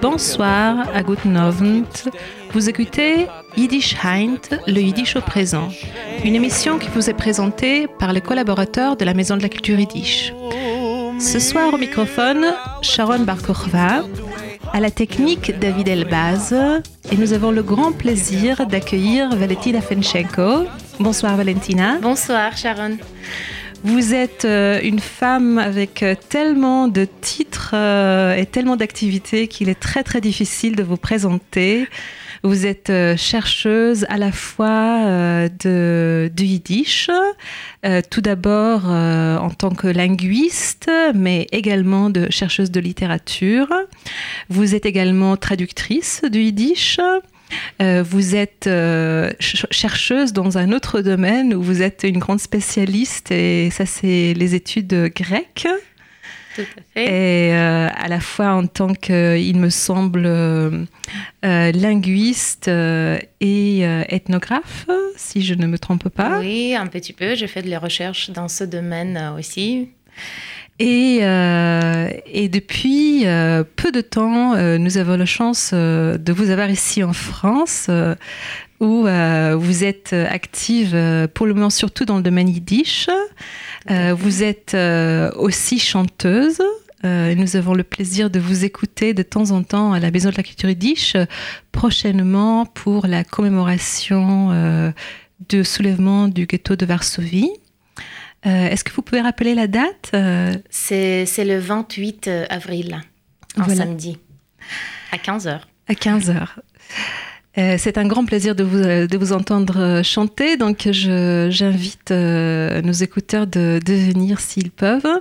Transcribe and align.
Bonsoir, 0.00 0.88
à 0.92 1.02
Guten 1.04 1.36
Abend. 1.36 2.10
Vous 2.52 2.68
écoutez 2.68 3.28
Yiddish 3.56 3.94
Heint, 4.04 4.58
le 4.66 4.80
Yiddish 4.80 5.14
au 5.14 5.20
présent, 5.20 5.68
une 6.24 6.34
émission 6.34 6.78
qui 6.78 6.88
vous 6.88 7.08
est 7.08 7.14
présentée 7.14 7.86
par 8.00 8.12
les 8.12 8.20
collaborateurs 8.20 8.96
de 8.96 9.04
la 9.04 9.14
Maison 9.14 9.36
de 9.36 9.42
la 9.42 9.48
Culture 9.48 9.78
Yiddish. 9.78 10.34
Ce 11.20 11.38
soir 11.38 11.72
au 11.72 11.78
microphone, 11.78 12.46
Sharon 12.82 13.20
Barkorva, 13.20 14.02
à 14.72 14.80
la 14.80 14.90
technique 14.90 15.58
David 15.58 15.88
Elbaz, 15.88 16.54
et 17.10 17.16
nous 17.16 17.34
avons 17.34 17.50
le 17.50 17.62
grand 17.62 17.92
plaisir 17.92 18.66
d'accueillir 18.66 19.34
Valentina 19.36 19.80
Fenchenko. 19.82 20.64
Bonsoir 20.98 21.36
Valentina. 21.36 21.98
Bonsoir 22.00 22.56
Sharon. 22.56 22.96
Vous 23.84 24.14
êtes 24.14 24.44
euh, 24.44 24.80
une 24.82 25.00
femme 25.00 25.58
avec 25.58 26.02
euh, 26.02 26.14
tellement 26.28 26.88
de 26.88 27.06
titres 27.20 27.72
euh, 27.74 28.34
et 28.34 28.46
tellement 28.46 28.76
d'activités 28.76 29.48
qu'il 29.48 29.68
est 29.68 29.78
très 29.78 30.02
très 30.04 30.20
difficile 30.20 30.76
de 30.76 30.82
vous 30.82 30.96
présenter. 30.96 31.88
Vous 32.44 32.66
êtes 32.66 32.90
euh, 32.90 33.16
chercheuse 33.16 34.04
à 34.08 34.18
la 34.18 34.32
fois 34.32 35.04
euh, 35.06 35.48
de, 35.60 36.28
du 36.34 36.44
yiddish, 36.44 37.08
euh, 37.86 38.02
tout 38.10 38.20
d'abord 38.20 38.86
en 38.86 39.50
tant 39.50 39.70
que 39.70 39.86
linguiste, 39.86 40.90
mais 41.14 41.46
également 41.52 42.10
de 42.10 42.28
chercheuse 42.30 42.70
de 42.70 42.80
littérature. 42.80 43.68
Vous 44.48 44.74
êtes 44.74 44.86
également 44.86 45.36
traductrice 45.36 46.22
du 46.30 46.40
yiddish. 46.40 46.98
vous 47.80 48.34
êtes 48.34 48.68
chercheuse 49.40 50.32
dans 50.32 50.58
un 50.58 50.72
autre 50.72 51.00
domaine 51.00 51.54
où 51.54 51.62
vous 51.62 51.82
êtes 51.82 52.04
une 52.04 52.18
grande 52.18 52.40
spécialiste 52.40 53.30
et 53.30 53.70
ça 53.70 53.86
c'est 53.86 54.34
les 54.34 54.54
études 54.54 55.12
grecques. 55.14 55.68
Tout 56.54 56.62
à 56.62 56.82
fait. 56.94 57.04
Et 57.04 57.54
euh, 57.54 57.88
à 57.94 58.08
la 58.08 58.20
fois 58.20 58.52
en 58.52 58.66
tant 58.66 58.94
que, 58.94 59.38
il 59.38 59.58
me 59.58 59.70
semble, 59.70 60.24
euh, 60.26 60.84
euh, 61.44 61.72
linguiste 61.72 62.68
et 62.68 63.80
ethnographe, 63.80 64.86
si 65.16 65.42
je 65.42 65.54
ne 65.54 65.66
me 65.66 65.78
trompe 65.78 66.08
pas. 66.08 66.38
Oui, 66.40 66.74
un 66.74 66.86
petit 66.86 67.12
peu. 67.12 67.34
J'ai 67.34 67.46
fait 67.46 67.62
de 67.62 67.70
la 67.70 67.78
recherche 67.78 68.30
dans 68.30 68.48
ce 68.48 68.64
domaine 68.64 69.34
aussi. 69.38 69.88
Et, 70.78 71.18
euh, 71.22 72.08
et 72.26 72.48
depuis 72.48 73.26
euh, 73.26 73.62
peu 73.76 73.92
de 73.92 74.00
temps, 74.00 74.54
euh, 74.54 74.78
nous 74.78 74.96
avons 74.98 75.16
la 75.16 75.26
chance 75.26 75.72
de 75.72 76.32
vous 76.32 76.50
avoir 76.50 76.70
ici 76.70 77.04
en 77.04 77.12
France, 77.12 77.88
où 78.80 79.06
vous 79.06 79.84
êtes 79.84 80.12
active 80.12 81.28
pour 81.34 81.46
le 81.46 81.54
moment 81.54 81.70
surtout 81.70 82.04
dans 82.04 82.16
le 82.16 82.22
domaine 82.22 82.48
yiddish. 82.48 83.08
Euh, 83.90 84.14
vous 84.14 84.42
êtes 84.42 84.74
euh, 84.74 85.30
aussi 85.36 85.78
chanteuse. 85.78 86.60
Euh, 87.04 87.34
nous 87.34 87.56
avons 87.56 87.74
le 87.74 87.82
plaisir 87.82 88.30
de 88.30 88.38
vous 88.38 88.64
écouter 88.64 89.12
de 89.12 89.22
temps 89.24 89.50
en 89.50 89.62
temps 89.64 89.92
à 89.92 89.98
la 89.98 90.10
Maison 90.12 90.30
de 90.30 90.36
la 90.36 90.44
Culture 90.44 90.68
Yiddish, 90.68 91.16
euh, 91.16 91.24
prochainement 91.72 92.64
pour 92.64 93.06
la 93.08 93.24
commémoration 93.24 94.92
du 95.48 95.64
soulèvement 95.64 96.28
du 96.28 96.46
ghetto 96.46 96.76
de 96.76 96.86
Varsovie. 96.86 97.50
Est-ce 98.44 98.84
que 98.84 98.92
vous 98.92 99.02
pouvez 99.02 99.20
rappeler 99.20 99.54
la 99.54 99.66
date 99.66 100.14
C'est 100.70 101.26
c'est 101.26 101.44
le 101.44 101.58
28 101.58 102.28
avril, 102.50 103.00
un 103.56 103.62
Voilà. 103.62 103.82
samedi, 103.84 104.18
à 105.12 105.16
15h. 105.16 105.60
À 105.88 105.92
15h. 105.94 106.46
C'est 107.54 107.98
un 107.98 108.06
grand 108.06 108.24
plaisir 108.24 108.54
de 108.54 108.64
vous, 108.64 108.78
euh, 108.78 109.06
de 109.06 109.18
vous 109.18 109.32
entendre 109.32 109.78
euh, 109.78 110.02
chanter, 110.02 110.56
donc 110.56 110.88
j'invite 110.90 112.10
euh, 112.10 112.80
nos 112.82 112.92
écouteurs 112.92 113.46
de, 113.46 113.78
de 113.84 113.92
venir 113.92 114.40
s'ils 114.40 114.70
peuvent. 114.70 115.20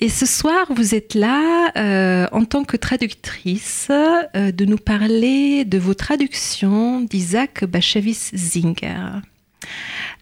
Et 0.00 0.08
ce 0.08 0.26
soir, 0.26 0.66
vous 0.74 0.94
êtes 0.94 1.14
là 1.14 1.70
euh, 1.76 2.26
en 2.32 2.44
tant 2.44 2.64
que 2.64 2.76
traductrice 2.76 3.88
euh, 3.90 4.52
de 4.52 4.64
nous 4.64 4.76
parler 4.76 5.64
de 5.64 5.78
vos 5.78 5.94
traductions 5.94 7.00
d'Isaac 7.00 7.64
Bashevis 7.64 8.30
Zinger. 8.34 9.20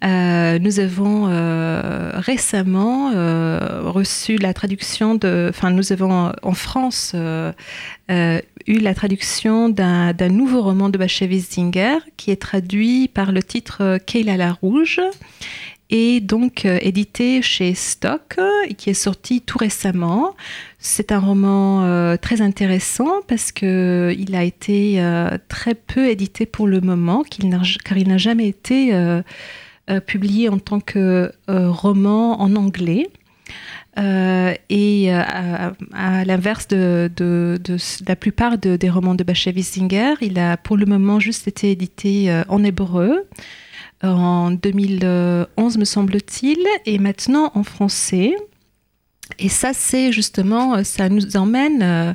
Euh, 0.05 0.59
nous 0.59 0.81
avons 0.81 1.28
euh, 1.28 2.10
récemment 2.15 3.12
euh, 3.15 3.82
reçu 3.84 4.37
la 4.37 4.53
traduction 4.53 5.15
de, 5.15 5.47
enfin 5.49 5.71
nous 5.71 5.93
avons 5.93 6.32
en 6.43 6.53
France 6.53 7.15
eu 8.66 8.78
la 8.78 8.94
traduction 8.94 9.69
d'un 9.69 10.28
nouveau 10.28 10.62
roman 10.62 10.88
de 10.88 10.99
Bashevis 10.99 11.47
Zinger 11.53 11.99
qui 12.16 12.31
est 12.31 12.41
traduit 12.41 13.09
par 13.09 13.32
le 13.32 13.43
titre 13.43 13.99
Keila 14.06 14.37
la 14.37 14.53
Rouge 14.53 15.00
et 15.91 16.21
donc 16.21 16.65
euh, 16.65 16.78
édité 16.81 17.43
chez 17.43 17.75
Stock 17.75 18.37
euh, 18.39 18.67
qui 18.77 18.91
est 18.91 18.95
sorti 18.95 19.41
tout 19.41 19.59
récemment. 19.59 20.34
C'est 20.78 21.12
un 21.12 21.19
roman 21.19 21.84
euh, 21.84 22.17
très 22.17 22.41
intéressant 22.41 23.21
parce 23.28 23.53
que 23.53 24.15
il 24.19 24.34
a 24.34 24.44
été 24.44 25.00
très 25.49 25.75
peu 25.75 26.09
édité 26.09 26.47
pour 26.47 26.67
le 26.67 26.81
moment, 26.81 27.23
car 27.84 27.99
il 27.99 28.09
n'a 28.09 28.19
jamais 28.19 28.49
été 28.49 28.93
publié 30.06 30.49
en 30.49 30.59
tant 30.59 30.81
que 30.81 31.33
roman 31.49 32.41
en 32.41 32.55
anglais. 32.56 33.09
Et 33.97 35.11
à, 35.11 35.73
l'inverse 36.27 36.69
de, 36.69 37.11
la 38.06 38.17
plupart 38.17 38.59
de- 38.59 38.77
des 38.77 38.91
romans 38.91 39.15
de 39.15 39.25
Bashevis 39.25 39.62
Singer, 39.62 40.15
il 40.21 40.39
a 40.39 40.56
pour 40.59 40.77
le 40.77 40.84
moment 40.84 41.19
juste 41.19 41.49
été 41.49 41.71
édité 41.71 42.43
en 42.49 42.62
hébreu 42.62 43.27
en 44.13 44.51
2011 44.51 45.79
me 45.79 45.85
semble-t-il, 45.85 46.59
et 46.87 46.99
maintenant 46.99 47.51
en 47.55 47.63
français. 47.63 48.35
Et 49.39 49.49
ça, 49.49 49.73
c'est 49.73 50.13
justement, 50.13 50.85
ça 50.85 51.09
nous 51.09 51.37
emmène 51.37 51.83
euh, 51.83 52.13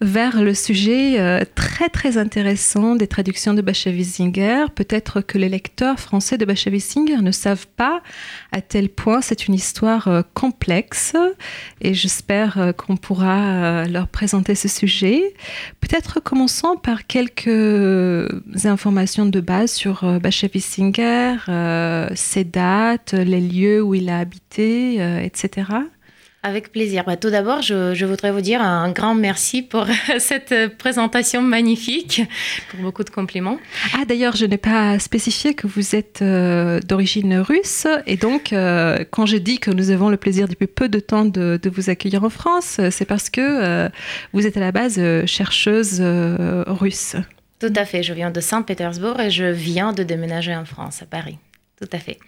vers 0.00 0.42
le 0.42 0.54
sujet 0.54 1.20
euh, 1.20 1.44
très 1.54 1.88
très 1.88 2.18
intéressant 2.18 2.96
des 2.96 3.06
traductions 3.06 3.54
de 3.54 3.62
Bashevis 3.62 4.04
Singer. 4.04 4.66
Peut-être 4.74 5.20
que 5.20 5.38
les 5.38 5.48
lecteurs 5.48 5.98
français 5.98 6.38
de 6.38 6.44
Bashevis 6.44 6.80
Singer 6.80 7.18
ne 7.22 7.30
savent 7.30 7.66
pas 7.76 8.02
à 8.52 8.60
tel 8.60 8.88
point 8.88 9.20
c'est 9.20 9.46
une 9.46 9.54
histoire 9.54 10.08
euh, 10.08 10.22
complexe 10.34 11.14
et 11.80 11.94
j'espère 11.94 12.58
euh, 12.58 12.72
qu'on 12.72 12.96
pourra 12.96 13.86
leur 13.86 14.08
présenter 14.08 14.54
ce 14.54 14.68
sujet. 14.68 15.34
Peut-être 15.80 16.20
commençons 16.20 16.76
par 16.76 17.06
quelques 17.06 18.28
informations 18.64 19.26
de 19.26 19.40
base 19.40 19.72
sur 19.72 20.20
Bashevis 20.20 20.60
Singer, 20.60 21.36
euh, 21.48 22.08
ses 22.14 22.44
dates, 22.44 23.12
les 23.12 23.40
lieux 23.40 23.82
où 23.82 23.94
il 23.94 24.08
a 24.08 24.18
habité, 24.18 24.96
etc. 25.24 25.64
Avec 26.44 26.72
plaisir. 26.72 27.04
Bah, 27.04 27.16
tout 27.16 27.30
d'abord, 27.30 27.62
je, 27.62 27.94
je 27.94 28.04
voudrais 28.04 28.32
vous 28.32 28.40
dire 28.40 28.60
un 28.60 28.90
grand 28.90 29.14
merci 29.14 29.62
pour 29.62 29.86
cette 30.18 30.76
présentation 30.76 31.40
magnifique, 31.40 32.22
pour 32.68 32.80
beaucoup 32.80 33.04
de 33.04 33.10
compliments. 33.10 33.58
Ah, 33.94 34.04
d'ailleurs, 34.04 34.34
je 34.34 34.46
n'ai 34.46 34.58
pas 34.58 34.98
spécifié 34.98 35.54
que 35.54 35.68
vous 35.68 35.94
êtes 35.94 36.20
euh, 36.20 36.80
d'origine 36.80 37.38
russe. 37.38 37.86
Et 38.06 38.16
donc, 38.16 38.52
euh, 38.52 39.04
quand 39.12 39.24
je 39.24 39.36
dis 39.36 39.60
que 39.60 39.70
nous 39.70 39.90
avons 39.90 40.08
le 40.08 40.16
plaisir 40.16 40.48
depuis 40.48 40.66
peu 40.66 40.88
de 40.88 40.98
temps 40.98 41.24
de, 41.24 41.60
de 41.62 41.70
vous 41.70 41.90
accueillir 41.90 42.24
en 42.24 42.30
France, 42.30 42.78
euh, 42.80 42.90
c'est 42.90 43.04
parce 43.04 43.30
que 43.30 43.40
euh, 43.40 43.88
vous 44.32 44.44
êtes 44.44 44.56
à 44.56 44.60
la 44.60 44.72
base 44.72 45.00
chercheuse 45.26 46.00
russe. 46.00 47.14
Tout 47.60 47.72
à 47.76 47.84
fait. 47.84 48.02
Je 48.02 48.12
viens 48.12 48.32
de 48.32 48.40
Saint-Pétersbourg 48.40 49.20
et 49.20 49.30
je 49.30 49.44
viens 49.44 49.92
de 49.92 50.02
déménager 50.02 50.56
en 50.56 50.64
France, 50.64 51.02
à 51.02 51.06
Paris. 51.06 51.38
Tout 51.80 51.88
à 51.92 51.98
fait. 51.98 52.18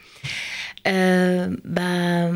Bah, 1.64 2.30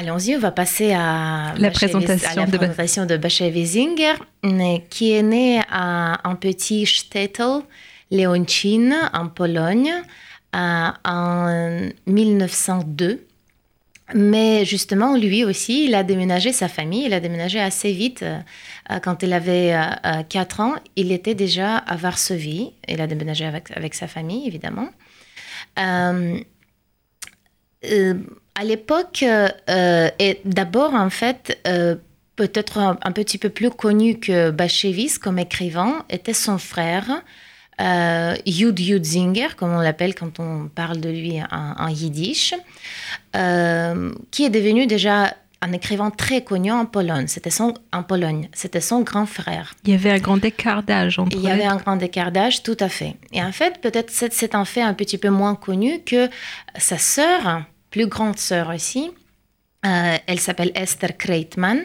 Allons-y, 0.00 0.36
on 0.36 0.38
va 0.38 0.52
passer 0.52 0.92
à 0.92 1.54
La 1.58 1.70
présentation 1.72 2.30
à 2.30 2.34
la 2.36 2.46
de 2.46 2.52
Ba- 2.52 2.58
présentation 2.58 3.04
de 3.04 3.16
Bashevis 3.16 3.66
Zinger, 3.66 4.14
né- 4.44 4.84
qui 4.90 5.10
est 5.12 5.24
né 5.24 5.60
à 5.68 6.20
un 6.28 6.36
petit 6.36 6.86
shtetl, 6.86 7.62
Leoncin, 8.12 9.10
en 9.12 9.26
Pologne, 9.28 9.92
euh, 10.54 10.88
en 11.04 11.88
1902. 12.06 13.24
Mais 14.14 14.64
justement, 14.64 15.16
lui 15.16 15.42
aussi, 15.44 15.86
il 15.86 15.94
a 15.96 16.04
déménagé 16.04 16.52
sa 16.52 16.68
famille, 16.68 17.04
il 17.06 17.12
a 17.12 17.18
déménagé 17.20 17.58
assez 17.60 17.92
vite. 17.92 18.22
euh, 18.22 18.38
euh, 18.92 19.00
Quand 19.00 19.22
il 19.24 19.32
avait 19.32 19.74
euh, 19.74 20.22
4 20.28 20.60
ans, 20.60 20.74
il 20.94 21.10
était 21.10 21.34
déjà 21.34 21.76
à 21.76 21.96
Varsovie. 21.96 22.70
Il 22.86 23.00
a 23.00 23.06
déménagé 23.08 23.44
avec, 23.46 23.70
avec 23.76 23.94
sa 23.94 24.06
famille, 24.06 24.46
évidemment. 24.46 24.88
Euh, 25.78 26.38
euh, 27.84 28.14
à 28.58 28.64
l'époque, 28.64 29.22
euh, 29.22 30.10
et 30.18 30.40
d'abord, 30.44 30.94
en 30.94 31.10
fait, 31.10 31.60
euh, 31.68 31.94
peut-être 32.34 32.78
un, 32.78 32.98
un 33.02 33.12
petit 33.12 33.38
peu 33.38 33.50
plus 33.50 33.70
connu 33.70 34.18
que 34.18 34.50
Bashevis 34.50 35.18
comme 35.20 35.38
écrivain, 35.38 36.04
était 36.10 36.32
son 36.32 36.58
frère, 36.58 37.22
euh, 37.80 38.34
Yud 38.46 38.80
Yudzinger, 38.80 39.48
comme 39.56 39.72
on 39.72 39.80
l'appelle 39.80 40.16
quand 40.16 40.40
on 40.40 40.68
parle 40.68 41.00
de 41.00 41.08
lui 41.08 41.40
en, 41.40 41.74
en 41.78 41.88
yiddish, 41.88 42.54
euh, 43.36 44.12
qui 44.32 44.44
est 44.44 44.50
devenu 44.50 44.88
déjà 44.88 45.34
un 45.60 45.72
écrivain 45.72 46.10
très 46.10 46.42
connu 46.42 46.72
en 46.72 46.84
Pologne. 46.84 47.26
C'était 47.28 47.50
son, 47.50 47.74
en 47.92 48.02
Pologne. 48.02 48.48
C'était 48.52 48.80
son 48.80 49.02
grand 49.02 49.26
frère. 49.26 49.74
Il 49.84 49.92
y 49.92 49.94
avait 49.94 50.10
un 50.10 50.18
grand 50.18 50.44
écart 50.44 50.82
d'âge 50.82 51.20
entre 51.20 51.36
Il 51.36 51.42
y 51.42 51.50
avait 51.50 51.64
un 51.64 51.76
grand 51.76 52.00
écart 52.02 52.32
d'âge, 52.32 52.64
tout 52.64 52.76
à 52.80 52.88
fait. 52.88 53.14
Et 53.32 53.42
en 53.42 53.52
fait, 53.52 53.80
peut-être 53.80 54.10
c'est 54.10 54.54
un 54.56 54.64
fait 54.64 54.82
un 54.82 54.94
petit 54.94 55.18
peu 55.18 55.30
moins 55.30 55.54
connu 55.54 56.00
que 56.04 56.28
sa 56.76 56.98
sœur, 56.98 57.62
plus 57.90 58.06
grande 58.06 58.38
sœur 58.38 58.70
aussi, 58.74 59.10
euh, 59.86 60.16
elle 60.26 60.40
s'appelle 60.40 60.72
Esther 60.74 61.16
Kreitman. 61.16 61.84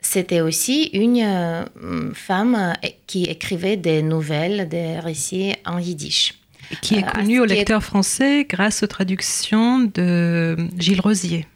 C'était 0.00 0.40
aussi 0.40 0.90
une 0.92 1.20
euh, 1.22 2.12
femme 2.14 2.54
euh, 2.54 2.88
qui 3.06 3.24
écrivait 3.24 3.76
des 3.76 4.02
nouvelles, 4.02 4.68
des 4.68 4.98
récits 4.98 5.54
en 5.64 5.78
yiddish. 5.78 6.34
Qui 6.80 6.96
est 6.96 7.02
connue 7.02 7.40
au 7.40 7.44
lecteur 7.44 7.82
français 7.82 8.46
grâce 8.48 8.82
aux 8.82 8.86
traductions 8.86 9.80
de 9.80 10.56
Gilles 10.78 11.00
Rosier. 11.00 11.46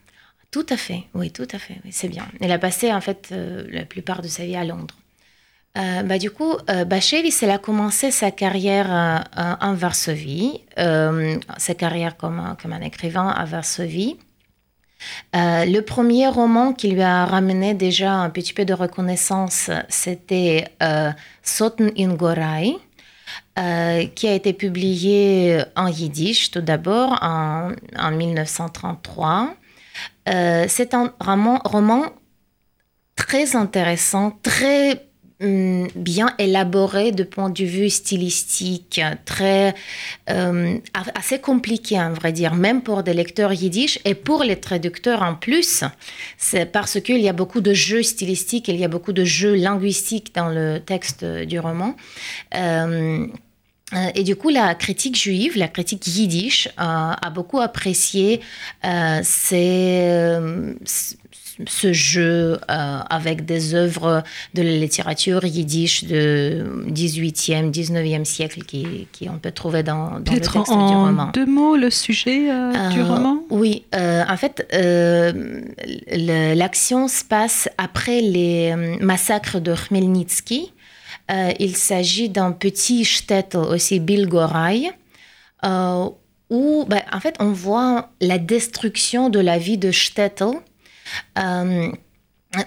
Tout 0.50 0.66
à 0.68 0.76
fait, 0.76 1.04
oui, 1.14 1.30
tout 1.30 1.48
à 1.50 1.58
fait, 1.58 1.76
c'est 1.90 2.08
bien. 2.08 2.26
Elle 2.40 2.52
a 2.52 2.58
passé 2.58 2.92
en 2.92 3.00
fait 3.00 3.34
la 3.70 3.84
plupart 3.84 4.20
de 4.22 4.28
sa 4.28 4.44
vie 4.44 4.56
à 4.56 4.64
Londres. 4.64 4.94
Bah, 5.74 6.18
du 6.18 6.30
coup, 6.30 6.52
euh, 6.70 6.84
elle 7.42 7.50
a 7.50 7.58
commencé 7.58 8.10
sa 8.10 8.30
carrière 8.30 9.24
en 9.60 9.74
Varsovie, 9.74 10.62
sa 10.76 11.74
carrière 11.76 12.16
comme, 12.16 12.56
comme 12.60 12.72
un 12.72 12.82
écrivain 12.82 13.28
à 13.28 13.44
Varsovie. 13.44 14.16
Euh, 15.36 15.64
le 15.64 15.80
premier 15.80 16.28
roman 16.28 16.72
qui 16.72 16.88
lui 16.88 17.02
a 17.02 17.24
ramené 17.24 17.74
déjà 17.74 18.14
un 18.14 18.30
petit 18.30 18.52
peu 18.52 18.64
de 18.64 18.74
reconnaissance, 18.74 19.70
c'était 19.88 20.68
euh, 20.82 21.10
Sotten 21.42 21.92
in 21.96 22.14
Gorai, 22.14 22.76
euh, 23.58 24.06
qui 24.06 24.26
a 24.26 24.34
été 24.34 24.52
publié 24.52 25.62
en 25.76 25.88
yiddish 25.88 26.50
tout 26.50 26.60
d'abord 26.60 27.18
en, 27.22 27.72
1933. 28.10 29.54
c'est 30.26 30.94
un 30.94 31.12
roman 31.20 32.06
très 33.16 33.56
intéressant, 33.56 34.32
très 34.42 35.07
bien 35.40 36.34
élaboré 36.38 37.12
de 37.12 37.22
point 37.22 37.50
de 37.50 37.64
vue 37.64 37.90
stylistique, 37.90 39.00
très 39.24 39.74
euh, 40.30 40.78
assez 41.14 41.38
compliqué, 41.38 41.96
à 41.96 42.10
vrai 42.10 42.32
dire, 42.32 42.54
même 42.54 42.82
pour 42.82 43.04
des 43.04 43.14
lecteurs 43.14 43.52
yiddish 43.52 44.00
et 44.04 44.14
pour 44.14 44.42
les 44.42 44.56
traducteurs 44.56 45.22
en 45.22 45.36
plus. 45.36 45.84
C'est 46.38 46.66
parce 46.66 47.00
qu'il 47.00 47.20
y 47.20 47.28
a 47.28 47.32
beaucoup 47.32 47.60
de 47.60 47.72
jeux 47.72 48.02
stylistiques, 48.02 48.66
il 48.66 48.76
y 48.76 48.84
a 48.84 48.88
beaucoup 48.88 49.12
de 49.12 49.24
jeux 49.24 49.54
linguistiques 49.54 50.34
dans 50.34 50.48
le 50.48 50.80
texte 50.80 51.24
du 51.24 51.60
roman. 51.60 51.94
Euh, 52.56 53.26
euh, 53.94 54.10
et 54.14 54.24
du 54.24 54.34
coup, 54.34 54.48
la 54.50 54.74
critique 54.74 55.16
juive, 55.16 55.56
la 55.56 55.68
critique 55.68 56.06
yiddish, 56.06 56.68
a 56.76 57.30
beaucoup 57.30 57.60
apprécié 57.60 58.40
ces, 59.22 60.48
ce 61.66 61.92
jeu 61.92 62.58
euh, 62.70 62.98
avec 63.10 63.44
des 63.44 63.74
œuvres 63.74 64.22
de 64.54 64.62
la 64.62 64.70
littérature 64.70 65.44
yiddish 65.44 66.04
du 66.04 66.14
18e, 66.14 67.70
19e 67.70 68.24
siècle 68.24 68.62
qui, 68.62 69.08
qui 69.12 69.28
on 69.28 69.38
peut 69.38 69.50
trouver 69.50 69.82
dans, 69.82 70.20
dans 70.20 70.32
le 70.32 70.40
texte 70.40 70.56
en 70.56 70.88
du 70.88 70.94
roman. 70.94 71.30
deux 71.34 71.46
mots 71.46 71.76
le 71.76 71.90
sujet 71.90 72.50
euh, 72.50 72.90
du 72.90 73.00
euh, 73.00 73.04
roman? 73.04 73.42
Oui, 73.50 73.84
en 73.92 74.36
fait, 74.36 74.66
l'action 76.12 77.08
se 77.08 77.24
passe 77.24 77.68
après 77.78 78.20
les 78.20 78.74
massacres 79.00 79.60
de 79.60 79.74
Khmelnytsky. 79.74 80.72
il 81.58 81.76
s'agit 81.76 82.28
d'un 82.28 82.52
petit 82.52 83.04
shtetl 83.04 83.56
aussi, 83.56 84.00
Bilgorai, 84.00 84.92
où 86.50 86.84
ben, 86.88 87.02
en 87.12 87.20
fait 87.20 87.34
on 87.40 87.50
voit 87.50 88.10
la 88.20 88.38
destruction 88.38 89.28
de 89.28 89.40
la 89.40 89.58
vie 89.58 89.78
de 89.78 89.90
shtetl 89.90 90.60
euh, 91.38 91.90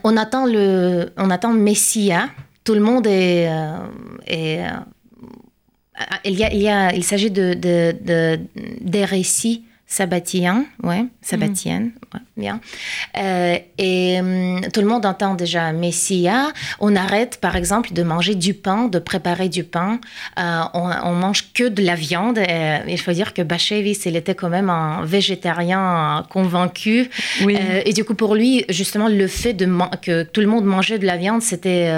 on 0.03 0.17
attend 0.17 0.45
le, 0.45 1.11
on 1.17 1.29
attend 1.29 1.53
Messia. 1.53 2.29
Tout 2.63 2.73
le 2.73 2.81
monde 2.81 3.07
est, 3.07 3.49
euh, 3.49 3.77
euh, 4.31 4.69
il 6.25 6.33
y 6.33 6.69
a, 6.69 6.93
il, 6.93 7.03
s'agit 7.03 7.31
de, 7.31 7.53
des 8.81 9.05
récits 9.05 9.65
sabbatien, 9.91 10.65
ouais, 10.83 11.03
sabbatienne, 11.21 11.91
mm. 12.13 12.17
bien. 12.37 12.61
Euh, 13.17 13.57
et 13.77 14.19
hum, 14.21 14.61
tout 14.73 14.79
le 14.79 14.87
monde 14.87 15.05
entend 15.05 15.35
déjà 15.35 15.73
Messia. 15.73 16.53
On 16.79 16.95
arrête, 16.95 17.39
par 17.41 17.57
exemple, 17.57 17.91
de 17.91 18.01
manger 18.01 18.35
du 18.35 18.53
pain, 18.53 18.87
de 18.87 18.99
préparer 18.99 19.49
du 19.49 19.65
pain. 19.65 19.99
Euh, 20.39 20.61
on, 20.73 21.11
mange 21.13 21.51
que 21.53 21.67
de 21.67 21.83
la 21.83 21.95
viande. 21.95 22.37
Et, 22.37 22.77
il 22.87 22.99
faut 23.01 23.11
dire 23.11 23.33
que 23.33 23.41
Bachevis, 23.41 23.99
il 24.05 24.15
était 24.15 24.33
quand 24.33 24.47
même 24.47 24.69
un 24.69 25.03
végétarien 25.03 26.25
convaincu. 26.29 27.09
Oui. 27.43 27.57
Euh, 27.59 27.81
et 27.85 27.91
du 27.91 28.05
coup, 28.05 28.15
pour 28.15 28.35
lui, 28.35 28.63
justement, 28.69 29.09
le 29.09 29.27
fait 29.27 29.53
de 29.53 29.67
que 30.01 30.23
tout 30.23 30.39
le 30.39 30.47
monde 30.47 30.63
mangeait 30.63 30.99
de 30.99 31.05
la 31.05 31.17
viande, 31.17 31.41
c'était 31.41 31.91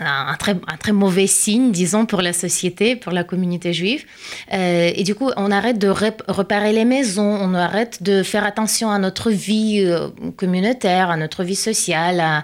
un 0.00 0.34
très, 0.36 0.52
un 0.52 0.76
très 0.78 0.92
mauvais 0.92 1.26
signe, 1.26 1.72
disons, 1.72 2.06
pour 2.06 2.22
la 2.22 2.32
société, 2.32 2.96
pour 2.96 3.12
la 3.12 3.24
communauté 3.24 3.72
juive. 3.72 4.04
Euh, 4.52 4.90
et 4.94 5.04
du 5.04 5.14
coup, 5.14 5.30
on 5.36 5.50
arrête 5.50 5.78
de 5.78 5.88
repérer 5.88 6.72
les 6.72 6.84
maisons, 6.84 7.38
on 7.40 7.54
arrête 7.54 8.02
de 8.02 8.22
faire 8.22 8.44
attention 8.44 8.90
à 8.90 8.98
notre 8.98 9.30
vie 9.30 9.82
euh, 9.84 10.08
communautaire, 10.36 11.10
à 11.10 11.16
notre 11.16 11.44
vie 11.44 11.54
sociale, 11.56 12.20
à, 12.20 12.42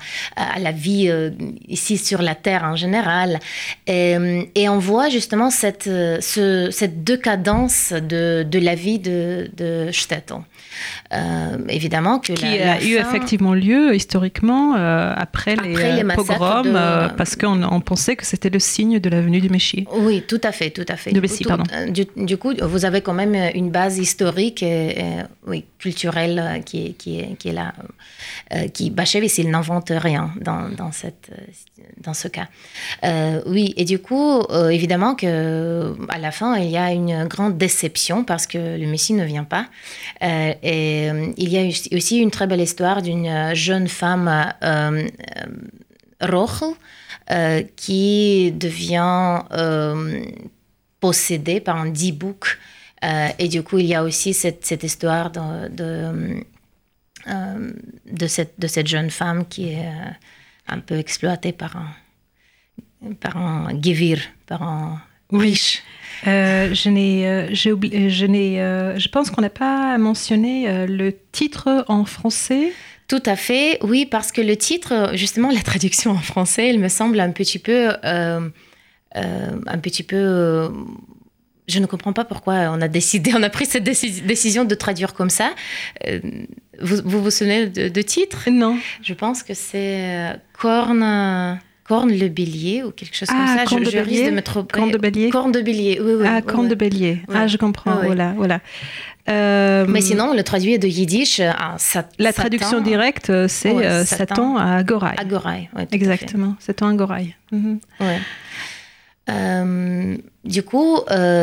la 0.59 0.73
vie 0.73 1.09
euh, 1.09 1.31
ici 1.69 1.97
sur 1.97 2.23
la 2.23 2.35
Terre 2.35 2.65
en 2.65 2.77
général. 2.77 3.39
Et, 3.87 4.17
on 4.69 4.79
voit 4.79 5.09
justement 5.09 5.51
cette, 5.51 5.85
ce, 5.85 6.69
cette 6.73 7.05
décadence 7.05 7.93
de, 7.93 8.43
de 8.43 8.59
la 8.59 8.75
vie 8.75 8.99
de, 8.99 9.49
de 9.57 9.91
Stettel. 9.93 10.39
Euh, 11.13 11.59
évidemment 11.69 12.19
que 12.19 12.33
qui 12.33 12.45
a 12.47 12.83
eu 12.83 12.97
effectivement 12.97 13.55
lieu 13.55 13.95
historiquement 13.95 14.75
euh, 14.77 15.13
après, 15.17 15.55
les, 15.55 15.77
euh, 15.77 16.15
pogroms 16.15 16.73
parce 17.17 17.37
qu'on 17.37 17.81
pensait 17.81 18.17
que 18.17 18.27
c'était 18.27 18.51
le 18.51 18.59
signe 18.59 18.99
de 18.99 19.09
la 19.09 19.21
venue 19.21 19.41
du 19.41 19.49
Messie. 19.49 19.87
Oui, 19.93 20.25
tout 20.27 20.41
à 20.43 20.51
fait, 20.51 20.71
tout 20.71 20.85
à 20.89 20.97
fait. 20.97 21.13
De 21.13 21.21
Messie, 21.21 21.45
pardon. 21.45 21.65
Du, 22.17 22.37
coup, 22.37 22.53
vous 22.61 22.85
avez 22.85 23.03
quand 23.03 23.13
même 23.13 23.37
une 23.55 23.71
base 23.71 23.99
historique 23.99 24.63
et, 24.63 24.97
oui, 25.47 25.65
culturelle 25.79 26.63
qui, 26.65 26.95
qui, 26.95 27.21
est, 27.21 27.37
qui 27.39 27.51
est 27.51 27.53
là. 27.53 27.73
qui 28.73 28.91
Bachevis, 28.91 29.35
il 29.39 29.51
n'invente 29.51 29.93
rien 29.95 30.33
dans, 30.41 30.69
dans, 30.71 30.91
cette, 30.91 31.31
dans 32.03 32.15
ce 32.15 32.29
cas. 32.29 32.49
oui, 33.47 33.75
et 33.77 33.85
du 33.85 34.01
coup, 34.01 34.43
évidemment 34.71 35.15
que 35.15 35.95
à 36.09 36.19
la 36.19 36.33
fin, 36.33 36.57
il 36.57 36.71
y 36.71 36.77
a 36.77 36.91
une 36.91 37.27
grande 37.27 37.57
déception 37.57 38.25
parce 38.25 38.47
que 38.47 38.59
le 38.59 38.87
Messie 38.87 39.15
ne 39.15 39.25
vient 39.25 39.45
pas. 39.45 39.67
Et 40.21 40.96
euh, 40.97 41.33
il 41.37 41.49
y 41.49 41.59
a 41.59 41.97
aussi 41.97 42.19
une 42.19 42.31
très 42.31 42.47
belle 42.47 42.61
histoire 42.61 43.03
d'une 43.03 43.27
euh, 43.27 43.55
jeune 43.55 43.89
femme, 43.89 44.29
euh, 44.63 45.09
euh 46.23 47.63
qui 47.77 48.53
devient 48.53 49.41
possédée 51.01 51.61
par 51.61 51.77
un 51.77 51.87
D-book. 51.87 52.59
et 53.39 53.49
du 53.49 53.63
coup, 53.63 53.79
il 53.79 53.87
y 53.87 53.95
a 53.95 54.03
aussi 54.03 54.33
cette, 54.33 54.65
cette 54.65 54.85
histoire 54.85 55.31
de, 55.31 55.69
de, 58.07 58.27
cette, 58.27 58.59
de 58.59 58.67
cette 58.67 58.87
jeune 58.87 59.11
femme 59.11 59.47
qui 59.47 59.71
est 59.71 59.89
un 60.69 60.79
peu 60.79 60.99
exploitée 60.99 61.53
par 61.53 61.77
un, 61.77 61.91
par 63.21 63.37
un 63.37 63.69
par 64.47 64.63
un 64.63 65.03
riche. 65.33 65.83
Euh, 66.27 66.75
je 66.75 66.89
n'ai, 66.89 67.29
euh, 67.29 67.49
je 67.53 68.27
n'ai, 68.27 68.61
euh, 68.61 68.99
je 68.99 69.09
pense 69.09 69.31
qu'on 69.31 69.43
n'a 69.43 69.51
pas 69.51 69.97
mentionné 69.99 70.87
le 70.87 71.13
titre 71.33 71.85
en 71.89 72.05
français. 72.05 72.73
Tout 73.09 73.23
à 73.25 73.37
fait, 73.37 73.79
oui, 73.83 74.05
parce 74.05 74.33
que 74.33 74.41
le 74.41 74.57
titre, 74.57 75.13
justement, 75.15 75.51
la 75.51 75.63
traduction 75.63 76.11
en 76.11 76.19
français, 76.19 76.71
il 76.71 76.81
me 76.81 76.89
semble 76.89 77.21
un 77.21 77.31
petit 77.31 77.59
peu, 77.59 77.91
un 78.03 78.51
petit 79.81 80.03
peu. 80.03 80.71
je 81.69 81.79
ne 81.79 81.87
comprends 81.87 82.13
pas 82.13 82.25
pourquoi 82.25 82.55
on 82.73 82.81
a 82.81 82.89
décidé, 82.89 83.33
on 83.35 83.43
a 83.43 83.51
pris 83.51 83.67
cette 83.67 83.85
décision 83.85 84.65
de 84.65 84.75
traduire 84.75 85.15
comme 85.15 85.31
ça. 85.31 85.55
vous, 86.81 86.97
vous 87.05 87.23
vous 87.23 87.31
souvenez 87.31 87.67
de, 87.69 87.89
de 87.89 88.03
titre? 88.03 88.49
Non. 88.51 88.79
Je 89.03 89.15
pense 89.15 89.45
que 89.45 89.55
c'est 89.55 90.33
Corne. 90.59 91.61
Corne 91.87 92.13
le 92.13 92.29
bélier 92.29 92.83
ou 92.83 92.91
quelque 92.91 93.15
chose 93.15 93.29
comme 93.29 93.39
ah, 93.41 93.59
ça. 93.59 93.65
Corne 93.65 93.85
je, 93.85 93.91
de 93.91 93.99
risque 93.99 94.25
de 94.25 94.31
me 94.31 94.43
tromper. 94.43 94.73
Corne 94.73 94.91
de 94.91 94.99
bélier. 94.99 95.31
Corne 95.31 95.53
de 95.53 95.61
bélier, 95.61 96.01
oui, 96.01 96.15
oui. 96.21 96.27
Ah, 96.29 96.43
corne 96.43 96.69
de 96.69 96.75
bélier. 96.75 97.21
Ah, 97.33 97.47
je 97.47 97.57
comprends. 97.57 97.97
Voilà, 98.03 98.33
voilà. 98.37 98.61
Euh, 99.29 99.87
Mais 99.89 100.01
sinon, 100.01 100.35
le 100.35 100.43
traduit 100.43 100.79
de 100.79 100.87
yiddish, 100.87 101.41
euh, 101.41 101.51
la 102.19 102.33
traduction 102.33 102.81
directe, 102.81 103.31
euh, 103.31 103.49
c'est 103.49 104.05
Satan, 104.05 104.57
à. 104.57 104.77
Agorai, 104.77 105.69
oui. 105.77 105.83
Exactement, 105.93 106.55
Satan 106.61 106.89
à 106.89 106.91
Agorai. 106.93 107.35
Mhm. 107.53 107.79
du 110.45 110.63
coup, 110.63 110.99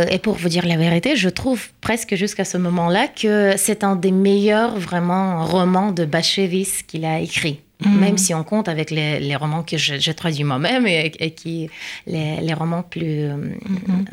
et 0.09 0.19
pour 0.19 0.35
vous 0.35 0.49
dire 0.49 0.65
la 0.65 0.77
vérité, 0.77 1.15
je 1.15 1.29
trouve 1.29 1.67
presque 1.81 2.15
jusqu'à 2.15 2.45
ce 2.45 2.57
moment-là 2.57 3.07
que 3.07 3.53
c'est 3.57 3.83
un 3.83 3.95
des 3.95 4.11
meilleurs 4.11 4.77
vraiment 4.77 5.45
romans 5.45 5.91
de 5.91 6.05
Bachevis 6.05 6.83
qu'il 6.87 7.05
a 7.05 7.19
écrit. 7.19 7.59
Mm. 7.85 7.99
Même 7.99 8.17
si 8.17 8.33
on 8.33 8.43
compte 8.43 8.67
avec 8.67 8.91
les, 8.91 9.35
romans 9.35 9.63
que 9.63 9.77
j'ai 9.77 10.13
traduits 10.13 10.43
moi-même 10.43 10.87
et, 10.87 11.31
qui 11.31 11.69
les, 12.07 12.53
romans 12.53 12.83
plus 12.83 13.27
mm-hmm. 13.27 14.05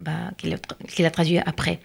bah, 0.00 0.12
qu'il 0.38 1.04
a, 1.04 1.10
traduit 1.10 1.38
après. 1.38 1.80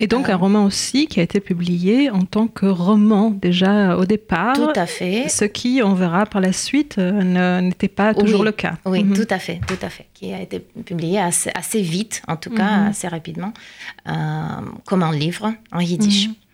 Et 0.00 0.06
donc 0.06 0.28
un 0.28 0.36
roman 0.36 0.64
aussi 0.64 1.06
qui 1.06 1.20
a 1.20 1.22
été 1.22 1.40
publié 1.40 2.10
en 2.10 2.22
tant 2.22 2.46
que 2.46 2.66
roman 2.66 3.30
déjà 3.30 3.96
au 3.96 4.04
départ. 4.04 4.54
Tout 4.54 4.72
à 4.74 4.86
fait. 4.86 5.28
Ce 5.28 5.44
qui, 5.44 5.80
on 5.82 5.94
verra 5.94 6.26
par 6.26 6.40
la 6.40 6.52
suite, 6.52 6.98
n'était 6.98 7.88
pas 7.88 8.14
toujours 8.14 8.44
le 8.44 8.52
cas. 8.52 8.74
Oui, 8.84 9.04
mhm. 9.04 9.14
tout 9.14 9.28
à 9.30 9.38
fait, 9.38 9.60
tout 9.66 9.78
à 9.82 9.88
fait. 9.88 10.06
Qui 10.14 10.32
a 10.32 10.40
été 10.40 10.60
publié 10.60 11.18
assez, 11.18 11.50
assez 11.54 11.80
vite, 11.82 12.22
en 12.28 12.36
tout 12.36 12.50
cas 12.50 12.80
mhm. 12.80 12.88
assez 12.88 13.08
rapidement, 13.08 13.52
comme 14.84 15.02
un 15.02 15.12
livre 15.12 15.52
en 15.72 15.80
yiddish. 15.80 16.28
Euh, 16.28 16.45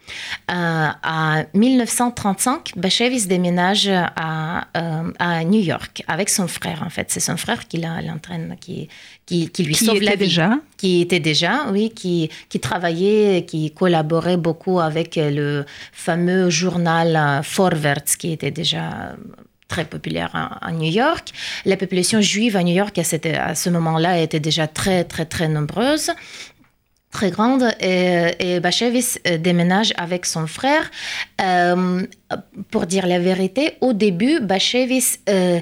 en 0.48 1.44
1935, 1.54 2.72
Bashevis 2.76 3.26
déménage 3.26 3.88
à, 3.88 4.66
euh, 4.76 5.10
à, 5.18 5.44
New 5.44 5.60
York 5.60 6.02
avec 6.08 6.28
son 6.28 6.48
frère. 6.48 6.82
En 6.84 6.90
fait, 6.90 7.10
c'est 7.10 7.20
son 7.20 7.36
frère 7.36 7.66
qui 7.68 7.78
l'entraîne, 7.78 8.56
qui, 8.60 8.88
qui, 9.26 9.48
qui, 9.50 9.62
lui 9.62 9.74
sauve 9.74 10.02
la 10.02 10.12
vie. 10.12 10.18
déjà 10.18 10.58
Qui 10.76 11.00
était 11.02 11.20
déjà, 11.20 11.66
oui, 11.70 11.90
qui, 11.90 12.30
qui 12.48 12.60
travaillait, 12.60 13.44
qui 13.44 13.70
collaborait 13.72 14.36
beaucoup 14.36 14.80
avec 14.80 15.16
le 15.16 15.64
fameux 15.92 16.50
journal 16.50 17.16
euh, 17.16 17.42
Forward, 17.42 18.04
qui 18.18 18.32
était 18.32 18.50
déjà 18.50 19.14
très 19.72 19.84
populaire 19.86 20.30
à, 20.60 20.70
New 20.72 20.90
York. 20.90 21.28
La 21.64 21.78
population 21.78 22.20
juive 22.20 22.56
à 22.56 22.62
New 22.62 22.74
York 22.74 22.98
à, 22.98 23.04
à 23.50 23.54
ce 23.54 23.70
moment-là 23.70 24.20
était 24.20 24.40
déjà 24.40 24.66
très, 24.66 25.04
très, 25.04 25.24
très 25.24 25.48
nombreuse 25.48 26.10
très 27.12 27.30
grande 27.30 27.68
et, 27.78 28.30
et 28.40 28.60
Bachevis 28.60 29.18
euh, 29.28 29.38
déménage 29.38 29.92
avec 29.96 30.26
son 30.26 30.48
frère. 30.48 30.90
Euh, 31.40 32.02
pour 32.70 32.86
dire 32.86 33.06
la 33.06 33.20
vérité, 33.20 33.74
au 33.80 33.92
début, 33.92 34.40
Bachevis 34.40 35.18
euh, 35.28 35.60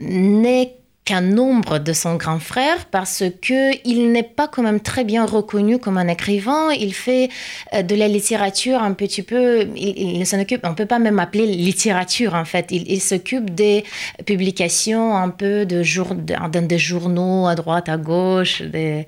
n'est 0.00 0.74
qu'un 1.04 1.22
nombre 1.22 1.78
de 1.78 1.94
son 1.94 2.16
grand 2.16 2.38
frère 2.38 2.84
parce 2.90 3.24
que 3.40 3.74
il 3.86 4.12
n'est 4.12 4.22
pas 4.22 4.46
quand 4.46 4.62
même 4.62 4.80
très 4.80 5.04
bien 5.04 5.24
reconnu 5.24 5.78
comme 5.78 5.96
un 5.96 6.06
écrivain. 6.06 6.70
Il 6.78 6.92
fait 6.92 7.30
de 7.72 7.94
la 7.94 8.08
littérature 8.08 8.82
un 8.82 8.92
petit 8.92 9.22
peu. 9.22 9.66
Il, 9.74 10.26
s'en 10.26 10.38
occupe. 10.38 10.60
On 10.64 10.74
peut 10.74 10.84
pas 10.84 10.98
même 10.98 11.18
appeler 11.18 11.46
littérature 11.46 12.34
en 12.34 12.44
fait. 12.44 12.66
Il, 12.70 13.00
s'occupe 13.00 13.54
des 13.54 13.84
publications 14.26 15.16
un 15.16 15.30
peu 15.30 15.64
de 15.64 15.82
jour, 15.82 16.14
dans 16.14 16.66
des 16.66 16.78
journaux 16.78 17.46
à 17.46 17.54
droite, 17.54 17.88
à 17.88 17.96
gauche, 17.96 18.60
des 18.60 19.06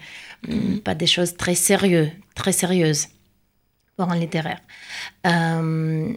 pas 0.84 0.94
des 0.94 1.06
choses 1.06 1.36
très 1.36 1.54
sérieuses, 1.54 2.10
très 2.34 2.52
sérieuses 2.52 3.08
pour 3.96 4.10
un 4.10 4.18
littéraire. 4.18 4.60
Euh, 5.26 6.12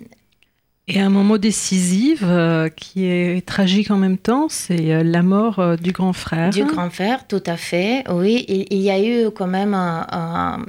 et 0.89 0.99
un 0.99 1.09
moment 1.09 1.37
décisif 1.37 2.23
euh, 2.23 2.67
qui 2.67 3.05
est 3.05 3.45
tragique 3.45 3.89
en 3.89 3.95
même 3.95 4.17
temps, 4.17 4.47
c'est 4.49 4.91
euh, 4.91 5.01
la 5.01 5.21
mort 5.21 5.59
euh, 5.59 5.77
du 5.77 5.93
grand 5.93 6.11
frère. 6.11 6.49
Du 6.49 6.65
grand 6.65 6.89
frère, 6.89 7.25
tout 7.25 7.43
à 7.45 7.55
fait. 7.55 8.03
Oui, 8.11 8.43
il, 8.49 8.81
y 8.81 8.91
a 8.91 9.01
eu 9.01 9.31
quand 9.31 9.47
même 9.47 9.73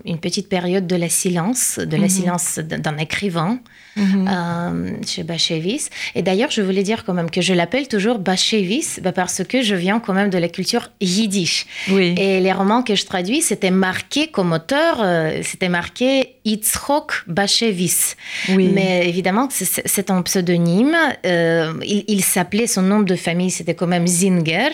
une 0.04 0.18
petite 0.18 0.48
période 0.48 0.86
de 0.86 0.94
la 0.94 1.08
silence, 1.08 1.80
de 1.80 1.96
la 1.96 2.04
mhm. 2.04 2.08
silence 2.08 2.58
d'un 2.60 2.96
écrivain 2.98 3.58
mhm. 3.96 5.04
chez 5.06 5.22
Bachevis. 5.22 5.88
Et 6.14 6.22
d'ailleurs, 6.22 6.50
je 6.50 6.62
voulais 6.62 6.82
dire 6.82 7.04
quand 7.04 7.14
même 7.14 7.30
que 7.30 7.40
je 7.40 7.54
l'appelle 7.54 7.88
toujours 7.88 8.18
Bachevis 8.18 9.00
bah, 9.02 9.12
parce 9.12 9.42
que 9.44 9.62
je 9.62 9.74
viens 9.74 10.00
quand 10.00 10.14
même 10.14 10.30
de 10.30 10.38
la 10.38 10.48
culture 10.48 10.90
yiddish. 11.00 11.66
Oui. 11.90 12.14
Et 12.18 12.40
les 12.40 12.52
romans 12.52 12.82
que 12.82 12.94
je 12.94 13.04
traduis, 13.04 13.42
c'était 13.42 13.70
marqué 13.70 14.28
comme 14.28 14.52
auteur, 14.52 15.04
c'était 15.42 15.68
marqué 15.68 16.34
Yitzhok 16.44 17.24
Bachevis. 17.26 18.14
Oui. 18.50 18.70
Mais 18.72 19.08
évidemment, 19.08 19.48
c'est 19.50 20.10
un 20.10 20.22
pseudonyme. 20.22 20.96
Euh, 21.24 21.72
il, 21.82 22.22
s'appelait, 22.22 22.66
son 22.66 22.82
nom 22.82 23.00
de 23.00 23.16
famille, 23.16 23.50
c'était 23.50 23.74
quand 23.74 23.86
même 23.86 24.06
Zinger. 24.06 24.68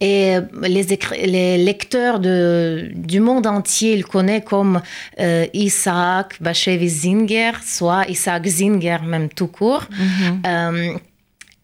Et 0.00 0.34
les, 0.62 0.86
les 1.24 1.58
lecteurs 1.58 2.18
de, 2.18 2.90
du 2.94 3.20
monde 3.20 3.46
entier 3.46 3.96
le 3.96 4.02
connaissent 4.02 4.44
comme 4.44 4.82
euh, 5.20 5.46
Isaac 5.54 6.40
Bashevis 6.40 6.88
Zinger, 6.88 7.52
soit 7.64 8.06
Isaac 8.08 8.46
Zinger, 8.54 8.98
même 9.04 9.28
tout 9.28 9.48
court. 9.48 9.84
Mhm. 9.90 10.42
Euh, 10.46 10.98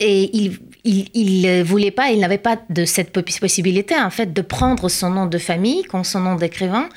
et 0.00 0.30
il 0.32 0.58
il 0.84 1.42
ne 1.42 1.62
voulait 1.62 1.90
pas, 1.90 2.10
il 2.10 2.20
n'avait 2.20 2.38
pas 2.38 2.58
de 2.70 2.84
cette 2.84 3.12
possibilité 3.12 3.94
en 3.98 4.10
fait 4.10 4.32
de 4.32 4.42
prendre 4.42 4.88
son 4.88 5.10
nom 5.10 5.26
de 5.26 5.38
famille 5.38 5.82
comme 5.84 6.04
son 6.04 6.20
nom 6.20 6.36
d'écrivain 6.36 6.88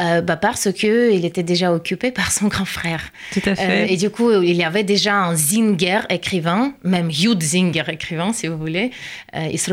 euh, 0.00 0.20
bah, 0.20 0.36
parce 0.36 0.70
que 0.72 1.12
il 1.12 1.24
était 1.24 1.42
déjà 1.42 1.72
occupé 1.72 2.10
par 2.20 2.30
son 2.32 2.48
grand 2.48 2.64
frère. 2.64 3.02
Tout 3.32 3.40
à 3.46 3.54
fait. 3.54 3.84
Euh, 3.84 3.86
et 3.88 3.96
du 3.96 4.10
coup, 4.10 4.30
il 4.42 4.56
y 4.56 4.64
avait 4.64 4.84
déjà 4.84 5.14
un 5.14 5.34
Zinger 5.34 6.00
écrivain, 6.08 6.74
même 6.84 7.10
Yud 7.10 7.42
Zinger 7.42 7.84
écrivain 7.88 8.32
si 8.32 8.46
vous 8.46 8.58
voulez, 8.58 8.90
euh, 9.34 9.48
Israël 9.52 9.70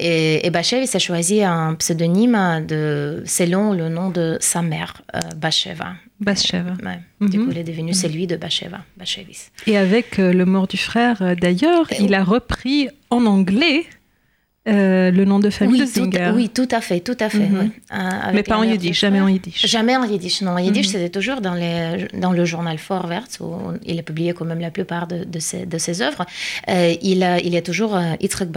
et, 0.00 0.46
et 0.46 0.50
Bachev, 0.50 0.84
il 0.84 1.00
choisi 1.00 1.42
un 1.42 1.74
pseudonyme 1.74 2.64
de, 2.66 3.22
selon 3.26 3.72
le 3.72 3.88
nom 3.88 4.10
de 4.10 4.38
sa 4.40 4.62
mère, 4.62 5.02
Bacheva. 5.36 5.94
Bathsheba. 6.20 6.74
Du 7.20 7.38
coup, 7.38 7.50
il 7.50 7.58
est 7.58 7.64
devenu 7.64 7.92
celui 7.92 8.26
de 8.26 8.36
Bathsheba, 8.36 8.80
Bachevis. 8.96 9.50
Et 9.66 9.76
avec 9.76 10.18
euh, 10.18 10.32
le 10.32 10.44
mort 10.44 10.66
du 10.66 10.76
frère, 10.76 11.20
euh, 11.20 11.34
d'ailleurs, 11.34 11.86
il 12.00 12.14
a 12.14 12.24
repris 12.24 12.88
en 13.10 13.26
anglais 13.26 13.84
euh, 14.66 15.10
le 15.10 15.24
nom 15.24 15.38
de 15.38 15.50
famille 15.50 15.80
oui, 15.82 15.86
de 15.86 15.90
Zinger. 15.90 16.32
oui, 16.34 16.48
tout 16.48 16.68
à 16.70 16.80
fait, 16.80 17.00
tout 17.00 17.16
à 17.20 17.28
fait. 17.28 17.48
Mhm. 17.48 17.70
Mais 18.32 18.42
pas 18.42 18.56
en 18.56 18.64
yiddish, 18.64 18.98
jamais 18.98 19.20
en 19.20 19.28
yiddish. 19.28 19.66
Jamais 19.66 19.96
en 19.96 20.04
yiddish, 20.04 20.40
non. 20.40 20.52
En 20.52 20.58
yiddish, 20.58 20.86
mhm. 20.86 20.92
c'était 20.92 21.10
toujours 21.10 21.40
dans, 21.40 21.54
les, 21.54 22.08
dans 22.14 22.32
le 22.32 22.44
journal 22.44 22.76
Vorwärts, 22.76 23.40
où 23.40 23.72
il 23.84 23.98
a 23.98 24.02
publié 24.02 24.32
quand 24.32 24.46
même 24.46 24.60
la 24.60 24.70
plupart 24.70 25.06
de, 25.06 25.22
de, 25.22 25.38
ses, 25.38 25.66
de 25.66 25.78
ses 25.78 26.02
œuvres. 26.02 26.24
il, 26.66 27.22
a, 27.22 27.38
il 27.40 27.54
a 27.56 27.62
toujours 27.62 27.96
Yitzhak 28.20 28.48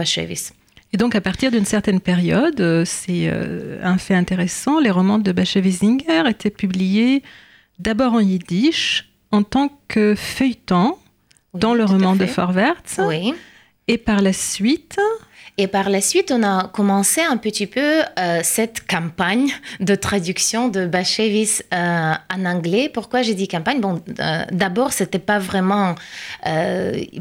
Et 0.92 0.96
donc, 0.96 1.14
à 1.14 1.20
partir 1.20 1.52
d'une 1.52 1.66
certaine 1.66 2.00
période, 2.00 2.84
c'est 2.86 3.30
un 3.82 3.98
fait 3.98 4.14
intéressant, 4.14 4.80
les 4.80 4.90
romans 4.90 5.18
de 5.18 5.30
Bashevis-Zinger 5.30 6.28
étaient 6.28 6.50
publiés 6.50 7.22
d'abord 7.80 8.14
en 8.14 8.20
yiddish, 8.20 9.10
en 9.32 9.42
tant 9.42 9.70
que 9.88 10.14
feuilleton 10.14 10.96
dans 11.54 11.74
le 11.74 11.84
roman 11.84 12.14
de 12.14 12.26
Forwärts. 12.26 12.98
Oui. 12.98 13.34
Et 13.88 13.98
par 13.98 14.20
la 14.22 14.32
suite, 14.32 14.98
et 15.58 15.66
par 15.66 15.90
la 15.90 16.00
suite, 16.00 16.32
on 16.34 16.42
a 16.42 16.68
commencé 16.68 17.20
un 17.20 17.36
petit 17.36 17.66
peu 17.66 18.02
euh, 18.18 18.40
cette 18.42 18.86
campagne 18.86 19.50
de 19.80 19.94
traduction 19.94 20.68
de 20.68 20.86
Bachevis 20.86 21.62
euh, 21.72 22.12
en 22.34 22.44
anglais. 22.46 22.90
Pourquoi 22.92 23.22
j'ai 23.22 23.34
dit 23.34 23.48
campagne? 23.48 23.80
Bon, 23.80 24.02
euh, 24.20 24.44
d'abord, 24.52 24.92
c'était 24.92 25.18
pas 25.18 25.38
vraiment. 25.38 25.94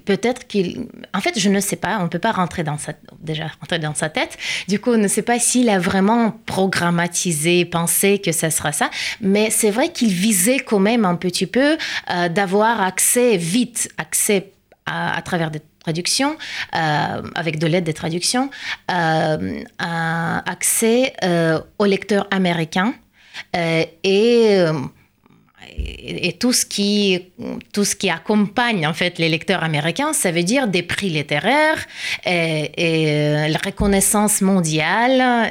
Peut-être 0.05 0.47
qu'il. 0.47 0.87
En 1.13 1.21
fait, 1.21 1.37
je 1.37 1.49
ne 1.49 1.59
sais 1.59 1.75
pas. 1.75 1.99
On 2.01 2.07
peut 2.07 2.19
pas 2.19 2.31
rentrer 2.31 2.63
dans 2.63 2.77
sa 2.77 2.93
déjà 3.19 3.47
rentrer 3.59 3.79
dans 3.79 3.95
sa 3.95 4.09
tête. 4.09 4.37
Du 4.67 4.79
coup, 4.79 4.91
on 4.91 4.97
ne 4.97 5.07
sait 5.07 5.21
pas 5.21 5.39
s'il 5.39 5.69
a 5.69 5.79
vraiment 5.79 6.31
programmatisé, 6.45 7.65
pensé 7.65 8.19
que 8.19 8.31
ça 8.31 8.49
sera 8.51 8.71
ça. 8.71 8.89
Mais 9.21 9.49
c'est 9.49 9.71
vrai 9.71 9.91
qu'il 9.91 10.13
visait 10.13 10.59
quand 10.59 10.79
même 10.79 11.05
un 11.05 11.15
petit 11.15 11.45
peu 11.45 11.77
d'avoir 12.29 12.81
accès 12.81 13.37
vite, 13.37 13.89
accès 13.97 14.51
à, 14.85 15.17
à 15.17 15.21
travers 15.21 15.51
des 15.51 15.61
traduction, 15.79 16.37
euh, 16.75 17.21
avec 17.35 17.59
de 17.59 17.67
l'aide 17.67 17.83
des 17.83 17.93
traductions, 17.93 18.49
euh, 18.91 19.63
accès 19.79 21.13
euh, 21.23 21.59
aux 21.79 21.85
lecteurs 21.85 22.27
américains 22.31 22.93
et 23.53 24.57
et, 25.81 26.33
tout 26.33 26.51
ce 26.51 26.65
qui 26.65 27.31
tout 27.71 27.85
ce 27.85 27.95
qui 27.95 28.09
accompagne 28.09 28.85
en 28.85 28.93
fait 28.93 29.17
les 29.17 29.29
lecteurs 29.29 29.63
américains, 29.63 30.11
ça 30.11 30.31
veut 30.31 30.43
dire 30.43 30.67
des 30.67 30.83
prix 30.83 31.09
littéraires 31.09 31.85
et, 32.25 33.47
la 33.49 33.59
reconnaissance 33.63 34.41
mondiale. 34.41 35.49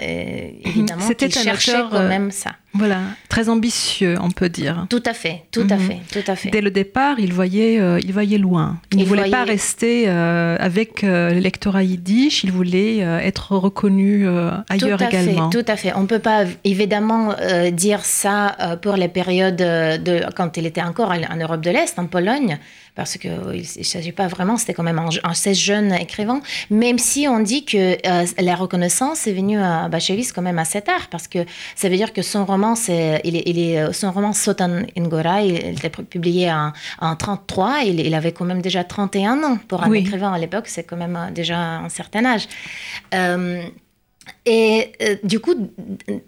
évidemment, 0.65 1.07
c'était 1.07 1.31
cherchait 1.31 1.83
quand 1.91 2.07
même 2.07 2.31
ça. 2.31 2.53
Voilà, 2.75 3.01
très 3.29 3.49
ambitieux, 3.49 4.17
on 4.21 4.31
peut 4.31 4.51
dire. 4.51 4.87
Tout 4.91 5.03
à 5.07 5.15
fait, 5.15 5.45
tout 5.51 5.67
à 5.71 5.77
mhm. 5.77 5.81
fait, 5.81 6.01
tout 6.13 6.31
à 6.31 6.37
fait. 6.37 6.51
Dès 6.51 6.61
le 6.61 6.71
départ, 6.71 7.19
il 7.19 7.33
voyait, 7.33 7.81
euh, 7.81 7.99
il 8.03 8.13
voyait 8.13 8.37
loin. 8.37 8.79
Il 8.93 8.99
ne 8.99 9.05
voulait 9.05 9.31
pas 9.31 9.45
rester 9.45 10.05
euh, 10.07 10.57
avec 10.61 11.03
euh, 11.03 11.31
l'électorat 11.31 11.83
yiddish, 11.83 12.45
il 12.45 12.53
voulait 12.53 12.99
être 12.99 13.57
reconnu 13.57 14.29
ailleurs 14.69 14.99
tout 14.99 15.05
à 15.05 15.09
également. 15.09 15.51
Fait, 15.51 15.63
tout 15.63 15.73
à 15.73 15.77
fait. 15.77 15.93
On 15.97 16.03
ne 16.03 16.07
peut 16.07 16.19
pas 16.19 16.45
évidemment 16.65 17.35
dire 17.73 18.05
ça 18.05 18.79
pour 18.83 18.95
les 18.95 19.09
périodes 19.09 19.57
de, 19.57 20.21
quand 20.35 20.57
il 20.57 20.67
était 20.67 20.83
encore 20.83 21.11
en 21.11 21.37
Europe 21.37 21.63
de 21.63 21.71
l'Est, 21.71 21.99
en 21.99 22.07
Pologne 22.07 22.59
parce 22.99 23.17
qu'il 23.17 23.31
ne 23.31 23.85
s'agit 23.85 24.11
pas 24.11 24.27
vraiment, 24.27 24.57
c'était 24.57 24.75
quand 24.75 24.83
même 24.83 24.99
un, 24.99 25.09
assez 25.23 25.55
jeune 25.55 25.93
écrivain, 25.93 26.41
même 26.69 26.99
si 26.99 27.29
on 27.29 27.39
dit 27.39 27.65
que 27.65 27.97
euh, 28.05 28.27
la 28.41 28.57
reconnaissance 28.57 29.29
est 29.29 29.33
venue 29.33 29.61
à 29.61 29.89
Bachevis 29.89 30.33
quand 30.35 30.43
même 30.43 30.59
assez 30.59 30.83
tard, 30.83 31.07
parce 31.09 31.29
que 31.29 31.39
ça 31.77 31.89
veut 31.89 31.95
dire 31.95 32.13
que 32.13 32.23
son 32.23 32.45
roman, 32.45 32.75
c'est, 32.75 33.21
il 33.23 33.37
est, 33.37 33.45
il 33.47 33.61
est, 33.61 33.79
euh, 33.79 33.93
son 33.93 34.11
roman 34.11 34.33
Sotan 34.33 34.83
Ingora, 34.97 35.43
il, 35.43 35.55
il 35.55 35.79
était 35.79 35.91
publié 35.91 36.51
en, 36.51 36.73
en 36.99 37.15
33, 37.15 37.83
il, 37.85 38.01
il, 38.01 38.15
avait 38.15 38.33
quand 38.33 38.45
même 38.45 38.63
déjà 38.63 38.83
31 38.83 39.45
ans 39.45 39.59
pour 39.69 39.85
un 39.85 39.93
écrivain 39.93 40.33
à 40.33 40.39
l'époque, 40.39 40.67
c'est 40.67 40.83
quand 40.83 40.97
même 40.97 41.15
euh, 41.15 41.31
déjà 41.31 41.57
un 41.57 41.89
certain 41.91 42.25
âge. 42.25 42.49
et 44.45 44.93
du 45.23 45.39
coup, 45.39 45.55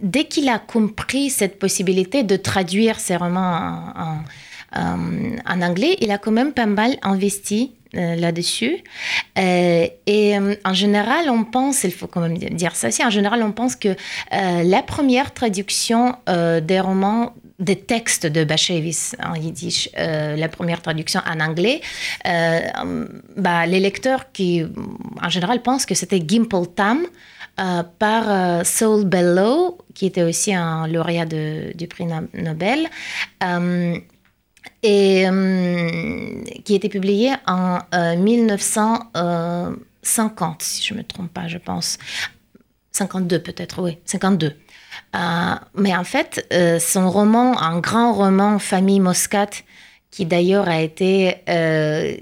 dès 0.00 0.24
qu'il 0.24 0.48
a 0.48 0.60
compris 0.60 1.30
cette 1.30 1.58
possibilité 1.58 2.22
de 2.22 2.36
traduire 2.36 3.00
ses 3.00 3.16
romans 3.16 3.92
en, 3.96 4.02
en, 4.02 4.18
en 4.72 5.62
anglais, 5.62 5.96
il 6.00 6.10
a 6.10 6.18
quand 6.18 6.30
même 6.30 6.52
pas 6.52 6.66
mal 6.66 6.96
investi 7.02 7.72
là-dessus. 7.92 8.78
et 9.36 10.38
en 10.64 10.74
général, 10.74 11.28
on 11.28 11.44
pense, 11.44 11.82
il 11.82 11.92
faut 11.92 12.06
quand 12.06 12.20
même 12.20 12.38
dire 12.38 12.76
ça 12.76 12.88
aussi, 12.88 13.04
en 13.04 13.10
général, 13.10 13.42
on 13.42 13.52
pense 13.52 13.74
que 13.74 13.96
la 14.30 14.82
première 14.82 15.34
traduction 15.34 16.14
des 16.26 16.80
romans 16.80 17.34
des 17.58 17.76
textes 17.76 18.26
de 18.26 18.44
Bashevis 18.44 19.16
en 19.22 19.34
yiddish, 19.34 19.90
la 19.96 20.48
première 20.48 20.82
traduction 20.82 21.20
en 21.26 21.40
anglais, 21.40 21.80
bah, 22.24 23.66
les 23.66 23.80
lecteurs 23.80 24.30
qui, 24.30 24.64
en 25.20 25.28
général, 25.28 25.60
pensent 25.60 25.84
que 25.84 25.96
c'était 25.96 26.20
Gimple 26.24 26.68
Tam, 26.76 27.06
euh, 27.60 27.82
par 27.98 28.24
euh, 28.30 28.64
Saul 28.64 29.04
Bellow, 29.04 29.76
qui 29.94 30.06
était 30.06 30.22
aussi 30.22 30.54
un 30.54 30.86
lauréat 30.86 31.26
du 31.26 31.86
prix 31.88 32.06
Nobel, 32.32 32.88
euh, 33.44 33.98
et 34.82 35.26
qui 36.64 36.74
était 36.74 36.88
publié 36.88 37.34
en 37.46 37.78
1950, 37.92 40.62
si 40.62 40.86
je 40.86 40.94
ne 40.94 40.98
me 40.98 41.04
trompe 41.04 41.32
pas, 41.32 41.48
je 41.48 41.58
pense. 41.58 41.98
52 42.92 43.42
peut-être, 43.42 43.82
oui, 43.82 43.98
52. 44.04 44.56
mais 45.74 45.96
en 45.96 46.04
fait, 46.04 46.46
son 46.80 47.10
roman, 47.10 47.60
un 47.60 47.80
grand 47.80 48.12
roman, 48.12 48.58
Famille 48.58 49.00
Moscat, 49.00 49.50
qui 50.10 50.26
d'ailleurs 50.26 50.68
a 50.68 50.80
été, 50.80 51.36
euh, 51.48 52.16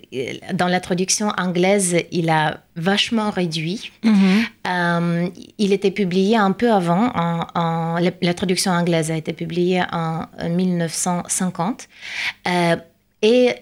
dans 0.53 0.69
la 0.69 0.81
traduction 0.81 1.33
anglaise, 1.39 1.97
il 2.13 2.29
a 2.29 2.59
vachement 2.77 3.31
réduit. 3.31 3.93
Mhm. 4.05 4.45
Euh, 4.67 5.29
il 5.57 5.73
était 5.73 5.91
publié 5.91 6.37
un 6.37 6.53
peu 6.53 6.71
avant, 6.71 7.11
en, 7.15 7.99
la, 7.99 8.35
traduction 8.35 8.73
anglaise 8.73 9.11
a 9.11 9.17
été 9.17 9.33
publiée 9.33 9.83
en 9.91 10.27
1950. 10.49 11.89
Euh, 12.47 12.77
et 13.23 13.55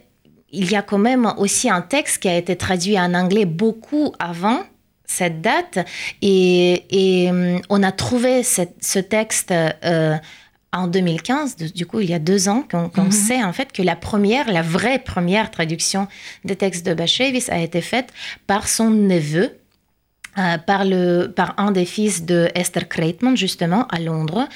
il 0.51 0.71
y 0.71 0.75
a 0.75 0.83
quand 0.83 0.99
même 0.99 1.33
aussi 1.39 1.71
un 1.71 1.83
texte 1.83 2.23
qui 2.23 2.29
a 2.29 2.37
été 2.37 2.57
traduit 2.57 2.99
en 2.99 3.15
anglais 3.15 3.45
beaucoup 3.45 4.13
avant 4.19 4.59
cette 5.05 5.41
date. 5.41 5.79
Et, 6.21 6.83
et 6.91 7.31
on 7.71 7.83
a 7.85 7.93
trouvé 7.93 8.43
ce 8.43 8.99
texte 8.99 9.53
en 10.79 10.87
2015, 10.87 11.57
du 11.57 11.87
coup 11.87 12.01
il 12.01 12.11
y 12.11 12.15
a 12.15 12.19
deux 12.19 12.49
ans, 12.49 12.65
qu'on 12.71 13.05
mhm. 13.05 13.11
sait 13.11 13.43
en 13.43 13.53
fait 13.53 13.73
que 13.73 13.83
la 13.83 13.97
première, 13.97 14.51
la 14.53 14.63
vraie 14.63 14.99
première 14.99 15.51
traduction 15.51 16.09
des 16.45 16.57
textes 16.57 16.87
de 16.87 16.95
Bashevis 16.95 17.51
a 17.51 17.59
été 17.59 17.81
faite 17.81 18.13
par 18.47 18.69
son 18.69 18.91
neveu, 18.91 19.53
euh, 20.39 20.59
par, 20.59 20.85
le, 20.85 21.33
par 21.35 21.55
un 21.57 21.71
des 21.71 21.87
fils 21.87 22.27
de 22.27 22.51
Esther 22.55 22.89
Kreitman, 22.89 23.39
justement, 23.39 23.87
à 23.89 23.99
Londres. 23.99 24.47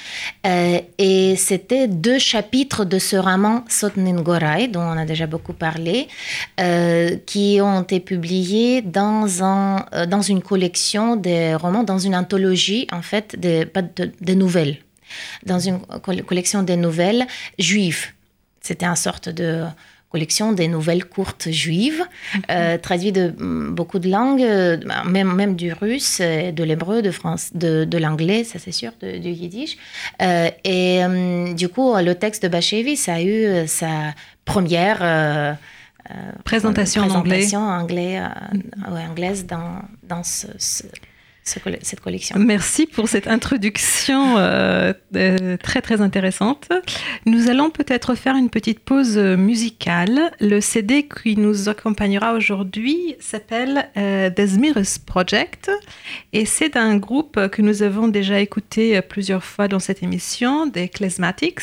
Euh, 0.45 0.79
et 0.99 1.35
c'était 1.37 1.87
deux 1.87 2.19
chapitres 2.19 2.85
de 2.85 2.99
ce 2.99 3.15
roman 3.15 3.65
Sotnin 3.67 4.21
Gorai, 4.21 4.67
dont 4.67 4.81
on 4.81 4.95
a 4.95 5.05
déjà 5.05 5.25
beaucoup 5.25 5.53
parlé, 5.53 6.07
euh, 6.59 7.15
qui 7.25 7.61
ont 7.63 7.81
été 7.81 7.99
publiés 7.99 8.83
dans, 8.83 9.43
un, 9.43 9.87
dans 10.07 10.21
une 10.21 10.43
collection 10.43 11.15
de 11.15 11.55
romans, 11.55 11.83
dans 11.83 11.97
une 11.97 12.15
anthologie, 12.15 12.85
en 12.91 13.01
fait, 13.01 13.39
de, 13.39 13.63
pas 13.63 13.81
de 13.81 14.33
nouvelles 14.35 14.77
dans 15.45 15.59
une 15.59 15.79
collection 16.25 16.63
des 16.63 16.77
nouvelles 16.77 17.25
juives. 17.57 18.07
C'était 18.61 18.85
une 18.85 18.95
sorte 18.95 19.29
de 19.29 19.65
collection 20.11 20.51
des 20.51 20.67
nouvelles 20.67 21.05
courtes 21.05 21.49
juives, 21.49 22.03
mhm. 22.35 22.41
euh, 22.51 22.77
traduites 22.77 23.15
de 23.15 23.33
mm, 23.37 23.73
beaucoup 23.73 23.99
de 23.99 24.09
langues, 24.09 24.43
euh, 24.43 24.77
même, 25.05 25.33
même 25.33 25.55
du 25.55 25.71
russe, 25.71 26.19
de 26.19 26.63
l'hébreu, 26.63 27.01
de, 27.01 27.11
France, 27.11 27.51
de, 27.53 27.85
de 27.85 27.97
l'anglais, 27.97 28.43
ça 28.43 28.59
c'est 28.59 28.73
sûr, 28.73 28.91
du 29.01 29.29
yiddish. 29.29 29.77
Euh, 30.21 30.49
et 30.65 31.01
du 31.55 31.69
coup, 31.69 31.95
le 31.95 32.13
texte 32.13 32.43
de 32.43 32.49
Bachevi, 32.49 32.97
ça 32.97 33.15
a 33.15 33.21
eu 33.21 33.67
sa 33.67 34.13
première... 34.45 35.57
présentation, 36.43 37.03
présentation 37.07 37.61
en 37.61 37.79
anglais, 37.79 38.21
anglais 38.85 39.05
anglaise 39.09 39.45
dans, 39.45 39.81
dans 40.03 40.23
ce 40.23 40.47
cette 41.43 41.99
collection. 41.99 42.37
Merci 42.37 42.85
pour 42.85 43.09
cette 43.09 43.27
introduction 43.27 44.37
euh, 44.37 44.93
euh, 45.15 45.57
très 45.57 45.81
très 45.81 45.99
intéressante. 45.99 46.69
Nous 47.25 47.49
allons 47.49 47.71
peut-être 47.71 48.15
faire 48.15 48.35
une 48.35 48.49
petite 48.49 48.79
pause 48.79 49.17
musicale. 49.17 50.31
Le 50.39 50.61
CD 50.61 51.07
qui 51.07 51.35
nous 51.37 51.67
accompagnera 51.67 52.33
aujourd'hui 52.33 53.15
s'appelle 53.19 53.89
euh, 53.97 54.29
Desmirus 54.29 54.99
Project 54.99 55.71
et 56.31 56.45
c'est 56.45 56.77
un 56.77 56.97
groupe 56.97 57.47
que 57.47 57.61
nous 57.61 57.81
avons 57.81 58.07
déjà 58.07 58.39
écouté 58.39 59.01
plusieurs 59.01 59.43
fois 59.43 59.67
dans 59.67 59.79
cette 59.79 60.03
émission, 60.03 60.67
des 60.67 60.89
Klezmatics. 60.89 61.61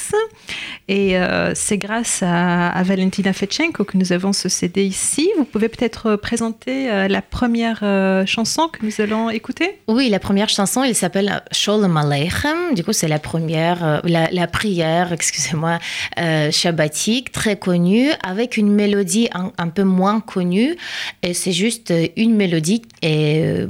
Et 0.88 1.16
c'est 1.54 1.78
grâce 1.78 2.22
à, 2.22 2.70
à, 2.70 2.82
Valentina 2.82 3.32
Fetchenko 3.32 3.84
que 3.84 3.96
nous 3.96 4.12
avons 4.12 4.32
ce 4.32 4.48
CD 4.48 4.84
ici. 4.84 5.30
Vous 5.36 5.44
pouvez 5.44 5.68
peut-être 5.68 6.16
présenter 6.16 7.08
la 7.08 7.22
première 7.22 7.80
chanson 8.26 8.68
que 8.68 8.84
nous 8.84 9.00
allons 9.00 9.30
écouter 9.30 9.67
oui, 9.88 10.08
la 10.08 10.18
première 10.18 10.48
chanson, 10.48 10.82
elle 10.82 10.94
s'appelle 10.94 11.42
Sholem 11.52 11.96
Aleichem. 11.96 12.74
Du 12.74 12.84
coup, 12.84 12.92
c'est 12.92 13.08
la 13.08 13.18
première, 13.18 13.84
euh, 13.84 14.00
la, 14.04 14.46
prière, 14.46 15.12
excusez-moi, 15.12 15.78
euh, 16.18 16.50
shabbatique, 16.50 17.32
très 17.32 17.56
connue, 17.56 18.10
avec 18.22 18.56
une 18.56 18.70
mélodie 18.70 19.28
un, 19.32 19.68
peu 19.68 19.84
moins 19.84 20.20
connue. 20.20 20.76
Et 21.22 21.34
c'est 21.34 21.52
juste 21.52 21.92
une 22.16 22.34
mélodie 22.34 22.82
et, 23.02 23.40
euh, 23.40 23.66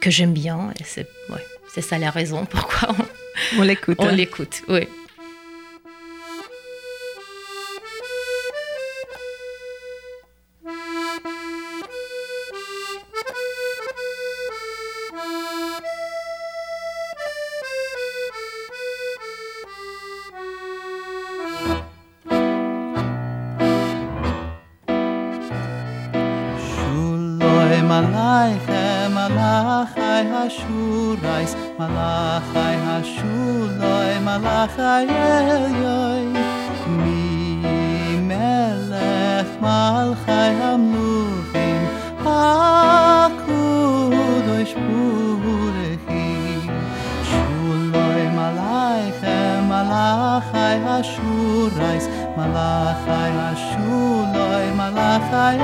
que 0.00 0.10
j'aime 0.10 0.32
bien. 0.32 0.70
Et 0.80 0.84
c'est 0.84 1.06
ouais, 1.30 1.82
ça 1.82 1.98
la 1.98 2.10
raison 2.10 2.44
pourquoi 2.44 2.88
on, 3.56 3.60
on 3.60 3.62
l'écoute. 3.62 3.98
On 4.00 4.08
l'écoute, 4.08 4.62
oui. 4.68 4.86
Malachai 31.82 32.76
hashuloi 32.86 34.14
malachai 34.26 35.06
elyoy 35.28 36.26
mi 36.98 37.22
melech 38.28 39.52
malchai 39.64 40.50
hamluchim 40.60 41.80
hakudosh 42.26 43.54
purechim 44.84 46.70
shuloi 47.30 48.26
malaichem 48.38 49.60
malachai 49.72 50.76
hashurais 50.86 52.06
malachai 52.38 53.30
hashuloi 53.40 54.68
malachai 54.80 55.56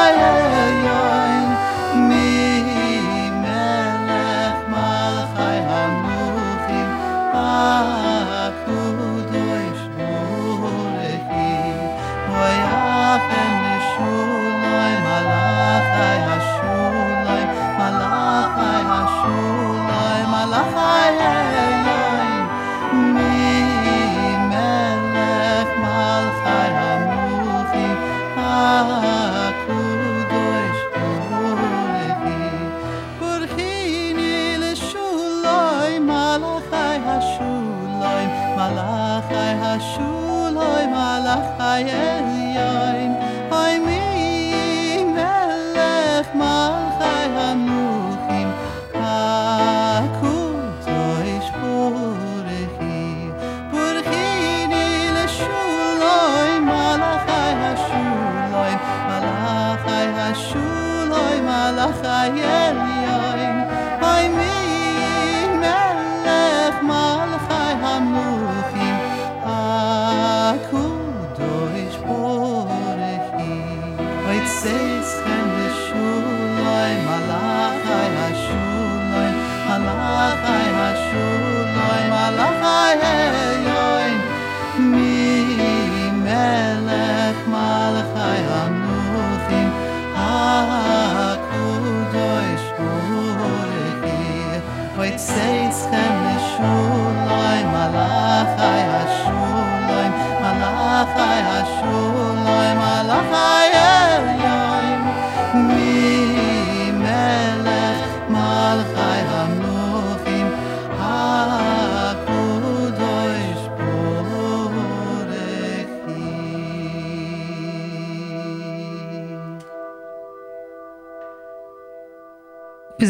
I 0.00 0.12
am. 0.12 0.49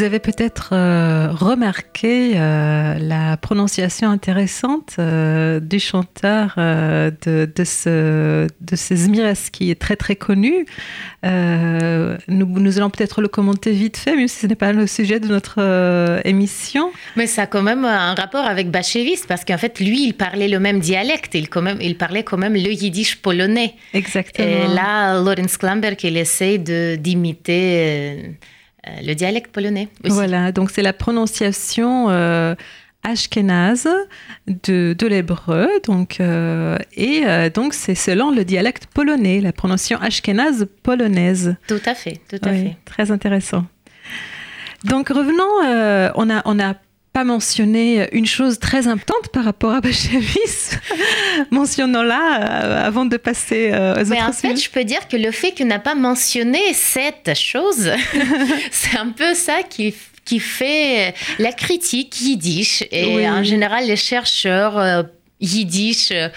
Vous 0.01 0.07
avez 0.07 0.19
peut-être 0.19 0.71
euh, 0.73 1.29
remarqué 1.31 2.33
euh, 2.35 2.95
la 2.99 3.37
prononciation 3.37 4.09
intéressante 4.09 4.97
euh, 4.99 5.61
du 5.61 5.79
chanteur 5.79 6.55
de, 6.57 7.45
de, 7.55 7.65
ce, 7.65 8.47
de 8.63 8.77
ce 8.77 8.97
Zmiras 8.97 9.51
qui 9.53 9.71
est 9.71 9.79
très 9.79 9.97
très 9.97 10.17
connu. 10.17 10.65
Nous, 11.23 12.47
nous 12.47 12.79
allons 12.79 12.89
peut-être 12.89 13.21
le 13.21 13.29
commenter 13.29 13.73
vite 13.73 13.99
fait, 13.99 14.17
même 14.17 14.27
si 14.27 14.39
ce 14.39 14.47
n'est 14.47 14.55
pas 14.55 14.73
le 14.73 14.87
sujet 14.87 15.21
de 15.21 15.29
notre 15.29 15.61
émission. 16.25 16.93
Mais 17.17 17.27
ça 17.27 17.43
a 17.43 17.47
quand 17.47 17.61
même 17.61 17.85
un 17.85 18.15
rapport 18.15 18.47
avec 18.47 18.71
Bacheviste, 18.71 19.27
parce 19.27 19.45
qu'en 19.45 19.59
fait, 19.59 19.81
lui, 19.81 20.07
il 20.07 20.15
parlait 20.15 20.49
le 20.49 20.61
même 20.61 20.81
dialecte, 20.81 21.35
il, 21.35 21.51
quand 21.51 21.61
même, 21.61 21.77
il 21.83 21.99
parlait 21.99 22.23
quand 22.23 22.39
même 22.39 22.55
le 22.55 22.73
yiddish 22.73 23.17
polonais. 23.17 23.75
Exactement. 23.93 24.49
Et 24.49 24.67
là, 24.75 25.21
Lorenz 25.21 25.59
Klamberg, 25.59 26.03
il 26.05 26.17
essaie 26.17 26.57
d'imiter 26.57 28.39
le 29.03 29.15
dialecte 29.15 29.53
polonais 29.53 29.89
aussi. 30.05 30.13
Voilà, 30.15 30.53
donc 30.53 30.71
c'est 30.71 30.83
la 30.83 30.93
prononciation 30.93 32.09
euh, 32.11 32.55
ashkénaze 33.03 33.89
de, 34.47 34.95
de 34.99 35.07
l'hébreu, 35.07 35.69
donc, 35.85 36.21
euh, 36.21 36.77
et 36.95 37.23
euh, 37.27 37.49
donc 37.51 37.73
c'est 37.75 37.95
selon 37.95 38.31
le 38.31 38.45
dialecte 38.45 38.87
polonais, 38.87 39.41
la 39.41 39.53
prononciation 39.53 39.99
ashkénaze 40.01 40.67
polonaise. 40.83 41.57
Tout 41.67 41.81
à 41.87 41.95
fait, 41.95 42.21
tout 42.29 42.39
à 42.45 42.51
Oui, 42.51 42.63
fait. 42.63 42.77
Très 42.85 43.11
intéressant. 43.11 43.65
Donc 44.85 45.09
revenons, 45.09 45.65
euh, 45.67 46.11
on 46.15 46.31
a, 46.31 46.43
on 46.45 46.59
a 46.59 46.75
pas 47.13 47.25
mentionné 47.25 48.09
une 48.13 48.27
chose 48.27 48.59
très 48.61 48.87
importante 48.87 49.29
par 49.33 49.45
rapport 49.45 49.73
à 49.73 49.81
Bachevis. 49.81 50.77
Mentionnons-la 51.51 52.41
euh, 52.41 52.87
avant 52.87 53.05
de 53.05 53.17
passer 53.17 53.71
euh, 53.73 54.01
aux 54.03 54.07
Mais 54.07 54.21
en 54.23 54.29
autres 54.29 54.37
fait, 54.39 54.51
sujets. 54.57 54.63
je 54.65 54.71
peux 54.71 54.85
dire 54.85 55.09
que 55.09 55.17
le 55.17 55.31
fait 55.31 55.53
qu'il 55.53 55.67
n'a 55.67 55.79
pas 55.79 55.95
mentionné 55.95 56.61
cette 56.73 57.35
chose, 57.37 57.91
c'est 58.71 58.97
un 58.99 59.09
peu 59.11 59.35
ça 59.35 59.63
qui, 59.69 59.95
qui 60.25 60.39
fait 60.39 61.15
la 61.39 61.53
critique 61.53 62.21
yiddish. 62.21 62.85
Et 62.93 63.17
Oui. 63.17 63.29
en 63.29 63.43
général, 63.43 63.87
les 63.87 63.97
chercheurs 63.97 64.79
euh, 64.79 65.03
yiddish 65.41 66.11
euh, 66.13 66.29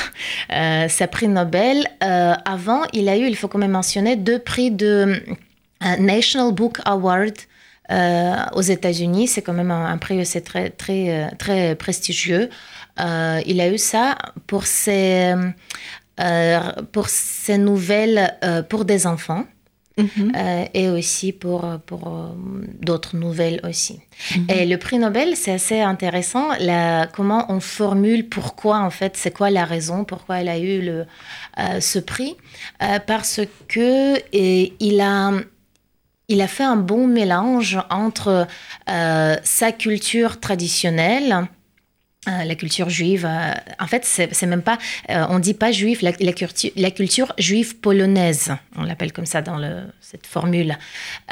euh, 0.52 0.88
sa 0.88 1.06
prix 1.06 1.28
Nobel. 1.28 1.86
Avant, 2.00 2.82
il 2.92 3.08
a 3.08 3.16
eu, 3.16 3.26
il 3.26 3.36
faut 3.36 3.48
quand 3.48 3.58
même 3.58 3.70
mentionner, 3.72 4.16
deux 4.16 4.38
prix 4.38 4.70
de 4.70 5.22
National 5.98 6.52
Book 6.52 6.78
Award. 6.84 7.34
euh, 7.90 8.34
aux 8.54 8.62
États-Unis, 8.62 9.28
c'est 9.28 9.42
quand 9.42 9.52
même 9.52 9.70
un, 9.70 9.86
un 9.92 9.98
prix 9.98 10.20
aussi 10.20 10.42
très, 10.42 10.70
très, 10.70 11.30
très 11.38 11.76
prestigieux. 11.76 12.50
Euh, 12.98 13.40
il 13.46 13.60
a 13.60 13.68
eu 13.68 13.78
ça 13.78 14.16
pour 14.48 14.66
ses, 14.66 15.32
euh, 16.18 16.60
pour 16.90 17.08
ses 17.08 17.58
nouvelles 17.58 18.34
pour 18.68 18.84
des 18.84 19.06
enfants. 19.06 19.44
Mhm. 19.98 20.32
Euh, 20.36 20.64
et 20.74 20.90
aussi 20.90 21.32
pour, 21.32 21.66
pour 21.86 22.08
euh, 22.08 22.34
d'autres 22.82 23.16
nouvelles 23.16 23.60
aussi. 23.64 24.00
Mhm. 24.36 24.46
Et 24.50 24.66
le 24.66 24.76
prix 24.76 24.98
Nobel, 24.98 25.36
c'est 25.36 25.52
assez 25.52 25.80
intéressant, 25.80 26.48
la, 26.60 27.06
comment 27.06 27.46
on 27.48 27.60
formule 27.60 28.28
pourquoi, 28.28 28.80
en 28.80 28.90
fait, 28.90 29.16
c'est 29.16 29.30
quoi 29.30 29.48
la 29.48 29.64
raison, 29.64 30.04
pourquoi 30.04 30.40
elle 30.40 30.48
a 30.48 30.58
eu 30.58 30.82
le, 30.82 31.06
euh, 31.58 31.80
ce 31.80 31.98
prix. 31.98 32.36
Parce 33.06 33.40
que 33.68 34.18
et, 34.32 34.74
il, 34.80 35.00
a, 35.00 35.32
il 36.28 36.42
a 36.42 36.46
fait 36.46 36.64
un 36.64 36.76
bon 36.76 37.06
mélange 37.06 37.78
entre 37.88 38.46
sa 38.86 39.72
culture 39.72 40.40
traditionnelle, 40.40 41.48
la 42.26 42.54
culture 42.54 42.90
juive, 42.90 43.26
euh, 43.28 43.52
en 43.78 43.86
fait, 43.86 44.04
c'est 44.04 44.46
même 44.46 44.62
pas, 44.62 44.78
euh, 45.10 45.24
on 45.28 45.38
dit 45.38 45.54
pas 45.54 45.72
juif, 45.72 46.02
la, 46.02 46.12
culture, 46.12 46.70
la 46.76 46.90
culture 46.90 47.32
juive 47.38 47.76
polonaise, 47.76 48.52
on 48.76 48.82
l'appelle 48.82 49.12
comme 49.12 49.26
ça 49.26 49.42
dans 49.42 49.56
le, 49.56 49.82
cette 50.00 50.26
formule 50.26 50.76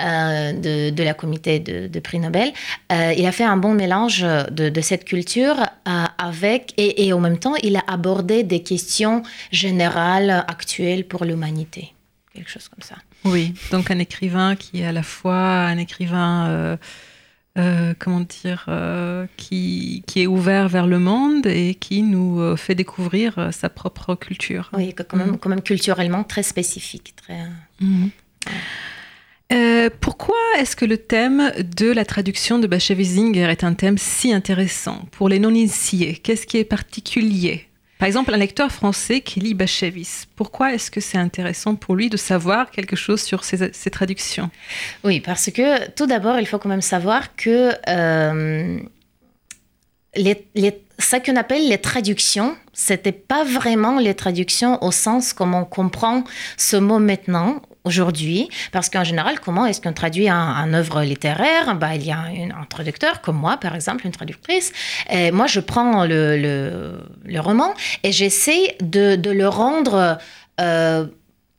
euh, 0.00 0.52
de, 0.52 0.90
de 0.90 1.02
la 1.02 1.14
comité 1.14 1.60
de, 1.60 2.00
prix 2.00 2.18
Nobel. 2.18 2.52
Euh, 2.92 3.14
il 3.16 3.24
a 3.24 3.32
fait 3.32 3.44
un 3.44 3.56
bon 3.56 3.72
mélange 3.72 4.26
de, 4.50 4.80
cette 4.80 5.04
culture 5.04 5.56
euh, 5.60 6.04
avec, 6.18 6.74
et, 6.76 7.06
et 7.06 7.12
en 7.12 7.20
même 7.20 7.38
temps, 7.38 7.54
il 7.62 7.76
a 7.76 7.84
abordé 7.86 8.42
des 8.42 8.62
questions 8.62 9.22
générales, 9.52 10.44
actuelles 10.48 11.04
pour 11.04 11.24
l'humanité. 11.24 11.94
Quelque 12.34 12.50
chose 12.50 12.68
comme 12.68 12.82
ça. 12.82 12.96
Oui, 13.24 13.54
donc 13.70 13.90
un 13.90 13.98
écrivain 13.98 14.56
qui 14.56 14.82
est 14.82 14.86
à 14.86 14.92
la 14.92 15.02
fois 15.02 15.36
un 15.36 15.78
écrivain, 15.78 16.48
euh, 16.48 16.76
euh, 17.56 17.94
comment 17.98 18.20
dire, 18.20 18.64
euh, 18.68 19.26
qui, 19.36 20.02
qui 20.06 20.22
est 20.22 20.26
ouvert 20.26 20.68
vers 20.68 20.86
le 20.86 20.98
monde 20.98 21.46
et 21.46 21.74
qui 21.74 22.02
nous 22.02 22.40
euh, 22.40 22.56
fait 22.56 22.74
découvrir 22.74 23.50
sa 23.52 23.68
propre 23.68 24.14
culture. 24.14 24.70
Oui, 24.72 24.92
quand, 24.94 25.16
même, 25.16 25.38
quand 25.38 25.48
même 25.48 25.62
culturellement 25.62 26.24
très 26.24 26.42
spécifique. 26.42 27.14
Très... 27.16 27.46
Mhm. 27.80 28.10
Euh, 29.52 29.90
pourquoi 30.00 30.36
est-ce 30.58 30.74
que 30.74 30.84
le 30.84 30.96
thème 30.96 31.52
de 31.76 31.92
la 31.92 32.04
traduction 32.04 32.58
de 32.58 32.66
Bashevis-Singer 32.66 33.50
est 33.50 33.62
un 33.62 33.74
thème 33.74 33.98
si 33.98 34.32
intéressant 34.32 35.06
pour 35.12 35.28
les 35.28 35.38
non-initiés? 35.38 36.16
Qu'est-ce 36.16 36.46
qui 36.46 36.56
est 36.56 36.64
particulier? 36.64 37.68
Par 37.98 38.06
exemple, 38.06 38.34
un 38.34 38.38
lecteur 38.38 38.72
français 38.72 39.20
qui 39.20 39.40
lit 39.40 39.54
Bashevis, 39.54 40.24
pourquoi 40.36 40.74
est-ce 40.74 40.90
que 40.90 41.00
c'est 41.00 41.18
intéressant 41.18 41.76
pour 41.76 41.94
lui 41.94 42.10
de 42.10 42.16
savoir 42.16 42.70
quelque 42.70 42.96
chose 42.96 43.22
sur 43.22 43.44
ces 43.44 43.90
traductions? 43.90 44.50
Oui, 45.04 45.20
parce 45.20 45.50
que 45.50 45.90
tout 45.90 46.06
d'abord, 46.06 46.38
il 46.38 46.46
faut 46.46 46.58
quand 46.58 46.68
même 46.68 46.82
savoir 46.82 47.36
que 47.36 47.72
euh, 47.88 48.78
les, 50.16 50.46
ce 50.98 51.16
qu'on 51.24 51.36
appelle 51.36 51.68
les 51.68 51.78
traductions, 51.78 52.56
c'était 52.72 53.12
pas 53.12 53.44
vraiment 53.44 53.98
les 53.98 54.14
traductions 54.14 54.82
au 54.82 54.90
sens 54.90 55.32
comme 55.32 55.54
on 55.54 55.64
comprend 55.64 56.24
ce 56.56 56.76
mot 56.76 56.98
maintenant 56.98 57.62
aujourd'hui, 57.84 58.48
parce 58.72 58.88
qu'en 58.88 59.04
général, 59.04 59.40
comment 59.40 59.66
est-ce 59.66 59.80
qu'on 59.80 59.92
traduit 59.92 60.28
un, 60.28 60.72
œuvre 60.74 61.02
littéraire? 61.02 61.74
Bah, 61.76 61.94
Il 61.94 62.04
y 62.04 62.10
a 62.10 62.18
un, 62.18 62.64
traducteur, 62.68 63.20
comme 63.20 63.36
moi, 63.36 63.58
par 63.58 63.74
exemple, 63.74 64.06
une 64.06 64.12
traductrice. 64.12 64.72
Et 65.10 65.30
moi, 65.30 65.46
je 65.46 65.60
prends 65.60 66.04
le, 66.04 66.98
roman 67.36 67.74
et 68.02 68.12
j'essaie 68.12 68.76
de, 68.80 69.16
de, 69.16 69.30
le 69.30 69.48
rendre 69.48 70.18
euh, 70.60 71.06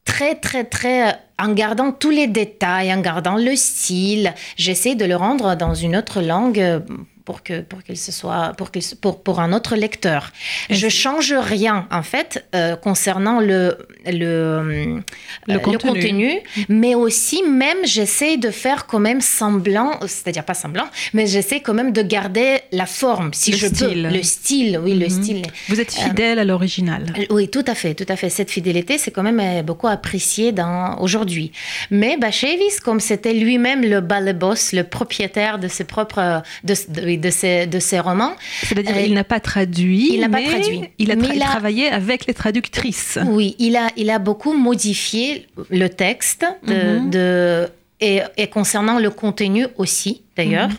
très, 0.03 0.35
très, 0.35 0.63
très... 0.63 1.19
En 1.37 1.51
gardant 1.51 1.91
tous 1.91 2.11
les 2.11 2.27
détails, 2.27 2.93
en 2.93 3.01
gardant 3.01 3.35
le 3.35 3.55
style, 3.57 4.33
j'essaie 4.55 4.95
de 4.95 5.03
le 5.03 5.17
rendre 5.17 5.55
dans 5.55 5.73
une 5.73 5.97
autre 5.97 6.21
langue 6.21 6.81
pour 7.25 7.43
que 7.43 7.61
pour 7.61 7.83
qu'il 7.83 7.97
se 7.97 8.11
soit 8.11 8.53
pour 8.57 8.71
qu'il 8.71 8.83
pour 9.01 9.21
pour 9.23 9.39
un 9.39 9.51
autre 9.53 9.75
lecteur. 9.75 10.31
Je 10.69 10.87
change 10.87 11.33
rien 11.33 11.87
en 11.91 12.03
fait 12.03 12.45
euh, 12.55 12.75
concernant 12.75 13.39
le 13.39 13.77
le 14.05 14.25
euh, 14.25 14.99
Le 15.47 15.53
le 15.55 15.59
contenu. 15.59 15.79
contenu, 15.89 16.31
mais 16.69 16.93
aussi 16.95 17.41
même 17.43 17.77
j'essaie 17.85 18.37
de 18.37 18.51
faire 18.51 18.85
quand 18.85 18.99
même 18.99 19.21
semblant, 19.21 19.99
c'est-à-dire 20.01 20.43
pas 20.45 20.53
semblant, 20.53 20.85
mais 21.13 21.25
j'essaie 21.27 21.59
quand 21.61 21.73
même 21.73 21.91
de 21.91 22.01
garder 22.03 22.59
la 22.71 22.85
forme 22.85 23.31
si 23.33 23.51
Le 23.51 23.57
je 23.57 23.67
style. 23.67 23.87
peux, 24.09 24.15
le 24.17 24.23
style, 24.23 24.79
oui 24.83 24.93
le 24.93 25.05
Mhm. 25.07 25.09
style. 25.23 25.41
Vous 25.69 25.79
êtes 25.81 25.93
fidèle 25.93 26.37
à 26.39 26.45
l'original. 26.45 27.03
Euh, 27.17 27.25
Oui, 27.31 27.49
tout 27.49 27.65
à 27.67 27.75
fait, 27.75 27.93
tout 27.95 28.05
à 28.07 28.15
fait. 28.15 28.29
Cette 28.29 28.51
fidélité, 28.51 28.97
c'est 28.97 29.11
quand 29.11 29.23
même 29.23 29.39
euh, 29.39 29.61
beaucoup 29.63 29.87
apprécié 29.87 30.51
dans 30.51 30.97
aujourd'hui. 30.99 31.51
Mais 31.91 32.17
Bashevis, 32.17 32.77
comme 32.83 32.99
c'était 32.99 33.33
lui-même 33.33 33.81
le 33.81 33.99
ballet-boss, 34.01 34.73
le 34.73 34.83
propriétaire 34.83 35.57
de 35.59 35.67
ses 35.67 35.83
propres, 35.83 36.19
euh, 36.19 36.39
de, 36.63 36.75
de, 36.89 37.01
oui, 37.15 37.21
de 37.21 37.29
ses, 37.29 37.65
de 37.67 37.79
ses 37.79 37.99
romans, 37.99 38.33
C'est-à-dire 38.63 38.95
euh, 38.95 39.01
il 39.01 39.13
n'a 39.13 39.23
pas 39.23 39.39
traduit. 39.39 40.13
il 40.13 40.19
n'a 40.21 40.29
pas 40.29 40.41
traduit. 40.41 40.81
Il 40.99 41.11
a, 41.11 41.15
tra- 41.15 41.31
il 41.35 41.41
a- 41.41 41.45
travaillé 41.45 41.87
avec 41.89 42.25
les 42.27 42.33
traductrices. 42.33 43.17
oui, 43.27 43.55
il 43.59 43.75
a, 43.75 43.87
il 43.97 44.09
a 44.09 44.19
beaucoup 44.19 44.53
modifié 44.53 45.47
le 45.69 45.87
texte 45.89 46.45
de, 46.67 46.73
Mhm. 46.99 47.09
de- 47.09 47.67
et, 48.09 48.21
et 48.37 48.47
concernant 48.47 48.97
le 48.99 49.09
contenu 49.09 49.67
aussi, 49.77 50.23
d'ailleurs. 50.37 50.69
Mhm. 50.69 50.77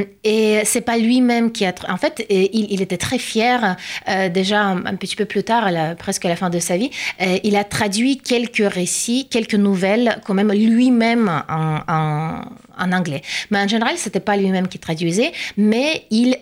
Euh, 0.00 0.04
et 0.24 0.60
c'est 0.64 0.80
pas 0.90 0.96
lui-même 0.98 1.52
qui 1.52 1.64
a. 1.66 1.74
En 1.88 1.96
fait, 1.96 2.24
il, 2.30 2.66
il 2.74 2.80
était 2.82 2.96
très 3.08 3.18
fier. 3.18 3.76
euh, 4.08 4.28
déjà 4.28 4.60
un, 4.62 4.86
un 4.86 4.96
petit 4.96 5.16
peu 5.16 5.24
plus 5.24 5.42
tard, 5.44 5.64
presque 5.98 6.24
à 6.24 6.28
la 6.28 6.36
fin 6.36 6.50
de 6.50 6.58
sa 6.58 6.76
vie, 6.76 6.90
euh, 7.20 7.38
il 7.48 7.56
a 7.56 7.64
traduit 7.64 8.18
quelques 8.18 8.66
récits, 8.80 9.26
quelques 9.30 9.54
nouvelles, 9.68 10.18
quand 10.24 10.34
même 10.34 10.52
lui-même 10.52 11.28
en, 11.48 11.78
en- 11.96 12.40
en 12.84 12.92
anglais. 12.92 13.22
Mais 13.50 13.58
en 13.58 13.68
général, 13.68 13.94
c'était 13.96 14.20
pas 14.30 14.36
lui-même 14.36 14.68
qui 14.68 14.78
traduisait, 14.78 15.32
mais 15.56 16.04
il. 16.10 16.36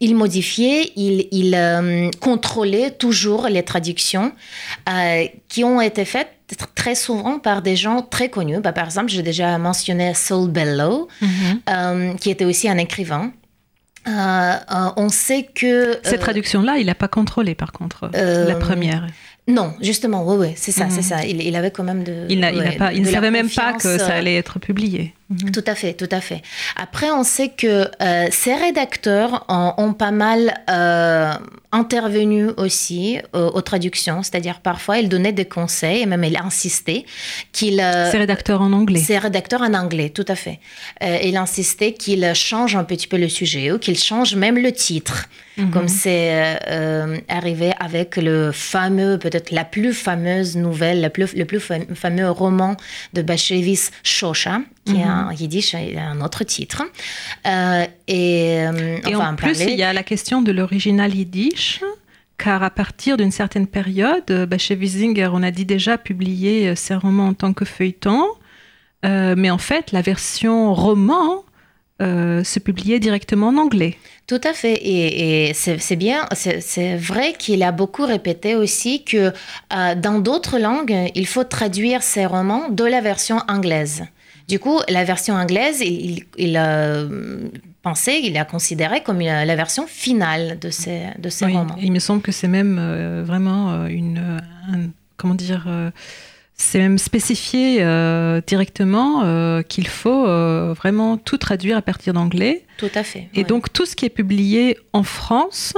Il 0.00 0.14
modifiait, 0.14 0.92
il, 0.96 1.26
il 1.32 1.54
euh, 1.54 2.10
contrôlait 2.20 2.90
toujours 2.90 3.46
les 3.48 3.62
traductions 3.62 4.32
euh, 4.88 5.24
qui 5.48 5.64
ont 5.64 5.80
été 5.80 6.04
faites 6.04 6.28
tr- 6.52 6.66
très 6.74 6.94
souvent 6.94 7.38
par 7.38 7.62
des 7.62 7.76
gens 7.76 8.02
très 8.02 8.28
connus. 8.28 8.60
Bah, 8.60 8.72
par 8.72 8.84
exemple, 8.84 9.08
j'ai 9.08 9.22
déjà 9.22 9.56
mentionné 9.58 10.12
Saul 10.14 10.50
Bellow, 10.50 11.08
Mhm. 11.22 11.60
euh, 11.70 12.14
qui 12.14 12.30
était 12.30 12.44
aussi 12.44 12.68
un 12.68 12.78
écrivain. 12.78 13.32
On 14.08 15.08
sait 15.08 15.48
que... 15.54 15.98
Cette 16.02 16.20
traduction-là, 16.20 16.78
il 16.78 16.86
n'a 16.86 16.94
pas 16.94 17.08
contrôlé, 17.08 17.54
par 17.54 17.72
contre, 17.72 18.10
la 18.12 18.54
première. 18.54 19.06
non, 19.48 19.74
justement, 19.80 20.24
oui, 20.26 20.36
oui, 20.38 20.52
c'est 20.56 20.72
ça, 20.72 20.88
c'est 20.90 21.02
ça. 21.02 21.24
Il, 21.24 21.40
il 21.42 21.56
avait 21.56 21.70
quand 21.70 21.84
même 21.84 22.04
de... 22.04 22.26
Il, 22.28 22.40
ouais, 22.40 22.76
pas, 22.76 22.92
il 22.92 23.02
de 23.02 23.06
ne 23.08 23.12
savait 23.12 23.30
même 23.30 23.48
pas 23.50 23.72
que 23.72 23.98
ça 23.98 24.14
allait 24.14 24.36
être 24.36 24.58
publié. 24.58 25.14
Mhm. 25.28 25.50
Tout 25.50 25.64
à 25.66 25.74
fait, 25.74 25.94
tout 25.94 26.08
à 26.12 26.20
fait. 26.20 26.40
Après, 26.76 27.10
on 27.10 27.24
sait 27.24 27.48
que 27.48 27.88
euh, 28.00 28.26
ces 28.30 28.54
rédacteurs 28.54 29.44
ont, 29.48 29.72
ont 29.76 29.92
pas 29.92 30.12
mal 30.12 30.54
euh, 30.70 31.32
intervenu 31.72 32.46
aussi 32.56 33.18
euh, 33.34 33.50
aux 33.50 33.60
traductions, 33.60 34.22
c'est-à-dire 34.22 34.60
parfois 34.60 34.98
ils 34.98 35.08
donnaient 35.08 35.32
des 35.32 35.44
conseils 35.44 36.02
et 36.02 36.06
même 36.06 36.22
ils 36.22 36.36
insistaient 36.36 37.04
qu'il... 37.50 37.80
euh, 37.80 38.08
C'est 38.12 38.18
rédacteur 38.18 38.62
en 38.62 38.72
anglais. 38.72 39.00
C'est 39.00 39.18
rédacteur 39.18 39.62
en 39.62 39.74
anglais, 39.74 40.10
tout 40.10 40.24
à 40.28 40.36
fait. 40.36 40.60
Euh, 41.02 41.18
il 41.24 41.36
insistait 41.36 41.92
qu'il 41.92 42.32
change 42.34 42.76
un 42.76 42.84
petit 42.84 43.08
peu 43.08 43.16
le 43.16 43.28
sujet 43.28 43.72
ou 43.72 43.78
qu'il 43.80 43.98
change 43.98 44.36
même 44.36 44.56
le 44.58 44.70
titre, 44.70 45.26
Mhm. 45.58 45.70
comme 45.70 45.88
c'est 45.88 46.58
arrivé 47.28 47.72
avec 47.80 48.16
le 48.16 48.52
fameux, 48.52 49.18
peut-être 49.18 49.50
la 49.52 49.64
plus 49.64 49.94
fameuse 49.94 50.54
nouvelle, 50.54 51.00
le 51.02 51.08
plus, 51.08 51.34
le 51.34 51.46
plus 51.46 51.58
fam- 51.58 51.94
fameux 51.94 52.30
roman 52.30 52.76
de 53.14 53.22
Bashevis 53.22 53.88
Shosha, 54.02 54.58
qui 54.86 54.96
est 54.96 55.04
Mhm. 55.04 55.26
en 55.28 55.30
yiddish, 55.32 55.74
il 55.74 55.98
a 55.98 56.06
un 56.08 56.20
autre 56.20 56.42
titre. 56.44 56.82
Euh, 57.46 57.84
et 58.08 58.60
euh, 58.66 58.98
Et 59.06 59.14
on 59.14 59.18
va 59.18 59.30
en 59.30 59.36
plus, 59.36 59.60
il 59.60 59.76
y 59.76 59.82
a 59.82 59.92
la 59.92 60.02
question 60.02 60.40
de 60.42 60.52
l'original 60.52 61.14
yiddish, 61.14 61.80
car 62.38 62.62
à 62.62 62.70
partir 62.70 63.16
d'une 63.16 63.30
certaine 63.32 63.66
période, 63.66 64.24
euh, 64.30 64.46
bah, 64.46 64.58
chez 64.58 64.74
Wiesinger, 64.76 65.30
on 65.32 65.42
a 65.42 65.50
dit 65.50 65.64
déjà 65.66 65.98
publier 65.98 66.68
euh, 66.68 66.74
ses 66.74 66.94
romans 66.94 67.28
en 67.28 67.34
tant 67.34 67.52
que 67.52 67.64
feuilleton, 67.64 68.24
euh, 69.04 69.34
mais 69.36 69.50
en 69.50 69.58
fait, 69.58 69.92
la 69.92 70.02
version 70.02 70.72
roman 70.74 71.44
euh, 72.02 72.44
se 72.44 72.58
publiait 72.58 73.00
directement 73.00 73.48
en 73.48 73.56
anglais. 73.56 73.96
Tout 74.26 74.40
à 74.44 74.52
fait. 74.52 74.74
Et, 74.74 75.48
et 75.48 75.54
c'est 75.54 75.96
bien, 75.96 76.26
c'est 76.34 76.60
c'est 76.60 76.94
vrai 76.96 77.32
qu'il 77.38 77.62
a 77.62 77.72
beaucoup 77.72 78.04
répété 78.04 78.54
aussi 78.54 79.02
que 79.04 79.32
euh, 79.32 79.94
dans 79.94 80.18
d'autres 80.18 80.58
langues, 80.58 81.10
il 81.14 81.26
faut 81.26 81.44
traduire 81.44 82.02
ses 82.02 82.26
romans 82.26 82.68
de 82.68 82.84
la 82.84 83.00
version 83.00 83.38
anglaise. 83.48 84.04
Du 84.48 84.58
coup, 84.60 84.78
la 84.88 85.04
version 85.04 85.34
anglaise, 85.34 85.80
il, 85.80 86.24
il, 86.38 86.56
a 86.56 87.04
pensé, 87.82 88.20
il 88.22 88.36
a 88.36 88.44
considéré 88.44 89.02
comme 89.02 89.18
la 89.20 89.56
version 89.56 89.86
finale 89.86 90.58
de 90.60 90.70
ses, 90.70 91.02
de 91.18 91.28
Oui, 91.44 91.52
romans. 91.56 91.76
il 91.80 91.90
me 91.92 91.98
semble 91.98 92.22
que 92.22 92.32
c'est 92.32 92.48
même 92.48 92.78
euh, 92.78 93.22
vraiment 93.26 93.72
euh, 93.72 93.86
une. 93.88 94.18
euh, 94.18 94.38
un- 94.72 94.90
comment 95.16 95.34
dire 95.34 95.64
euh, 95.68 95.90
c'est 96.58 96.78
même 96.78 96.96
spécifié 96.98 97.78
euh, 97.80 98.40
directement 98.46 99.22
euh, 99.24 99.62
qu'il 99.62 99.88
faut 99.88 100.26
euh, 100.26 100.72
vraiment 100.74 101.16
tout 101.18 101.36
traduire 101.38 101.76
à 101.76 101.82
partir 101.82 102.12
d'anglais. 102.14 102.64
Tout 102.78 102.88
à 102.94 103.02
fait. 103.02 103.28
Et 103.34 103.38
ouais. 103.38 103.44
donc 103.44 103.72
tout 103.72 103.84
ce 103.84 103.94
qui 103.96 104.04
est 104.06 104.10
publié 104.10 104.78
en 104.92 105.02
France 105.02 105.74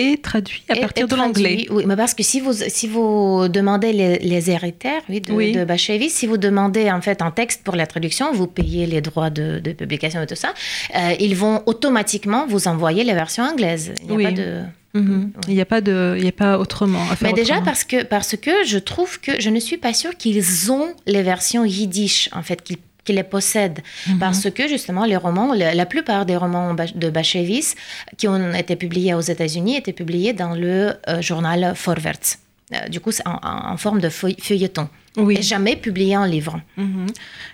est 0.00 0.22
traduit 0.22 0.62
à 0.68 0.76
partir 0.76 1.06
de 1.08 1.16
l'anglais. 1.16 1.66
Oui, 1.70 1.84
mais 1.86 1.96
parce 1.96 2.14
que 2.14 2.22
si 2.22 2.38
vous, 2.40 2.52
si 2.78 2.86
vous 2.88 3.48
demandez 3.48 3.92
les, 3.92 4.18
les 4.18 4.50
héritaires 4.50 5.02
oui, 5.08 5.20
de, 5.20 5.32
Oui. 5.32 5.52
de 5.52 5.66
si 6.08 6.26
vous 6.26 6.36
demandez 6.36 6.90
en 6.90 7.00
fait 7.00 7.22
un 7.22 7.30
texte 7.30 7.62
pour 7.64 7.76
la 7.76 7.86
traduction, 7.86 8.32
vous 8.32 8.46
payez 8.46 8.86
les 8.86 9.00
droits 9.00 9.30
de, 9.30 9.60
de 9.66 9.72
publication 9.72 10.20
et 10.22 10.26
tout 10.26 10.34
ça, 10.34 10.52
euh, 10.96 11.12
ils 11.20 11.36
vont 11.36 11.62
automatiquement 11.66 12.46
vous 12.46 12.68
envoyer 12.68 13.04
les 13.04 13.14
versions 13.14 13.44
anglaises. 13.44 13.92
Il 14.02 14.06
n'y 14.08 14.12
a 14.12 14.16
Oui. 14.16 14.24
pas 14.24 14.32
de... 14.42 14.60
Mhm. 14.92 15.32
Il 15.46 15.54
n'y 15.54 15.60
a 15.60 15.64
pas 15.66 15.80
de, 15.80 16.14
il 16.16 16.22
n'y 16.24 16.28
a 16.28 16.32
pas 16.32 16.58
autrement. 16.58 17.02
à 17.12 17.14
faire 17.16 17.28
Mais 17.28 17.32
déjà 17.32 17.54
autrement. 17.54 17.64
parce 17.70 17.84
que, 17.84 18.02
parce 18.02 18.36
que 18.36 18.50
je 18.66 18.78
trouve 18.78 19.20
que 19.20 19.40
je 19.40 19.48
ne 19.48 19.60
suis 19.60 19.76
pas 19.76 19.94
sûre 19.94 20.16
qu'ils 20.16 20.72
ont 20.72 20.88
les 21.06 21.22
versions 21.22 21.64
yiddish, 21.64 22.28
en 22.34 22.42
fait, 22.42 22.60
qu'ils 22.62 22.78
qu'ils 23.10 23.16
les 23.16 23.22
possèdent. 23.24 23.80
Mhm. 24.08 24.18
Parce 24.18 24.48
que 24.50 24.68
justement, 24.68 25.04
les 25.04 25.16
romans, 25.16 25.52
la, 25.54 25.74
la 25.74 25.86
plupart 25.86 26.24
des 26.26 26.36
romans 26.36 26.74
de 26.74 27.10
Bashevis 27.10 27.74
qui 28.16 28.28
ont 28.28 28.52
été 28.54 28.76
publiés 28.76 29.14
aux 29.14 29.20
États-Unis 29.20 29.76
étaient 29.76 29.92
publiés 29.92 30.32
dans 30.32 30.54
le 30.54 30.94
euh, 31.08 31.20
journal 31.20 31.74
Vorwärts. 31.84 32.38
Euh, 32.72 32.88
du 32.88 33.00
coup, 33.00 33.10
en, 33.24 33.76
forme 33.76 34.00
de 34.00 34.08
feuille- 34.08 34.40
feuilleton. 34.40 34.88
oui. 35.16 35.36
Et 35.38 35.42
jamais 35.42 35.74
publié 35.74 36.16
en 36.16 36.24
livre. 36.24 36.60
Mhm. 36.76 37.06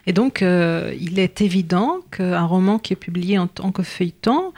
Et 0.06 0.12
donc, 0.12 0.42
euh, 0.42 0.94
il 1.00 1.18
est 1.18 1.40
évident 1.40 1.98
qu'un 2.10 2.44
roman 2.44 2.78
qui 2.78 2.92
est 2.92 2.96
publié 2.96 3.38
en 3.38 3.46
tant 3.46 3.72
que 3.72 3.82
feuilleton 3.82 4.52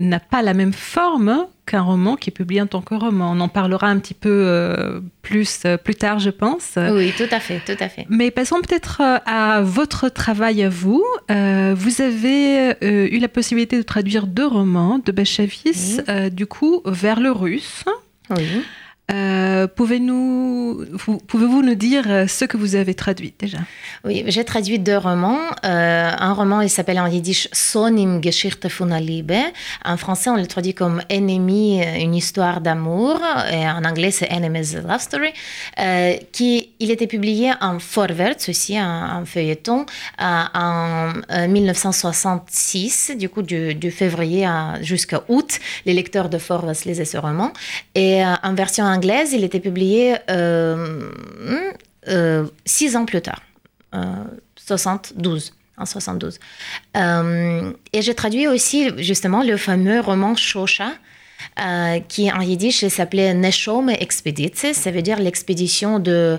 n'a 0.00 0.18
pas 0.20 0.42
la 0.42 0.54
même 0.54 0.72
forme 0.72 1.46
qu'un 1.66 1.80
roman 1.82 2.16
qui 2.16 2.30
est 2.30 2.32
publié 2.32 2.60
en 2.60 2.66
tant 2.66 2.82
que 2.82 2.94
roman. 2.94 3.32
On 3.32 3.40
en 3.40 3.48
parlera 3.48 3.86
un 3.86 3.98
petit 3.98 4.12
peu 4.14 4.28
euh, 4.28 5.00
plus, 5.22 5.60
euh, 5.64 5.76
plus 5.76 5.94
tard, 5.94 6.18
je 6.18 6.30
pense. 6.30 6.72
Oui, 6.76 7.12
tout 7.16 7.28
à 7.30 7.40
fait, 7.40 7.60
tout 7.64 7.76
à 7.80 7.88
fait. 7.88 8.04
Mais 8.10 8.30
passons 8.30 8.60
peut-être 8.60 9.00
euh, 9.00 9.18
à 9.24 9.62
votre 9.62 10.08
travail 10.08 10.62
à 10.62 10.68
vous. 10.68 11.02
Euh, 11.30 11.74
vous 11.76 12.02
avez 12.02 12.74
eu 12.82 13.18
la 13.18 13.28
possibilité 13.28 13.76
de 13.78 13.82
traduire 13.82 14.26
deux 14.26 14.46
romans 14.46 14.98
de 15.04 15.12
Oui. 15.98 16.04
euh, 16.08 16.28
du 16.28 16.46
coup, 16.46 16.82
vers 16.84 17.20
le 17.20 17.30
russe. 17.30 17.84
Oui. 18.30 18.46
Euh, 19.12 19.66
pouvez-vous 19.66 21.62
nous 21.62 21.74
dire 21.74 22.04
euh, 22.08 22.26
ce 22.26 22.46
que 22.46 22.56
vous 22.56 22.74
avez 22.74 22.94
traduit 22.94 23.34
déjà? 23.38 23.58
Oui, 24.02 24.24
j'ai 24.28 24.44
traduit 24.44 24.78
deux 24.78 24.96
romans. 24.96 25.38
Euh, 25.64 26.10
un 26.18 26.32
roman, 26.32 26.62
il 26.62 26.70
s'appelle 26.70 26.98
en 26.98 27.06
yiddish 27.06 27.48
Sonim 27.52 28.22
Geschichte 28.22 28.66
von 28.70 28.86
Liebe. 28.86 29.34
En 29.84 29.98
français, 29.98 30.30
on 30.30 30.36
le 30.36 30.46
traduit 30.46 30.72
comme 30.72 31.02
Ennemi, 31.10 31.82
une 32.00 32.14
histoire 32.14 32.62
d'amour. 32.62 33.20
Et 33.52 33.68
en 33.68 33.84
anglais, 33.84 34.10
c'est 34.10 34.30
Enemies 34.32 34.74
Love 34.74 35.00
Story. 35.00 35.32
Euh, 35.78 36.16
qui, 36.32 36.70
il 36.80 36.90
était 36.90 37.06
publié 37.06 37.52
en 37.60 37.76
Vorwärts 37.76 38.48
aussi, 38.48 38.80
en, 38.80 39.24
feuilleton, 39.26 39.84
en 40.18 41.12
euh, 41.30 41.46
1966, 41.46 43.12
du 43.18 43.28
coup, 43.28 43.42
du, 43.42 43.90
février 43.90 44.48
jusqu'à 44.80 45.22
août. 45.28 45.60
Les 45.84 45.92
lecteurs 45.92 46.30
de 46.30 46.38
Vorwärts 46.38 46.86
lisaient 46.86 47.04
ce 47.04 47.18
roman. 47.18 47.52
Et 47.94 48.22
en 48.24 48.54
version 48.54 48.93
anglaise, 48.94 49.32
il 49.32 49.44
était 49.44 49.60
publié 49.60 50.16
euh, 50.30 51.10
euh, 52.08 52.46
six 52.64 52.96
ans 52.96 53.04
plus 53.04 53.20
tard. 53.20 53.42
Euh, 53.94 54.24
72, 54.56 55.52
en 55.76 55.86
72. 55.86 56.38
Euh, 56.96 57.72
et 57.92 58.02
j'ai 58.02 58.14
traduit 58.14 58.46
aussi 58.46 58.90
justement 58.98 59.42
le 59.42 59.56
fameux 59.56 60.00
roman 60.00 60.34
Shosha, 60.34 60.92
euh, 61.60 62.00
qui 62.08 62.32
en 62.32 62.40
yiddish 62.40 62.86
s'appelait 62.88 63.34
Neshome 63.34 63.90
Expedition, 63.90 64.72
ça 64.72 64.90
veut 64.90 65.02
dire 65.02 65.18
l'expédition 65.18 65.98
de, 65.98 66.38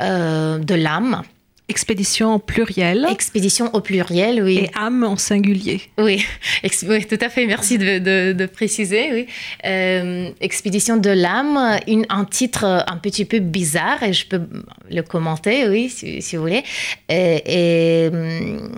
euh, 0.00 0.58
de 0.58 0.74
l'âme. 0.74 1.22
Expédition 1.68 2.34
en 2.34 2.38
pluriel. 2.38 3.04
Expédition 3.10 3.74
au 3.74 3.80
pluriel, 3.80 4.40
oui. 4.40 4.58
Et 4.58 4.70
âme 4.78 5.02
en 5.02 5.16
singulier. 5.16 5.80
Oui, 5.98 6.24
tout 6.62 7.18
à 7.20 7.28
fait, 7.28 7.44
merci 7.44 7.76
de, 7.76 8.46
préciser, 8.46 9.08
oui. 9.12 9.26
Euh, 9.64 10.30
expédition 10.40 10.96
de 10.96 11.10
l'âme, 11.10 11.80
un 12.08 12.24
titre 12.24 12.84
un 12.86 12.96
petit 12.98 13.24
peu 13.24 13.40
bizarre, 13.40 14.00
et 14.04 14.12
je 14.12 14.28
peux 14.28 14.42
le 14.88 15.02
commenter, 15.02 15.68
oui, 15.68 15.88
si, 15.88 16.20
vous 16.36 16.42
voulez. 16.42 16.62
Euh, 17.10 17.38
et, 17.44 18.10
euh, 18.14 18.68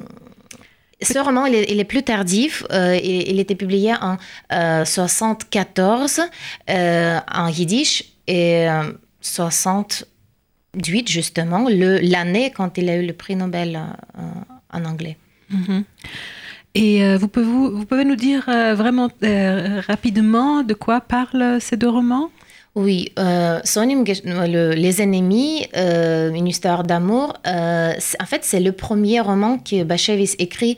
ce 1.02 1.18
roman, 1.18 1.44
il 1.44 1.54
est, 1.54 1.84
plus 1.84 2.02
tardif. 2.02 2.64
Il, 2.72 3.38
était 3.38 3.54
publié 3.54 3.92
en 4.00 4.16
1974 4.50 6.22
en 6.66 7.48
yiddish 7.48 8.04
et 8.26 8.66
60 9.20 10.06
justement, 10.84 11.66
l'année 11.68 12.52
quand 12.54 12.78
il 12.78 12.88
a 12.88 12.96
eu 12.96 13.06
le 13.06 13.12
prix 13.12 13.36
Nobel 13.36 13.78
euh, 14.18 14.20
en 14.72 14.84
anglais. 14.84 15.16
Mhm. 15.50 15.84
Et 16.74 17.02
euh, 17.02 17.16
vous, 17.16 17.28
pouvez, 17.28 17.46
vous, 17.46 17.84
pouvez, 17.86 18.04
nous 18.04 18.16
dire 18.16 18.48
euh, 18.48 18.74
vraiment 18.74 19.08
rapidement 19.86 20.62
de 20.62 20.74
quoi 20.74 21.00
parlent 21.00 21.60
ces 21.60 21.76
deux 21.76 21.88
romans? 21.88 22.30
Oui, 22.74 23.12
Sonium, 23.64 24.04
le, 24.06 24.72
Les 24.74 25.02
ennemis, 25.02 25.66
une 25.74 26.46
histoire 26.46 26.84
d'amour. 26.84 27.34
en 27.44 28.26
fait, 28.26 28.44
c'est 28.44 28.60
le 28.60 28.70
premier 28.70 29.20
roman 29.20 29.58
que 29.58 29.82
Bachevis 29.82 30.36
écrit 30.38 30.76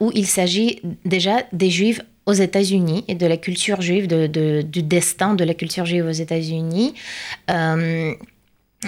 où 0.00 0.12
il 0.14 0.26
s'agit 0.26 0.80
déjà 1.04 1.42
des 1.52 1.70
Juifs 1.70 2.02
aux 2.28 2.34
États-Unis 2.34 3.04
et 3.08 3.14
de 3.14 3.26
la 3.26 3.38
culture 3.38 3.80
juive, 3.80 4.06
de, 4.06 4.62
du 4.62 4.82
destin 4.82 5.34
de 5.34 5.42
la 5.44 5.54
culture 5.54 5.86
juive 5.86 6.06
aux 6.06 6.10
États-Unis. 6.10 6.94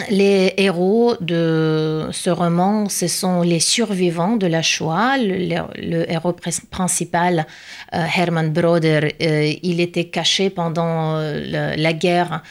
Les 0.09 0.55
héros 0.57 1.17
de 1.21 2.11
ce 2.13 2.31
roman, 2.31 2.89
ce 2.89 3.09
sont 3.09 3.43
les 3.43 3.59
survivants 3.59 4.37
de 4.37 4.47
la 4.47 4.63
Shoah. 4.63 5.17
Le, 5.19 6.09
héros 6.09 6.33
principal, 6.33 7.45
euh, 7.93 8.05
Hermann 8.17 8.53
Broder, 8.53 9.17
euh, 9.21 9.53
il 9.65 9.81
était 9.81 10.05
caché 10.05 10.49
pendant 10.49 11.17
euh, 11.17 11.75
la 11.77 11.93
guerre 11.93 12.43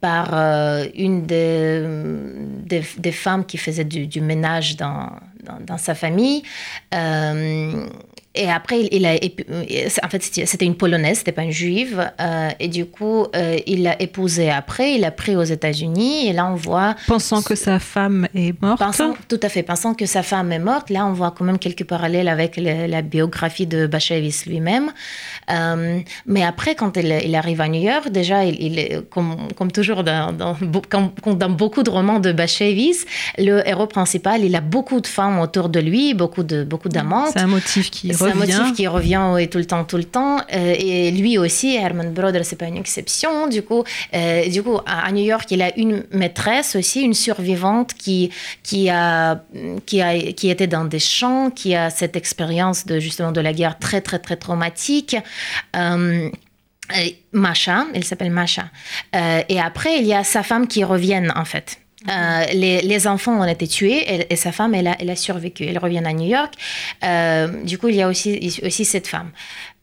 par 0.00 0.32
une 0.94 1.26
des, 1.26 2.82
femmes 3.10 3.44
qui 3.44 3.58
faisait 3.58 3.84
du, 3.84 4.20
ménage 4.20 4.76
dans 4.76 5.10
sa 5.76 5.96
famille. 5.96 6.44
Et 8.36 8.48
après, 8.48 8.82
il, 8.92 9.06
a, 9.06 9.14
en 10.04 10.08
fait, 10.08 10.22
c'était 10.22 10.64
une 10.64 10.76
polonaise, 10.76 11.18
c'était 11.18 11.32
pas 11.32 11.42
une 11.42 11.50
juive. 11.50 12.08
euh, 12.20 12.48
et 12.60 12.68
du 12.68 12.86
coup, 12.86 13.26
euh, 13.34 13.58
il 13.66 13.82
l'a 13.82 14.00
épousée 14.00 14.50
après, 14.50 14.94
il 14.94 15.00
l'a 15.00 15.10
pris 15.10 15.34
aux 15.34 15.42
États-Unis. 15.42 16.28
Et 16.28 16.32
là, 16.32 16.46
on 16.46 16.54
voit 16.54 16.94
Pensant 17.08 17.42
que 17.42 17.56
sa 17.56 17.80
femme 17.80 18.28
est 18.34 18.54
morte. 18.62 18.78
Pensant, 18.78 19.14
tout 19.28 19.40
à 19.42 19.48
fait, 19.48 19.64
pensant 19.64 19.94
que 19.94 20.06
sa 20.06 20.22
femme 20.22 20.52
est 20.52 20.60
morte, 20.60 20.90
là 20.90 21.06
on 21.06 21.12
voit 21.12 21.32
quand 21.36 21.44
même 21.44 21.58
quelques 21.58 21.82
parallèles 21.84 22.28
avec 22.28 22.56
le- 22.56 22.86
la 22.86 23.02
biographie 23.02 23.66
de 23.66 23.86
Bashevis 23.88 24.44
lui-même. 24.46 24.92
Euh, 25.50 26.00
mais 26.26 26.42
après, 26.44 26.74
quand 26.74 26.96
il, 26.96 27.06
il 27.24 27.34
arrive 27.34 27.60
à 27.60 27.68
New 27.68 27.80
York, 27.82 28.08
déjà, 28.10 28.44
il, 28.44 28.56
il 28.62 28.78
est, 28.78 29.08
comme, 29.10 29.48
comme 29.56 29.72
toujours 29.72 30.04
dans, 30.04 30.32
dans, 30.32 30.56
comme- 30.88 31.10
dans 31.36 31.50
beaucoup 31.50 31.82
de 31.82 31.90
romans 31.90 32.20
de 32.20 32.32
Bashevis, 32.32 33.04
le 33.38 33.66
héros 33.68 33.86
principal, 33.86 34.44
il 34.44 34.54
a 34.54 34.60
beaucoup 34.60 35.00
de 35.00 35.06
femmes 35.06 35.38
autour 35.40 35.68
de 35.68 35.80
lui, 35.80 36.14
beaucoup 36.14 36.42
de 36.42 36.64
beaucoup 36.64 36.88
d'amantes. 36.88 37.30
C'est 37.32 37.40
un 37.40 37.46
motif 37.46 37.90
qui 37.90 38.12
C'est 38.14 38.22
un 38.24 38.26
revient. 38.32 38.38
motif 38.58 38.74
qui 38.74 38.86
revient 38.86 39.20
oui, 39.34 39.48
tout 39.48 39.58
le 39.58 39.64
temps, 39.64 39.84
tout 39.84 39.96
le 39.96 40.04
temps. 40.04 40.38
Euh, 40.52 40.74
et 40.78 41.10
lui 41.10 41.38
aussi, 41.38 41.74
Herman 41.76 42.12
Broder, 42.12 42.42
c'est 42.44 42.56
pas 42.56 42.66
une 42.66 42.76
exception. 42.76 43.48
Du 43.48 43.62
coup, 43.62 43.82
euh, 44.14 44.48
du 44.48 44.62
coup, 44.62 44.78
à, 44.86 45.06
à 45.06 45.12
New 45.12 45.24
York, 45.24 45.46
il 45.50 45.62
a 45.62 45.76
une 45.78 46.04
maîtresse 46.12 46.76
aussi, 46.76 47.02
une 47.02 47.14
survivante 47.14 47.94
qui 47.94 48.30
qui 48.62 48.88
a 48.90 49.42
qui 49.86 50.00
a 50.00 50.16
qui 50.32 50.50
était 50.50 50.66
dans 50.66 50.84
des 50.84 50.98
champs, 50.98 51.50
qui 51.50 51.74
a 51.74 51.90
cette 51.90 52.16
expérience 52.16 52.86
de 52.86 52.98
justement 53.00 53.32
de 53.32 53.40
la 53.40 53.52
guerre 53.52 53.78
très 53.78 54.00
très 54.00 54.18
très 54.18 54.36
traumatique. 54.36 55.16
Euh, 55.76 56.28
et 56.96 57.16
Masha, 57.32 57.86
elle 57.94 58.04
s'appelle 58.04 58.30
Masha. 58.30 58.64
Euh, 59.14 59.42
et 59.48 59.60
après, 59.60 59.98
il 59.98 60.06
y 60.06 60.14
a 60.14 60.24
sa 60.24 60.42
femme 60.42 60.66
qui 60.66 60.82
reviennent 60.84 61.32
en 61.36 61.44
fait. 61.44 61.78
Euh, 62.08 62.44
les, 62.54 62.80
les 62.80 63.06
enfants 63.06 63.38
ont 63.38 63.44
été 63.44 63.68
tués 63.68 63.98
et, 64.14 64.32
et 64.32 64.36
sa 64.36 64.52
femme, 64.52 64.74
elle 64.74 64.86
a, 64.86 64.96
elle 65.00 65.10
a 65.10 65.16
survécu. 65.16 65.66
Elle 65.66 65.76
revient 65.78 65.98
à 66.04 66.12
New 66.14 66.26
York. 66.26 66.54
Euh, 67.04 67.62
du 67.62 67.76
coup, 67.76 67.88
il 67.88 67.96
y 67.96 68.02
a 68.02 68.08
aussi, 68.08 68.58
aussi 68.64 68.86
cette 68.86 69.06
femme. 69.06 69.30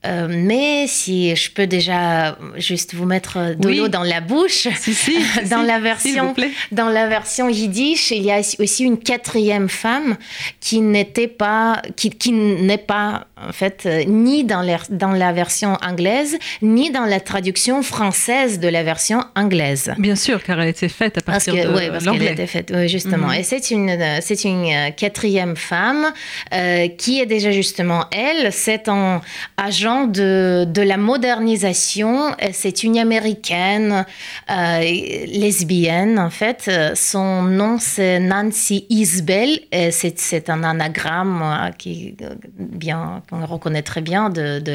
Euh, 0.04 0.26
mais 0.28 0.86
si 0.88 1.34
je 1.36 1.50
peux 1.52 1.68
déjà 1.68 2.36
juste 2.56 2.94
vous 2.94 3.04
mettre 3.04 3.54
de 3.56 3.68
Oui. 3.68 3.76
l'eau 3.76 3.86
dans 3.88 4.02
la 4.02 4.20
bouche, 4.20 4.66
Si, 4.80 4.94
si, 4.94 5.20
si, 5.22 5.48
dans 5.48 5.62
la 5.62 5.78
version 5.78 6.34
dans 6.72 6.88
la 6.88 7.06
version 7.06 7.48
yiddish, 7.48 8.10
il 8.10 8.24
y 8.24 8.32
a 8.32 8.40
aussi 8.58 8.82
une 8.82 8.98
quatrième 8.98 9.68
femme 9.68 10.16
qui 10.60 10.80
n'était 10.80 11.28
pas, 11.28 11.82
qui, 11.94 12.10
qui 12.10 12.32
n'est 12.32 12.78
pas 12.78 13.27
en 13.46 13.52
fait 13.52 13.84
euh, 13.86 14.04
ni 14.04 14.44
dans 14.44 14.62
la, 14.62 14.78
dans 14.90 15.12
la 15.12 15.32
version 15.32 15.76
anglaise 15.82 16.38
ni 16.62 16.90
dans 16.90 17.04
la 17.04 17.20
traduction 17.20 17.82
française 17.82 18.58
de 18.60 18.68
la 18.68 18.82
version 18.82 19.24
anglaise. 19.36 19.92
Bien 19.98 20.16
sûr, 20.16 20.42
car 20.42 20.60
elle 20.60 20.68
était 20.68 20.88
faite 20.88 21.18
à 21.18 21.20
Parce 21.20 21.44
partir 21.46 21.62
que, 21.62 21.68
de 21.68 21.74
ouais, 21.74 21.90
parce 21.90 22.04
qu'elle 22.04 22.22
était 22.22 22.46
faite, 22.46 22.72
oui, 22.74 22.88
justement. 22.88 23.28
Mhm. 23.28 23.34
Et 23.34 23.42
c'est 23.42 23.70
une, 23.70 23.90
euh, 23.90 24.18
c'est 24.20 24.44
une 24.44 24.66
euh, 24.66 24.90
quatrième 24.90 25.56
femme 25.56 26.12
euh, 26.52 26.88
qui 26.88 27.20
est 27.20 27.26
déjà 27.26 27.50
justement 27.50 28.04
elle. 28.12 28.52
C'est 28.52 28.88
un 28.88 29.20
agent 29.56 30.06
de, 30.06 30.66
de 30.66 30.82
la 30.82 30.96
modernisation. 30.96 32.34
C'est 32.52 32.82
une 32.82 32.98
américaine 32.98 34.04
euh, 34.50 34.80
lesbienne, 35.26 36.18
en 36.18 36.30
fait. 36.30 36.70
Son 36.94 37.42
nom, 37.42 37.78
c'est 37.78 38.18
Nancy 38.20 38.86
Isbell. 38.90 39.60
C'est, 39.90 40.50
un 40.50 40.64
anagramme 40.64 41.72
qui, 41.78 42.16
euh, 42.22 42.34
qu'on 43.28 43.44
reconnaît 43.46 43.82
très 43.82 44.00
bien 44.00 44.30
de, 44.30 44.58
de 44.58 44.72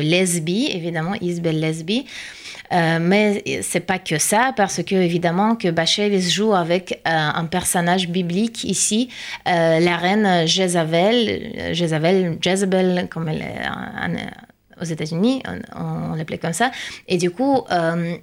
évidemment, 0.72 1.14
Isbell 1.22 1.60
lesbie. 1.60 2.06
Euh, 2.72 2.98
mais 3.00 3.44
c'est 3.62 3.82
pas 3.82 4.00
que 4.00 4.18
ça, 4.18 4.54
parce 4.56 4.82
que 4.84 4.96
évidemment 4.96 5.56
que 5.56 5.70
Bashevis 5.70 6.32
joue 6.32 6.54
avec 6.54 7.02
euh, 7.08 7.12
un 7.12 7.46
personnage 7.46 8.08
biblique 8.10 8.64
ici, 8.64 9.10
euh, 9.48 9.80
la 9.80 9.98
reine 9.98 10.48
Jézabel, 10.48 11.54
euh, 11.58 11.74
Jézabel, 11.74 12.38
Jezebel, 12.42 13.08
comme 13.10 13.28
elle 13.30 13.42
est 13.42 13.68
en- 13.68 14.82
aux 14.82 14.86
États-Unis, 14.86 15.44
on, 15.76 16.12
on 16.12 16.16
l'appelait 16.16 16.40
comme 16.40 16.54
ça. 16.54 16.72
Et 17.08 17.18
du 17.18 17.30
coup, 17.30 17.64
euh, 17.70 18.16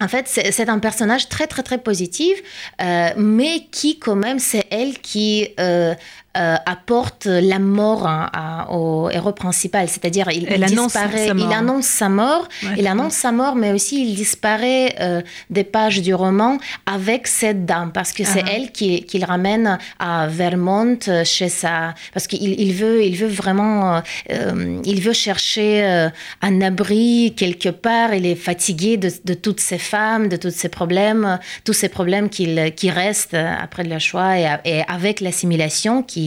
en 0.00 0.08
fait, 0.08 0.26
c'est 0.26 0.68
un 0.68 0.78
personnage 0.78 1.28
très, 1.28 1.46
très, 1.46 1.62
très 1.62 1.78
positif, 1.78 2.42
euh, 2.80 3.10
mais 3.16 3.66
qui, 3.70 3.98
quand 3.98 4.16
même, 4.16 4.38
c'est 4.38 4.64
elle 4.70 4.98
qui 4.98 5.48
euh, 5.60 5.94
euh, 6.36 6.56
apporte 6.66 7.26
la 7.26 7.58
mort 7.58 8.06
hein, 8.06 8.30
à- 8.32 8.72
au 8.72 9.10
héros 9.10 9.32
principal. 9.32 9.88
C'est-à-dire, 9.88 10.28
il, 10.32 10.46
annonce 10.64 10.92
disparaît, 10.92 11.26
sa 11.28 11.34
mort. 11.34 11.46
il 11.50 11.52
annonce 11.54 11.86
sa 11.86 12.08
mort, 12.08 12.48
Ouais. 12.62 12.70
il 12.78 12.86
annonce 12.86 13.14
sa 13.14 13.32
mort, 13.32 13.54
mais 13.54 13.72
aussi 13.72 14.02
il 14.08 14.14
disparaît 14.14 14.94
euh, 15.00 15.20
des 15.50 15.64
pages 15.64 16.00
du 16.00 16.14
roman 16.14 16.58
avec 16.86 17.26
cette 17.26 17.64
dame, 17.66 17.90
parce 17.92 18.12
que 18.12 18.24
c'est 18.24 18.44
Ah. 18.46 18.52
elle 18.54 18.72
qui, 18.72 19.04
qui 19.04 19.18
le 19.18 19.26
ramène 19.26 19.78
à 19.98 20.26
Vermont 20.28 20.98
euh, 21.08 21.24
chez 21.24 21.48
sa... 21.48 21.94
Parce 22.14 22.26
qu'il 22.26 22.42
il 22.60 22.72
veut, 22.72 23.04
il 23.04 23.16
veut 23.16 23.28
vraiment... 23.28 24.02
euh, 24.30 24.80
il 24.84 25.00
veut 25.00 25.12
chercher 25.12 26.08
un 26.48 26.60
abri 26.60 27.34
quelque 27.36 27.68
part, 27.68 28.14
il 28.14 28.26
est 28.26 28.40
fatigué 28.50 28.96
de, 28.96 29.10
de 29.24 29.34
toutes 29.34 29.60
ces 29.60 29.78
femmes, 29.78 30.28
de 30.28 30.36
tous 30.36 30.50
ces 30.62 30.68
problèmes, 30.68 31.38
tous 31.64 31.72
ces 31.82 31.88
problèmes 31.88 32.28
qu'il 32.28 32.72
qui 32.74 32.88
restent 32.90 33.34
après 33.66 33.84
la 33.84 33.98
Shoah 33.98 34.38
et, 34.38 34.46
et 34.64 34.82
avec 34.88 35.20
l'assimilation, 35.20 36.02
qui, 36.02 36.21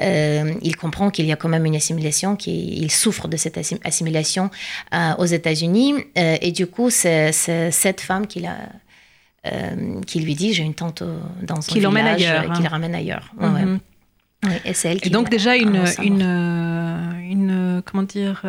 euh, 0.00 0.54
il 0.62 0.76
comprend 0.76 1.10
qu'il 1.10 1.26
y 1.26 1.32
a 1.32 1.36
quand 1.36 1.48
même 1.48 1.64
une 1.66 1.76
assimilation, 1.76 2.36
qu'il 2.36 2.90
souffre 2.90 3.28
de 3.28 3.36
cette 3.36 3.56
assim- 3.58 3.80
assimilation 3.84 4.50
euh, 4.94 5.14
aux 5.18 5.26
États-Unis. 5.26 5.94
Euh, 6.16 6.36
et 6.40 6.52
du 6.52 6.66
coup, 6.66 6.90
c'est 6.90 7.32
cette 7.32 8.00
femme 8.00 8.26
qui, 8.26 8.40
l'a, 8.40 8.56
qui 10.06 10.20
lui 10.20 10.34
dit 10.34 10.52
J'ai 10.52 10.62
une 10.64 10.74
tante 10.74 11.02
dans 11.42 11.56
un 11.56 11.60
Qui 11.60 11.80
l'emmène 11.80 12.16
village, 12.16 12.22
ailleurs, 12.30 12.50
hein. 12.50 12.54
Qui 12.56 12.62
le 12.62 12.68
ramène 12.68 12.94
ailleurs. 12.94 13.32
Ouais, 13.38 13.48
ouais. 13.48 13.78
Ouais, 14.44 14.60
et 14.64 14.74
c'est 14.74 14.90
elle 14.90 15.00
qui 15.00 15.08
Et 15.08 15.10
donc 15.12 15.30
déjà 15.30 15.54
une, 15.56 15.84
comment 17.86 18.02
dire, 18.02 18.42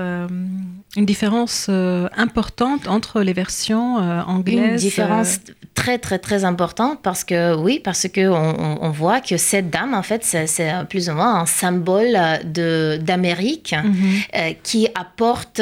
une 0.95 1.05
différence 1.05 1.67
euh, 1.69 2.07
importante 2.15 2.87
entre 2.87 3.21
les 3.21 3.33
versions 3.33 3.99
euh, 3.99 4.21
anglaises. 4.21 4.83
Une 4.83 4.89
différence 4.89 5.39
très 5.73 5.97
très 5.97 6.19
très 6.19 6.45
importante 6.45 6.99
parce 7.01 7.23
que 7.23 7.55
oui 7.55 7.81
parce 7.83 8.07
que 8.07 8.27
on, 8.27 8.89
voit 8.91 9.21
que 9.21 9.37
cette 9.37 9.71
dame 9.71 9.95
en 9.95 10.03
fait 10.03 10.23
c'est 10.23 10.69
plus 10.87 11.09
ou 11.09 11.13
moins 11.13 11.41
un 11.41 11.45
symbole 11.47 12.15
de 12.45 12.99
d'Amérique 13.01 13.73
mhm. 13.83 13.93
euh, 14.35 14.53
qui 14.61 14.87
apporte 14.93 15.59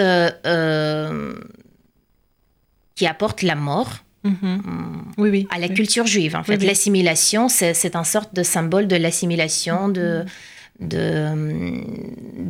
qui 2.96 3.08
apporte 3.08 3.42
la 3.42 3.56
mort 3.56 4.04
Oui, 4.26 5.30
oui. 5.30 5.48
à 5.50 5.60
la 5.60 5.68
oui. 5.68 5.74
culture 5.74 6.06
juive. 6.06 6.36
En 6.36 6.44
fait, 6.44 6.58
l'assimilation, 6.58 7.48
c'est 7.48 7.74
c'est 7.74 7.96
un 7.96 8.04
sorte 8.04 8.36
de 8.36 8.44
symbole 8.44 8.88
de 8.88 8.98
l'assimilation, 8.98 9.90
de, 9.90 10.26
de, 10.82 11.30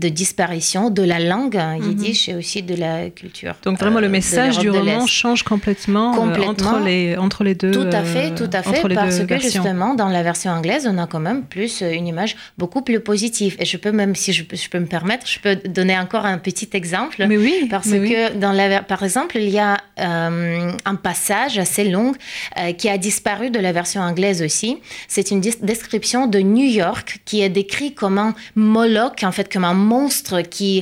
de 0.02 0.10
disparition 0.10 0.90
de 0.90 1.04
la 1.04 1.20
langue 1.20 1.56
hein, 1.58 1.78
yiddish 1.78 2.28
et 2.30 2.36
aussi 2.36 2.62
de 2.64 2.76
la 2.76 3.10
culture. 3.10 3.54
Donc 3.64 3.80
vraiment 3.80 3.98
euh, 3.98 4.02
le 4.02 4.08
de 4.08 4.12
message 4.12 4.58
du 4.60 4.70
roman 4.70 5.06
change 5.06 5.44
complètement, 5.44 6.14
euh, 6.14 6.18
Complètement. 6.18 6.52
entre, 6.52 6.80
les, 6.90 7.16
entre 7.18 7.44
les 7.44 7.56
deux. 7.56 7.72
Tout 7.72 7.90
à 8.02 8.04
fait, 8.04 8.32
euh, 8.32 8.36
tout 8.36 8.50
à 8.54 8.62
fait, 8.64 8.82
parce 8.96 9.20
que 9.20 9.24
versions. 9.26 9.50
justement, 9.64 9.94
dans 9.96 10.10
la 10.10 10.24
version 10.24 10.52
anglaise, 10.52 10.88
on 10.92 10.98
a 10.98 11.08
quand 11.08 11.20
même 11.30 11.44
plus 11.44 11.82
euh, 11.82 11.92
une 12.00 12.08
image 12.08 12.36
beaucoup 12.58 12.82
plus 12.82 13.00
positive. 13.00 13.56
Et 13.60 13.66
je 13.66 13.78
peux 13.78 13.92
même, 13.92 14.16
si 14.16 14.34
je, 14.34 14.44
peux- 14.44 14.56
je 14.58 14.70
peux 14.70 14.80
me 14.80 14.86
permettre, 14.98 15.26
je 15.28 15.40
peux 15.40 15.56
donner 15.70 15.98
encore 15.98 16.26
un 16.26 16.38
petit 16.38 16.70
exemple. 16.74 17.24
Mais 17.28 17.38
oui, 17.38 17.68
Parce 17.70 17.88
mais 17.88 18.00
oui. 18.00 18.10
que, 18.12 18.34
dans 18.38 18.52
la, 18.52 18.82
par 18.84 19.04
exemple, 19.04 19.38
il 19.38 19.50
y 19.50 19.60
a 19.60 19.78
euh, 20.00 20.72
un 20.86 20.96
passage 20.96 21.58
assez 21.60 21.86
long 21.96 22.12
euh, 22.60 22.74
qui 22.74 22.90
a 22.90 22.98
disparu 22.98 23.50
de 23.52 23.60
la 23.60 23.72
version 23.72 24.02
anglaise 24.02 24.42
aussi. 24.42 24.78
C'est 25.08 25.32
une 25.32 25.42
description 25.42 26.28
de 26.28 26.40
New 26.40 26.66
York 26.84 27.20
qui 27.26 27.42
est 27.42 27.50
décrit 27.50 27.94
comme 27.94 28.18
un 28.18 28.34
Moloch, 28.56 29.24
en 29.24 29.32
fait, 29.32 29.52
comme 29.52 29.66
un 29.66 29.74
monstre 29.92 30.42
qui... 30.42 30.74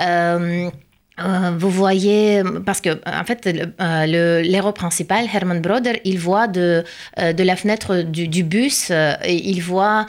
euh, 0.00 0.70
euh, 1.20 1.50
vous 1.58 1.70
voyez, 1.70 2.44
parce 2.64 2.80
que 2.80 2.90
en 3.04 3.24
fait, 3.24 3.40
euh, 3.48 4.42
l'héros 4.52 4.70
principal, 4.82 5.22
Herman 5.34 5.60
Broder, 5.60 5.94
il 6.04 6.16
voit 6.16 6.46
de, 6.46 6.84
de 7.38 7.42
la 7.42 7.56
fenêtre 7.56 8.02
du, 8.02 8.42
bus, 8.44 8.92
et 9.32 9.38
il 9.52 9.60
voit 9.60 10.06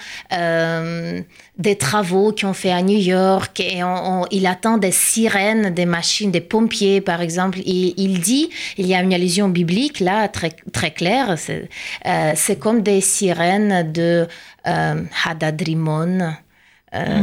des 1.67 1.75
travaux 1.87 2.31
qui 2.31 2.45
ont 2.45 2.53
fait 2.53 2.71
à 2.71 2.83
New 2.83 2.99
York, 2.99 3.59
et 3.59 3.83
on- 3.83 4.27
il 4.37 4.45
attend 4.45 4.77
des 4.77 4.91
sirènes, 4.91 5.73
des 5.73 5.87
machines, 5.87 6.29
des 6.29 6.45
pompiers, 6.53 7.01
par 7.01 7.19
exemple. 7.21 7.57
Et 7.65 7.95
il 8.05 8.19
dit, 8.19 8.51
il 8.77 8.85
y 8.85 8.93
a 8.93 9.01
une 9.01 9.13
allusion 9.19 9.49
biblique 9.49 9.99
là, 10.09 10.27
très, 10.27 10.51
très 10.77 10.91
claire, 10.91 11.29
c'est 12.35 12.59
comme 12.59 12.83
des 12.83 13.01
sirènes 13.01 13.91
de 13.91 14.27
euh, 16.93 17.19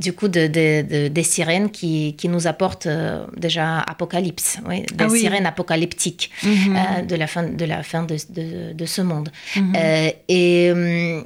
Du 0.00 0.14
coup, 0.14 0.28
de, 0.28 0.46
de- 0.46 0.80
de- 0.92 1.08
des 1.08 1.22
sirènes 1.22 1.70
qui, 1.70 2.14
qui 2.16 2.28
nous 2.28 2.46
apportent 2.46 2.86
euh, 2.86 3.26
déjà 3.36 3.80
Apocalypse, 3.80 4.58
oui, 4.66 4.80
des 4.82 5.04
Ah 5.04 5.08
oui. 5.10 5.20
sirènes 5.20 5.44
apocalyptiques 5.46 6.30
Mhm. 6.42 6.76
euh, 6.76 7.02
de 7.02 7.16
la 7.16 7.26
fin 7.26 7.42
de, 7.42 7.64
la 7.66 7.82
fin 7.82 8.02
de, 8.04 8.16
de- 8.30 8.72
de 8.72 8.86
ce 8.86 9.02
monde. 9.02 9.28
Mhm. 9.56 9.72
Euh, 9.76 10.10
et 10.28 10.72
hum, 10.72 11.24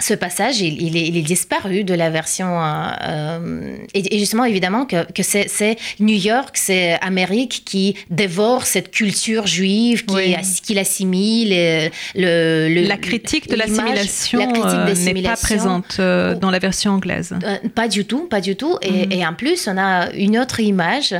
ce 0.00 0.14
passage, 0.14 0.60
il, 0.60 0.80
il 0.80 0.96
est, 0.96 1.08
il 1.08 1.16
est 1.16 1.22
disparu 1.22 1.82
de 1.82 1.92
la 1.92 2.08
version. 2.08 2.62
euh, 2.62 2.86
euh, 3.08 3.76
et, 3.94 4.14
et 4.14 4.18
justement, 4.20 4.44
évidemment, 4.44 4.86
que, 4.86 5.10
que 5.10 5.24
c'est 5.24 5.76
New 5.98 6.14
York, 6.14 6.50
c'est 6.56 6.92
Amérique 7.00 7.62
qui 7.66 7.96
dévore 8.08 8.64
cette 8.64 8.92
culture 8.92 9.48
juive, 9.48 10.04
qui, 10.04 10.14
Oui. 10.14 10.36
qui 10.62 10.74
l'assimile. 10.74 11.52
et 11.52 11.90
Le, 12.14 12.68
le- 12.72 12.86
La 12.86 12.96
critique 12.96 13.48
de 13.50 13.56
l'assimilation 13.56 14.38
la 14.38 14.86
euh, 14.88 14.94
n'est 14.94 15.20
pas 15.22 15.34
présente 15.36 15.96
euh, 15.98 16.36
dans 16.36 16.52
la 16.52 16.60
version 16.60 16.92
anglaise. 16.92 17.34
Euh, 17.42 17.56
pas 17.74 17.88
du 17.88 18.04
tout, 18.04 18.28
pas 18.28 18.40
du 18.40 18.54
tout. 18.54 18.76
Et, 18.82 19.06
Mhm. 19.06 19.12
et 19.12 19.26
en 19.26 19.34
plus, 19.34 19.66
on 19.66 19.76
a 19.76 20.12
une 20.12 20.38
autre 20.38 20.60
image, 20.60 21.12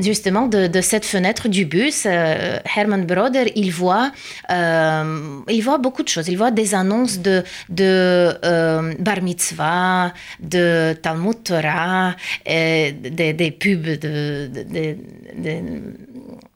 justement, 0.00 0.48
de, 0.48 0.66
de 0.66 0.80
cette 0.80 1.04
fenêtre 1.06 1.48
du 1.48 1.64
bus. 1.64 2.02
Euh, 2.06 2.58
Herman 2.76 3.06
Broder, 3.06 3.52
il 3.54 3.70
voit, 3.70 4.10
euh, 4.50 5.38
il 5.48 5.60
voit 5.62 5.78
beaucoup 5.78 6.02
de 6.02 6.08
choses. 6.08 6.26
Il 6.26 6.36
voit 6.36 6.50
des 6.50 6.74
annonces 6.74 7.20
de, 7.20 7.44
de 7.68 8.14
euh, 8.44 8.94
bar 8.98 9.22
mitzvah, 9.22 10.12
de 10.40 10.94
Talmud 11.02 11.42
Torah, 11.42 12.14
et 12.44 12.92
des, 12.92 13.50
pubs 13.50 13.86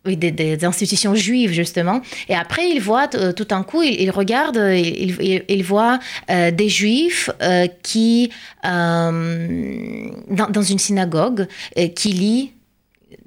des, 0.04 0.64
institutions 0.64 1.14
juives, 1.14 1.52
justement. 1.52 2.00
Et 2.28 2.34
après, 2.34 2.70
il 2.70 2.80
voit, 2.80 3.08
euh, 3.14 3.32
tout 3.32 3.44
d'un 3.44 3.62
coup, 3.62 3.82
il, 3.82 4.11
regarde, 4.11 4.56
il, 4.56 5.62
voit 5.62 5.98
euh, 6.30 6.50
des 6.50 6.68
juifs 6.68 7.30
euh, 7.42 7.66
qui, 7.82 8.30
euh, 8.64 10.08
dans, 10.28 10.62
une 10.62 10.78
synagogue, 10.78 11.46
euh, 11.78 11.88
qui 11.88 12.12
lit, 12.12 12.52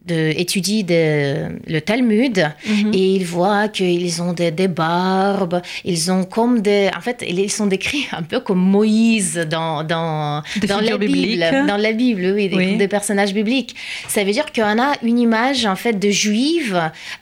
de, 0.05 0.33
étudie 0.37 0.83
de- 0.83 1.59
le 1.67 1.79
Talmud, 1.81 2.51
Mhm. 2.67 2.91
et 2.93 3.15
il 3.15 3.25
voit 3.25 3.67
qu'ils 3.69 4.21
ont 4.21 4.33
des, 4.33 4.51
des 4.51 4.67
barbes, 4.67 5.61
ils 5.85 6.11
ont 6.11 6.23
comme 6.25 6.61
des... 6.61 6.89
En 6.97 7.01
fait, 7.01 7.23
ils 7.27 7.49
sont 7.51 7.67
décrits 7.67 8.07
un 8.11 8.23
peu 8.23 8.39
comme 8.39 8.59
Moïse 8.59 9.35
dans, 9.49 9.83
dans, 9.83 10.41
dans 10.67 10.81
la 10.81 10.97
Bible. 10.97 11.45
Dans 11.67 11.77
la 11.77 11.93
Bible, 11.93 12.33
oui, 12.35 12.49
des, 12.49 12.55
Oui. 12.55 12.77
des 12.77 12.87
personnages 12.87 13.33
bibliques. 13.33 13.75
Ça 14.07 14.23
veut 14.23 14.31
dire 14.31 14.51
qu'on 14.53 14.79
a 14.81 14.93
une 15.03 15.19
image, 15.19 15.65
en 15.65 15.75
fait, 15.75 15.93
de 15.93 16.09
juive. 16.09 16.79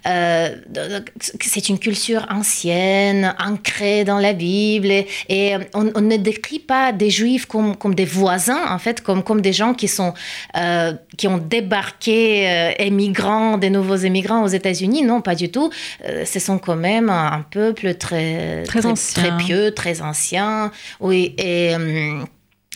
euh, 0.08 0.50
c'est 1.40 1.70
une 1.70 1.80
culture 1.80 2.26
ancienne, 2.30 3.36
ancrée 3.40 4.04
dans 4.04 4.18
la 4.20 4.34
Bible. 4.34 4.90
Et, 4.92 5.08
et 5.30 5.56
on, 5.74 5.92
on 5.96 6.02
ne 6.02 6.18
décrit 6.18 6.60
pas 6.60 6.92
des 6.92 7.10
juifs 7.10 7.46
comme, 7.46 7.76
comme 7.76 7.96
des 7.96 8.06
voisins, 8.06 8.64
en 8.70 8.80
fait, 8.80 9.02
comme, 9.02 9.24
comme 9.24 9.42
des 9.42 9.54
gens 9.54 9.74
qui, 9.74 9.88
sont, 9.88 10.14
euh, 10.58 10.94
qui 11.18 11.28
ont 11.28 11.38
débarqué, 11.38 12.48
euh, 12.50 12.71
émigrants, 12.80 13.58
des 13.58 13.70
nouveaux 13.70 13.96
émigrants 13.96 14.44
aux 14.44 14.48
États-Unis. 14.48 15.04
Non, 15.04 15.22
pas 15.22 15.36
du 15.36 15.50
tout. 15.50 15.70
Euh, 16.06 16.26
ce 16.26 16.40
sont 16.40 16.58
quand 16.58 16.76
même 16.76 17.10
un, 17.10 17.32
un 17.34 17.42
peuple 17.42 17.96
très, 17.96 18.64
Très 18.64 18.86
ancien. 18.86 19.24
très 19.24 19.38
pieux, 19.38 19.72
très 19.74 20.02
ancien. 20.02 20.72
Oui, 21.00 21.34
et. 21.38 21.72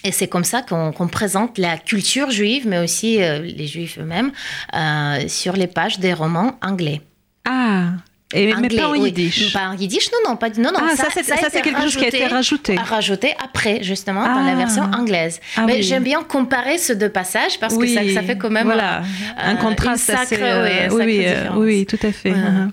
et 0.04 0.12
c'est 0.12 0.28
comme 0.28 0.44
ça 0.44 0.62
qu'on 0.62 1.08
présente 1.08 1.58
la 1.58 1.78
culture 1.78 2.30
juive, 2.30 2.68
mais 2.68 2.78
aussi 2.78 3.22
euh, 3.24 3.40
les 3.40 3.66
juifs 3.68 3.98
eux-mêmes, 4.00 4.32
euh, 4.76 5.28
sur 5.28 5.54
les 5.54 5.68
pages 5.68 6.00
des 6.00 6.14
romans 6.14 6.58
anglais. 6.62 7.02
Ah, 7.48 7.90
et, 8.34 8.48
mais 8.48 8.54
Anglais, 8.56 8.78
pas 8.78 8.88
en 8.88 8.92
oui. 8.92 9.02
yiddish. 9.02 9.54
Pas 9.54 9.68
en 9.70 9.74
yiddish, 9.78 10.10
non, 10.12 10.32
non, 10.32 10.36
pas, 10.36 10.50
non, 10.50 10.72
non. 10.72 10.80
ah, 10.82 10.96
ça, 10.96 11.06
c'est 11.14 11.24
ça, 11.24 11.36
c'est 11.52 11.62
quelque 11.62 11.82
chose 11.84 11.96
qui 11.96 12.06
a 12.06 12.08
été 12.08 12.26
rajouté. 12.26 12.78
à 12.78 12.84
rajouter 12.84 13.34
après, 13.44 13.84
justement, 13.84 14.24
dans 14.24 14.42
Ah. 14.44 14.48
la 14.48 14.56
version 14.56 14.84
anglaise. 14.84 15.40
Ah 15.56 15.64
Mais 15.68 15.76
oui. 15.76 15.84
j'aime 15.84 16.04
bien 16.04 16.24
comparer 16.24 16.78
ces 16.80 16.96
deux 16.96 17.10
passages 17.10 17.60
parce 17.60 17.78
que 17.78 17.86
ça, 17.88 18.02
ça 18.14 18.24
fait 18.24 18.38
quand 18.38 18.50
même 18.50 18.66
voilà, 18.66 19.04
un, 19.38 19.52
un- 19.52 19.56
contraste 19.58 20.10
assez, 20.10 20.36
sacre- 20.38 20.44
euh, 20.44 20.88
oui, 20.92 21.04
oui, 21.06 21.24
sacre 21.24 21.58
oui, 21.58 21.66
euh, 21.66 21.66
oui, 21.80 21.86
tout 21.86 22.00
à 22.02 22.12
fait. 22.12 22.32
Mhm. 22.32 22.72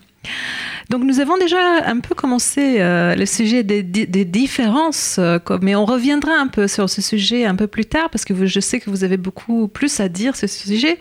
Donc 0.91 1.03
nous 1.05 1.21
avons 1.21 1.37
déjà 1.39 1.59
un 1.87 2.01
peu 2.01 2.15
commencé 2.15 2.77
euh, 2.81 3.15
le 3.15 3.27
sujet 3.27 3.63
des, 3.63 3.83
di- 3.83 4.07
des 4.07 4.25
différences, 4.25 5.17
euh, 5.19 5.39
mais 5.63 5.75
on 5.75 5.85
reviendra 5.85 6.33
un 6.35 6.49
peu 6.49 6.69
sur 6.69 6.89
ce 6.91 7.01
sujet 7.01 7.45
un 7.45 7.55
peu 7.55 7.67
plus 7.67 7.85
tard 7.87 8.11
parce 8.11 8.25
que 8.25 8.33
vous- 8.33 8.47
je 8.47 8.61
sais 8.61 8.81
que 8.81 8.91
vous 8.91 9.05
avez 9.05 9.17
beaucoup 9.17 9.69
plus 9.69 10.01
à 10.01 10.09
dire 10.09 10.37
sur 10.37 10.49
ce 10.49 10.67
sujet. 10.69 10.99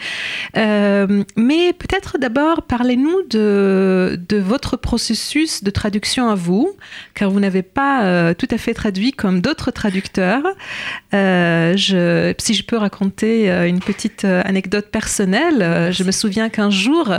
Euh, 0.57 1.23
mais 1.35 1.73
peut-être 1.73 2.17
d'abord 2.17 2.63
parlez-nous 2.63 3.23
de, 3.29 4.19
de 4.29 4.37
votre 4.37 4.77
processus 4.77 5.63
de 5.63 5.69
traduction 5.71 6.29
à 6.29 6.35
vous, 6.35 6.69
car 7.13 7.29
vous 7.31 7.39
n'avez 7.39 7.61
pas 7.63 8.33
tout 8.35 8.47
à 8.51 8.57
fait 8.57 8.73
traduit 8.73 9.11
comme 9.11 9.41
d'autres 9.41 9.71
traducteurs. 9.71 10.43
Je, 11.13 12.33
si 12.37 12.53
je 12.53 12.63
peux 12.63 12.77
raconter 12.77 13.49
une 13.67 13.79
petite 13.79 14.25
anecdote 14.25 14.87
personnelle, 14.91 15.91
je 15.91 16.03
me 16.03 16.11
souviens 16.11 16.49
qu'un 16.49 16.69
jour, 16.69 17.13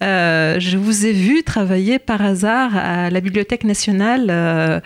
je 0.00 0.76
vous 0.76 1.06
ai 1.06 1.12
vu 1.12 1.42
travailler 1.42 1.98
par 2.04 2.22
hasard 2.22 2.76
à 2.76 3.10
la 3.10 3.20
Bibliothèque 3.20 3.64
nationale 3.64 4.26
euh, 4.30 4.80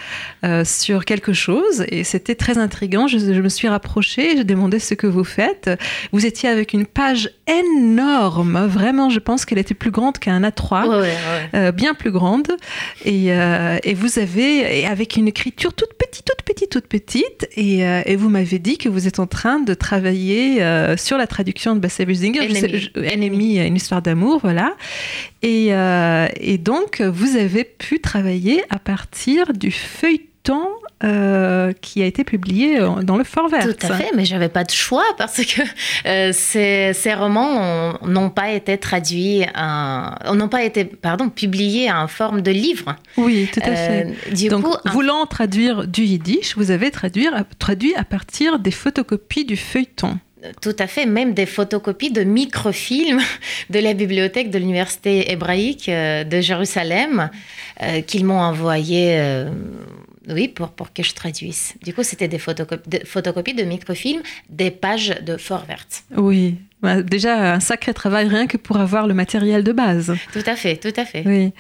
euh, 0.44 0.64
sur 0.64 1.04
quelque 1.04 1.32
chose 1.32 1.84
et 1.88 2.04
c'était 2.04 2.34
très 2.34 2.58
intriguant. 2.58 3.06
Je, 3.06 3.18
je 3.18 3.40
me 3.40 3.48
suis 3.48 3.68
rapprochée, 3.68 4.36
j'ai 4.36 4.44
demandé 4.44 4.78
ce 4.78 4.94
que 4.94 5.06
vous 5.06 5.24
faites. 5.24 5.70
Vous 6.12 6.26
étiez 6.26 6.48
avec 6.48 6.72
une 6.72 6.86
page 6.86 7.30
énorme, 7.46 8.66
vraiment, 8.66 9.10
je 9.10 9.18
pense 9.18 9.44
qu'elle 9.44 9.58
était 9.58 9.74
plus 9.74 9.90
grande 9.90 10.18
qu'un 10.18 10.42
A3 10.42 10.86
Ouais, 10.88 10.96
ouais, 10.96 11.00
ouais. 11.00 11.10
euh, 11.54 11.72
bien 11.72 11.94
plus 11.94 12.10
grande. 12.10 12.48
Et, 13.04 13.26
et 13.26 13.94
vous 13.94 14.18
avez, 14.18 14.80
et 14.80 14.86
avec 14.86 15.16
une 15.16 15.28
écriture 15.28 15.72
toute 15.74 15.94
petite, 15.94 16.24
toute 16.26 16.42
petite, 16.44 16.70
toute 16.70 16.86
petite. 16.86 17.48
Et, 17.56 17.80
et 17.80 18.16
vous 18.16 18.28
m'avez 18.28 18.58
dit 18.58 18.78
que 18.78 18.88
vous 18.88 19.06
êtes 19.06 19.18
en 19.18 19.26
train 19.26 19.60
de 19.60 19.74
travailler 19.74 20.60
sur 20.96 21.18
la 21.18 21.26
traduction 21.26 21.74
de 21.74 21.80
Bassett 21.80 22.06
Businger. 22.06 22.40
Ennemi, 22.96 23.58
une 23.58 23.76
histoire 23.76 24.02
d'amour, 24.02 24.40
voilà. 24.42 24.74
Et, 25.46 25.72
euh, 25.74 26.26
et 26.40 26.58
donc, 26.58 27.00
vous 27.00 27.36
avez 27.36 27.62
pu 27.64 28.00
travailler 28.00 28.64
à 28.68 28.78
partir 28.80 29.52
du 29.52 29.70
feuilleton 29.70 30.66
euh, 31.04 31.72
qui 31.80 32.02
a 32.02 32.06
été 32.06 32.24
publié 32.24 32.80
euh, 32.80 33.02
dans 33.02 33.16
le 33.16 33.22
Fort 33.24 33.48
Vert. 33.48 33.62
Tout 33.62 33.86
à 33.86 33.94
fait, 33.96 34.10
mais 34.16 34.24
j'avais 34.24 34.48
pas 34.48 34.64
de 34.64 34.70
choix 34.70 35.04
parce 35.18 35.44
que 35.44 35.60
euh, 36.06 36.30
ces, 36.32 36.92
ces 36.94 37.14
romans 37.14 37.98
ont- 38.02 38.06
n'ont 38.08 38.30
pas 38.30 38.50
été 38.52 38.76
traduits, 38.78 39.42
n'ont 40.34 40.48
pas 40.48 40.64
été, 40.64 40.84
pardon, 40.84 41.28
publiés 41.28 41.92
en 41.92 42.08
forme 42.08 42.40
de 42.40 42.50
livre. 42.50 42.96
Oui, 43.16 43.48
tout 43.52 43.60
à 43.62 43.74
fait. 43.76 44.14
Du 44.34 44.48
Donc, 44.48 44.64
coup, 44.64 44.74
un- 44.84 44.90
voulant 44.92 45.26
traduire 45.26 45.86
du 45.86 46.02
yiddish, 46.02 46.56
vous 46.56 46.70
avez 46.70 46.90
traduit, 46.90 47.28
traduit 47.58 47.94
à 47.94 48.04
partir 48.04 48.58
des 48.58 48.70
photocopies 48.72 49.44
du 49.44 49.56
feuilleton. 49.56 50.18
Tout 50.60 50.76
à 50.78 50.86
fait, 50.86 51.06
même 51.06 51.32
des 51.32 51.46
photocopies 51.46 52.10
de 52.10 52.22
microfilms 52.22 53.22
de 53.70 53.78
la 53.78 53.94
bibliothèque 53.94 54.50
de 54.50 54.58
l'université 54.58 55.32
hébraïque 55.32 55.88
euh, 55.88 56.24
de 56.24 56.40
Jérusalem 56.42 57.30
euh, 57.82 58.02
qu'ils 58.02 58.26
m'ont 58.26 58.40
envoyé, 58.40 59.18
euh, 59.18 59.50
oui, 60.28 60.48
pour, 60.48 60.70
pour 60.70 60.92
que 60.92 61.02
je 61.02 61.14
traduise. 61.14 61.74
Du 61.82 61.94
coup, 61.94 62.02
c'était 62.02 62.28
des 62.28 62.38
photocopies 62.38 62.88
de, 62.88 63.06
photocopies 63.06 63.54
de 63.54 63.62
microfilms 63.62 64.22
des 64.48 64.70
pages 64.70 65.14
de 65.24 65.36
Fort 65.36 65.64
Verte. 65.66 66.04
Oui, 66.16 66.56
Bah, 66.82 67.02
déjà 67.02 67.54
un 67.54 67.60
sacré 67.60 67.94
travail 67.94 68.28
rien 68.28 68.46
que 68.46 68.56
pour 68.56 68.76
avoir 68.76 69.06
le 69.06 69.14
matériel 69.14 69.64
de 69.64 69.72
base. 69.72 70.14
Tout 70.32 70.42
à 70.46 70.56
fait, 70.56 70.76
tout 70.76 70.92
à 71.00 71.04
fait. 71.04 71.22
Oui. 71.26 71.52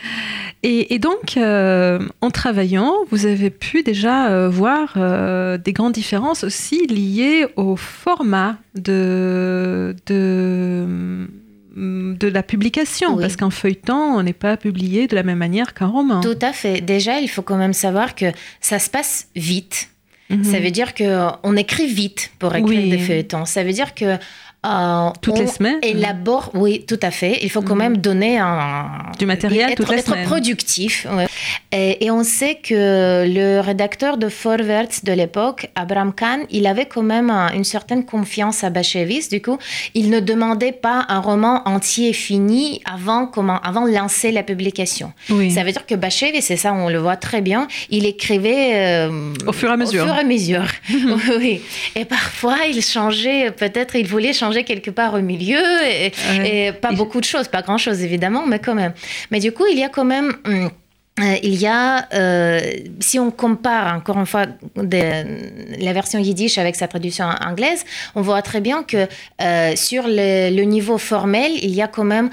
Et, 0.62 0.94
et 0.94 0.98
donc, 0.98 1.36
euh, 1.36 2.00
en 2.20 2.30
travaillant, 2.30 2.92
vous 3.10 3.26
avez 3.26 3.50
pu 3.50 3.82
déjà 3.82 4.28
euh, 4.30 4.48
voir 4.48 4.94
euh, 4.96 5.58
des 5.58 5.72
grandes 5.72 5.94
différences 5.94 6.44
aussi 6.44 6.86
liées 6.86 7.46
au 7.56 7.76
format 7.76 8.58
de, 8.74 9.96
de, 10.06 11.28
de 11.76 12.28
la 12.28 12.42
publication. 12.42 13.14
Oui. 13.14 13.20
Parce 13.22 13.36
qu'en 13.36 13.50
feuilleton, 13.50 13.94
on 14.16 14.22
n'est 14.22 14.32
pas 14.32 14.56
publié 14.56 15.06
de 15.06 15.14
la 15.14 15.22
même 15.22 15.38
manière 15.38 15.74
qu'un 15.74 15.86
roman. 15.88 16.20
Tout 16.22 16.38
à 16.40 16.52
fait. 16.52 16.80
Déjà, 16.80 17.20
il 17.20 17.28
faut 17.28 17.42
quand 17.42 17.56
même 17.58 17.74
savoir 17.74 18.14
que 18.14 18.26
ça 18.60 18.78
se 18.78 18.88
passe 18.88 19.28
vite. 19.36 19.90
Mhm. 20.30 20.42
Ça 20.42 20.58
veut 20.58 20.70
dire 20.70 20.94
qu'on 20.94 21.56
écrit 21.56 21.86
vite 21.86 22.32
pour 22.38 22.54
écrire 22.56 22.80
Oui. 22.82 22.90
des 22.90 22.98
feuilletons. 22.98 23.44
Ça 23.44 23.62
veut 23.62 23.72
dire 23.72 23.94
que 23.94 24.16
euh, 24.66 25.10
Toutes 25.22 25.38
les 25.38 25.46
semaines? 25.46 25.78
élabore, 25.82 26.50
oui, 26.54 26.84
tout 26.86 26.98
à 27.02 27.10
fait. 27.10 27.38
Il 27.42 27.50
faut 27.50 27.62
quand 27.62 27.74
Mhm. 27.74 27.82
même 27.82 27.96
donner 27.98 28.38
un 28.38 28.86
Du 29.18 29.26
matériel 29.26 29.70
être, 29.70 29.76
toutes 29.76 29.90
les 29.90 29.98
être 30.00 30.06
semaines. 30.10 30.26
productif. 30.26 31.06
ouais. 31.12 31.26
Et, 31.72 32.04
et 32.06 32.10
on 32.10 32.24
sait 32.24 32.56
que 32.62 33.24
le 33.26 33.60
rédacteur 33.60 34.16
de 34.16 34.28
Forward 34.28 34.88
de 35.04 35.12
l'époque, 35.12 35.68
Abraham 35.74 36.12
Khan, 36.14 36.40
il 36.50 36.66
avait 36.66 36.86
quand 36.86 37.02
même 37.02 37.30
un- 37.30 37.52
une 37.52 37.64
certaine 37.64 38.04
confiance 38.04 38.64
à 38.64 38.70
Bashevis. 38.70 39.28
Du 39.30 39.40
coup, 39.42 39.58
il 39.94 40.10
ne 40.10 40.20
demandait 40.20 40.72
pas 40.72 41.04
un 41.08 41.20
roman 41.20 41.62
entier 41.66 42.12
fini 42.12 42.80
avant, 42.90 43.26
comment, 43.26 43.60
avant 43.60 43.86
de 43.86 43.92
lancer 43.92 44.32
la 44.32 44.42
publication. 44.42 45.12
Oui. 45.30 45.50
Ça 45.50 45.64
veut 45.64 45.72
dire 45.72 45.86
que 45.86 45.94
Bashevis, 45.94 46.42
c'est 46.42 46.56
ça, 46.56 46.72
on 46.72 46.88
le 46.88 46.98
voit 46.98 47.16
très 47.16 47.40
bien, 47.40 47.68
il 47.90 48.06
écrivait 48.06 48.72
euh, 48.74 49.32
Au 49.46 49.52
fur 49.52 49.68
et 49.68 49.72
à 49.72 49.76
mesure. 49.76 50.02
Au 50.04 50.06
fur 50.06 50.14
et 50.16 50.20
à 50.20 50.24
mesure. 50.24 50.64
oui. 51.38 51.60
Et 51.94 52.04
parfois, 52.04 52.56
il 52.72 52.80
changeait, 52.82 53.50
peut-être, 53.50 53.96
il 53.96 54.06
voulait 54.06 54.32
changer 54.32 54.55
quelque 54.64 54.90
part 54.90 55.14
au 55.14 55.20
milieu, 55.20 55.62
et, 55.86 56.12
Ouais. 56.38 56.66
et 56.68 56.72
pas 56.72 56.92
beaucoup 56.92 57.20
de 57.20 57.24
choses, 57.26 57.48
pas 57.48 57.62
grand-chose 57.62 58.02
évidemment, 58.02 58.46
mais 58.46 58.58
quand 58.58 58.74
même. 58.74 58.92
Mais 59.30 59.40
du 59.40 59.52
coup, 59.52 59.64
il 59.70 59.78
y 59.78 59.84
a 59.84 59.88
quand 59.88 60.04
même. 60.04 60.32
hum, 60.46 60.70
euh, 61.18 61.34
il 61.42 61.54
y 61.54 61.66
a, 61.66 62.06
euh, 62.12 62.60
si 63.00 63.18
on 63.18 63.30
compare 63.30 63.96
encore 63.96 64.18
une 64.18 64.26
fois 64.26 64.44
de- 64.76 65.82
la 65.82 65.92
version 65.94 66.18
yiddish 66.18 66.58
avec 66.58 66.76
sa 66.76 66.88
traduction 66.88 67.24
anglaise, 67.42 67.86
on 68.14 68.20
voit 68.20 68.42
très 68.42 68.60
bien 68.60 68.82
que 68.82 69.08
euh, 69.40 69.74
sur 69.76 70.02
le, 70.06 70.54
le 70.54 70.62
niveau 70.64 70.98
formel, 70.98 71.52
il 71.62 71.70
y 71.74 71.80
a 71.80 71.88
quand 71.88 72.04
même 72.04 72.28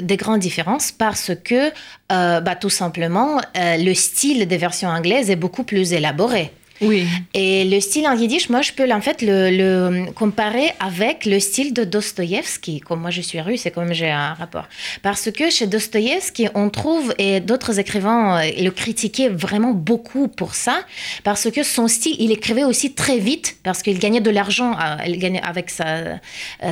des 0.00 0.16
grandes 0.16 0.40
différences 0.40 0.90
parce 0.90 1.32
que, 1.44 1.70
bah, 2.08 2.56
tout 2.58 2.70
simplement, 2.70 3.42
le 3.54 3.92
style 3.92 4.46
des 4.48 4.56
versions 4.56 4.88
anglaises 4.88 5.28
est 5.30 5.36
beaucoup 5.36 5.64
plus 5.64 5.92
élaboré. 5.92 6.50
Oui. 6.82 7.06
Et 7.34 7.64
le 7.64 7.80
style 7.80 8.06
en 8.06 8.14
yiddish, 8.16 8.48
moi, 8.50 8.62
je 8.62 8.72
peux 8.72 8.90
en 8.92 9.00
fait 9.00 9.22
le, 9.22 9.50
le 9.50 10.10
comparer 10.12 10.72
avec 10.80 11.24
le 11.26 11.38
style 11.40 11.72
de 11.72 11.84
Dostoïevski. 11.84 12.80
Comme 12.80 13.00
moi, 13.00 13.10
je 13.10 13.20
suis 13.20 13.40
russe 13.40 13.66
et 13.66 13.70
comme 13.70 13.92
j'ai 13.92 14.10
un 14.10 14.34
rapport. 14.34 14.66
Parce 15.02 15.30
que 15.30 15.50
chez 15.50 15.66
Dostoïevski, 15.66 16.48
on 16.54 16.70
trouve, 16.70 17.14
et 17.18 17.40
d'autres 17.40 17.78
écrivains 17.78 18.40
euh, 18.42 18.50
le 18.60 18.70
critiquaient 18.70 19.28
vraiment 19.28 19.72
beaucoup 19.72 20.28
pour 20.28 20.54
ça, 20.54 20.80
parce 21.24 21.50
que 21.50 21.62
son 21.62 21.88
style, 21.88 22.16
il 22.18 22.30
écrivait 22.32 22.64
aussi 22.64 22.92
très 22.94 23.18
vite, 23.18 23.56
parce 23.62 23.82
qu'il 23.82 23.98
gagnait 23.98 24.20
de 24.20 24.30
l'argent 24.30 24.72
euh, 24.72 25.38
avec 25.42 25.70
sa, 25.70 25.84
euh, 25.86 26.16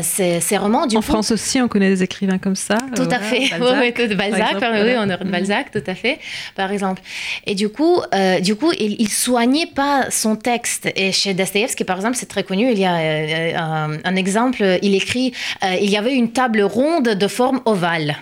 ses, 0.02 0.40
ses 0.40 0.56
romans. 0.56 0.86
Du 0.86 0.96
en 0.96 1.00
coup, 1.00 1.06
France 1.06 1.30
aussi, 1.30 1.60
on 1.60 1.68
connaît 1.68 1.88
des 1.90 2.02
écrivains 2.02 2.38
comme 2.38 2.56
ça. 2.56 2.78
tout 2.96 3.08
à 3.10 3.18
fait. 3.20 3.48
Balzac, 3.50 3.60
Ouais, 3.60 3.78
ouais, 3.78 3.92
tout- 3.92 4.16
Balzac, 4.16 4.54
exemple, 4.54 4.66
oui, 4.84 4.92
on 4.98 5.06
de 5.06 5.20
Mhm. 5.24 5.30
Balzac, 5.30 5.70
tout 5.70 5.82
à 5.86 5.94
fait, 5.94 6.18
par 6.56 6.72
exemple. 6.72 7.02
Et 7.46 7.54
du 7.54 7.68
coup, 7.68 8.00
euh, 8.14 8.40
du 8.40 8.54
coup, 8.54 8.72
il, 8.78 8.96
il 8.98 9.08
soignait 9.08 9.66
pas 9.66 9.99
son 10.10 10.36
texte. 10.36 10.88
Et 10.96 11.12
chez 11.12 11.34
Dostoevsky, 11.34 11.84
par 11.84 11.96
exemple, 11.96 12.16
c'est 12.16 12.28
très 12.28 12.44
connu. 12.44 12.70
Il 12.72 12.78
y 12.78 12.84
a 12.86 12.96
euh, 12.96 13.52
un, 13.56 13.98
un 14.04 14.16
exemple. 14.16 14.78
Il 14.82 14.94
écrit 14.94 15.32
euh, 15.64 15.74
il 15.80 15.90
y 15.90 15.96
avait 15.96 16.14
une 16.14 16.32
table 16.32 16.62
ronde 16.62 17.08
de 17.10 17.28
forme 17.28 17.60
ovale. 17.66 18.16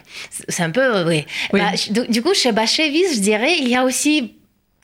C'est 0.49 0.63
un 0.63 0.71
peu, 0.71 0.81
euh, 0.97 1.07
oui. 1.07 1.25
Oui. 1.53 1.61
Bah, 1.61 1.73
du, 1.91 2.09
du 2.09 2.23
coup, 2.23 2.35
chez 2.35 2.53
Bashevis, 2.53 3.15
je 3.15 3.21
dirais, 3.21 3.53
il 3.61 3.69
y 3.69 3.77
a 3.77 3.85
aussi 3.85 4.35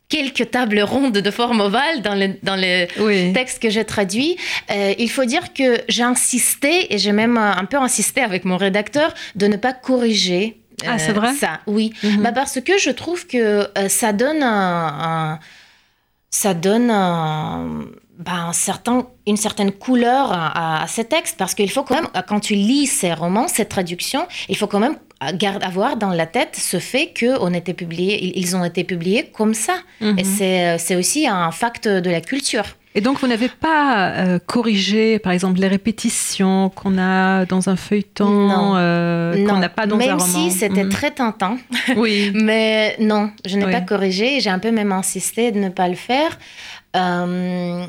quelques 0.08 0.50
tables 0.50 0.80
rondes 0.80 1.12
de 1.18 1.30
forme 1.30 1.60
ovale 1.60 2.02
dans 2.02 2.14
le, 2.14 2.34
dans 2.42 2.56
le 2.56 2.86
Oui. 3.02 3.32
texte 3.32 3.60
que 3.60 3.70
j'ai 3.70 3.84
traduit. 3.84 4.36
Euh, 4.70 4.94
il 4.98 5.10
faut 5.10 5.24
dire 5.24 5.52
que 5.54 5.80
j'ai 5.88 6.02
insisté, 6.02 6.94
et 6.94 6.98
j'ai 6.98 7.12
même 7.12 7.36
euh, 7.38 7.52
un 7.52 7.64
peu 7.64 7.78
insisté 7.78 8.20
avec 8.20 8.44
mon 8.44 8.56
rédacteur, 8.56 9.12
de 9.34 9.46
ne 9.46 9.56
pas 9.56 9.72
corriger. 9.72 10.58
euh, 10.84 10.88
Ah, 10.90 10.98
c'est 10.98 11.12
vrai? 11.12 11.32
Ça, 11.34 11.60
oui. 11.66 11.92
Mhm. 12.02 12.22
Bah, 12.22 12.32
parce 12.32 12.60
que 12.60 12.78
je 12.78 12.90
trouve 12.90 13.26
que 13.26 13.66
euh, 13.78 13.88
ça 13.88 14.12
donne 14.12 14.42
un, 14.42 15.32
un- 15.32 15.38
ça 16.42 16.52
donne 16.52 16.90
un, 16.90 17.84
bah, 18.18 18.38
un 18.48 18.52
certain, 18.52 19.06
une 19.26 19.36
certaine 19.36 19.70
couleur 19.70 20.32
à, 20.32 20.82
à 20.82 20.86
ces 20.88 21.04
textes 21.04 21.36
parce 21.38 21.54
qu'il 21.54 21.70
faut 21.70 21.84
quand 21.84 21.94
même, 21.94 22.08
quand 22.28 22.40
tu 22.40 22.54
lis 22.54 22.86
ces 22.86 23.12
romans, 23.12 23.46
ces 23.46 23.66
traductions, 23.66 24.26
il 24.48 24.56
faut 24.56 24.66
quand 24.66 24.80
même 24.80 24.96
garde, 25.34 25.62
avoir 25.62 25.96
dans 25.96 26.10
la 26.10 26.26
tête 26.26 26.56
ce 26.56 26.78
fait 26.80 27.14
qu'on 27.18 27.54
était 27.54 27.72
publié, 27.74 28.12
ils- 28.38 28.56
ont 28.56 28.64
été 28.64 28.82
publiés 28.82 29.30
comme 29.32 29.54
ça. 29.54 29.76
Mhm. 30.00 30.18
Et 30.18 30.24
c'est 30.24 30.78
c'est 30.78 30.96
aussi 30.96 31.26
un 31.28 31.50
fact 31.52 31.86
de 31.88 32.10
la 32.10 32.20
culture. 32.20 32.64
Et 32.96 33.00
donc, 33.00 33.18
vous 33.18 33.26
n'avez 33.26 33.48
pas 33.48 34.10
euh, 34.10 34.38
corrigé, 34.38 35.18
par 35.18 35.32
exemple, 35.32 35.58
les 35.58 35.66
répétitions 35.66 36.70
qu'on 36.70 36.96
a 36.96 37.44
dans 37.44 37.68
un 37.68 37.74
feuilleton, 37.76 38.76
euh, 38.76 39.46
qu'on 39.48 39.56
n'a 39.58 39.68
pas 39.68 39.86
dans 39.86 39.96
même 39.96 40.10
un 40.10 40.16
roman. 40.16 40.24
si 40.26 40.50
c'était 40.52 40.84
Mhm. 40.84 40.90
très 40.90 41.10
tentant. 41.10 41.56
Oui. 41.96 42.30
Mais 42.34 42.96
non, 43.00 43.30
je 43.44 43.56
n'ai 43.58 43.64
Oui. 43.66 43.72
pas 43.72 43.80
corrigé. 43.80 44.38
J'ai 44.40 44.50
un 44.50 44.60
peu 44.60 44.70
même 44.70 44.92
insisté 44.92 45.50
de 45.50 45.58
ne 45.58 45.70
pas 45.70 45.88
le 45.88 45.96
faire. 45.96 46.38
Euh, 46.96 47.84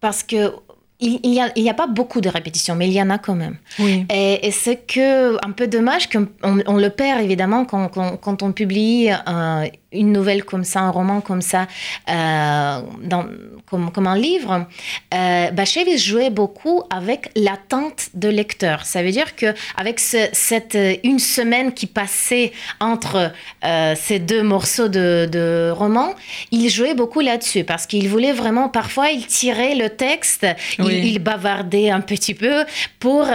parce 0.00 0.22
que 0.22 0.52
il 1.00 1.20
il 1.22 1.32
y, 1.32 1.40
a, 1.40 1.50
il 1.54 1.62
y 1.62 1.70
a 1.70 1.74
pas 1.74 1.86
beaucoup 1.86 2.20
de 2.20 2.28
répétitions, 2.28 2.74
mais 2.74 2.88
il 2.88 2.92
y 2.92 3.00
en 3.00 3.08
a 3.08 3.18
quand 3.18 3.36
même. 3.36 3.56
Oui. 3.78 4.04
Et, 4.12 4.46
et 4.48 4.50
c'est 4.50 4.84
que 4.84 5.36
un 5.46 5.52
peu 5.52 5.68
dommage 5.68 6.08
qu'on 6.10 6.26
on 6.42 6.76
le 6.76 6.90
perd 6.90 7.20
évidemment 7.22 7.64
quand, 7.64 7.88
quand, 7.88 8.16
quand 8.16 8.42
on 8.42 8.50
publie 8.52 9.08
euh, 9.28 9.64
une 9.92 10.12
nouvelle 10.12 10.44
comme 10.44 10.64
ça, 10.64 10.80
un 10.80 10.90
roman 10.90 11.20
comme 11.20 11.40
ça, 11.40 11.66
euh, 12.10 12.80
dans, 13.02 13.26
comme, 13.70 13.90
comme 13.90 14.06
un 14.06 14.16
livre. 14.18 14.66
Euh, 15.14 15.46
jouait 15.96 16.30
beaucoup 16.30 16.82
avec 16.90 17.30
l'attente 17.36 18.08
de 18.14 18.28
lecteur. 18.28 18.84
Ça 18.84 19.02
veut 19.02 19.10
dire 19.10 19.34
que 19.36 19.54
avec 19.76 19.98
ce, 20.00 20.28
cette 20.32 20.74
euh, 20.74 20.94
une 21.04 21.18
semaine 21.18 21.72
qui 21.72 21.86
passait 21.86 22.52
entre 22.80 23.32
euh, 23.64 23.94
ces 23.96 24.18
deux 24.18 24.42
morceaux 24.42 24.88
de, 24.88 25.28
de 25.30 25.70
roman, 25.74 26.14
il 26.50 26.68
jouait 26.68 26.94
beaucoup 26.94 27.20
là-dessus 27.20 27.64
parce 27.64 27.86
qu'il 27.86 28.08
voulait 28.08 28.32
vraiment. 28.32 28.68
Parfois, 28.68 29.10
il 29.10 29.26
tirait 29.26 29.74
le 29.74 29.88
texte, 29.90 30.46
il- 30.78 30.84
Oui. 30.84 31.00
il, 31.04 31.18
bavardait 31.18 31.90
un 31.90 32.00
petit 32.00 32.34
peu 32.34 32.64
pour 33.00 33.26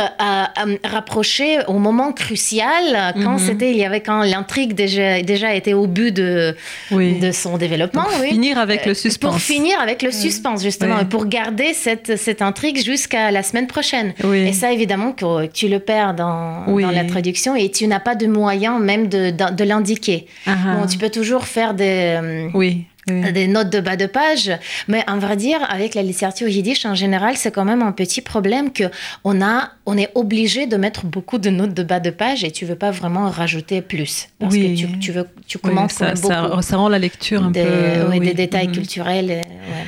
rapprocher 0.83 1.59
au 1.67 1.79
moment 1.79 2.11
crucial 2.13 3.13
quand 3.23 3.33
Mhm. 3.33 3.39
c'était 3.39 3.71
il 3.71 3.77
y 3.77 3.85
avait 3.85 4.01
quand 4.01 4.23
l'intrigue 4.23 4.73
déjà 4.73 5.21
déjà 5.21 5.53
était 5.53 5.73
au 5.73 5.87
but 5.87 6.11
de 6.11 6.42
Oui. 6.91 7.19
de 7.19 7.31
son 7.31 7.57
développement. 7.57 8.03
Pour 8.03 8.21
oui. 8.21 8.29
finir 8.29 8.57
avec 8.57 8.85
le 8.85 8.91
Euh, 8.91 8.95
suspense. 8.95 9.31
Pour 9.31 9.39
finir 9.41 9.79
avec 9.79 10.01
le 10.01 10.11
suspense, 10.11 10.61
justement, 10.63 11.03
pour 11.05 11.25
garder 11.25 11.73
cette, 11.73 12.17
cette 12.17 12.41
intrigue 12.41 12.83
jusqu'à 12.83 13.31
la 13.31 13.43
semaine 13.43 13.67
prochaine. 13.67 14.13
Oui. 14.23 14.39
Et 14.47 14.53
ça, 14.53 14.71
évidemment, 14.71 15.11
que 15.11 15.45
tu 15.47 15.67
le 15.67 15.79
perds 15.79 16.13
dans, 16.15 16.63
Oui. 16.67 16.83
dans 16.83 16.91
la 16.91 17.05
traduction 17.05 17.55
et 17.55 17.69
tu 17.71 17.87
n'as 17.87 17.99
pas 17.99 18.15
de 18.15 18.27
moyen 18.27 18.79
même 18.79 19.07
de, 19.07 19.31
de, 19.31 19.53
de 19.55 19.63
l'indiquer. 19.63 20.27
Ah, 20.45 20.51
ah. 20.67 20.75
Bon, 20.77 20.87
tu 20.87 20.97
peux 20.97 21.09
toujours 21.09 21.45
faire 21.45 21.73
des, 21.73 22.17
euh, 22.21 22.47
Oui. 22.53 22.85
Oui. 23.09 23.31
des 23.33 23.47
notes 23.47 23.69
de 23.69 23.79
bas 23.79 23.95
de 23.95 24.05
page, 24.05 24.51
mais 24.87 25.03
en 25.09 25.17
vrai 25.19 25.35
dire, 25.35 25.59
avec 25.69 25.95
la 25.95 26.03
littérature 26.03 26.47
yiddish 26.47 26.85
en 26.85 26.95
général, 26.95 27.37
c'est 27.37 27.51
quand 27.51 27.65
même 27.65 27.81
un 27.81 27.91
petit 27.91 28.21
problème 28.21 28.71
que 28.71 28.85
on 29.23 29.41
a, 29.41 29.71
on 29.85 29.97
est 29.97 30.09
obligé 30.15 30.67
de 30.67 30.77
mettre 30.77 31.05
beaucoup 31.05 31.37
de 31.37 31.49
notes 31.49 31.73
de 31.73 31.83
bas 31.83 31.99
de 31.99 32.09
page 32.09 32.43
et 32.43 32.51
tu 32.51 32.65
veux 32.65 32.75
pas 32.75 32.91
vraiment 32.91 33.29
rajouter 33.29 33.81
plus 33.81 34.29
parce 34.39 34.53
Oui. 34.53 34.75
que 34.75 34.79
tu, 34.93 34.99
tu 34.99 35.11
veux, 35.11 35.27
tu 35.47 35.57
Oui, 35.63 35.69
commentes 35.69 35.91
quand 35.91 35.97
ça, 35.97 36.05
même 36.05 36.15
beaucoup 36.15 36.61
ça, 36.61 36.61
ça 36.61 36.77
rend 36.77 36.89
la 36.89 36.99
lecture 36.99 37.43
un 37.43 37.51
des, 37.51 37.63
peu. 37.63 38.07
oui. 38.09 38.19
des 38.19 38.33
détails 38.33 38.67
Mhm. 38.67 38.73
culturels. 38.73 39.31
et- 39.31 39.35
ouais. 39.35 39.85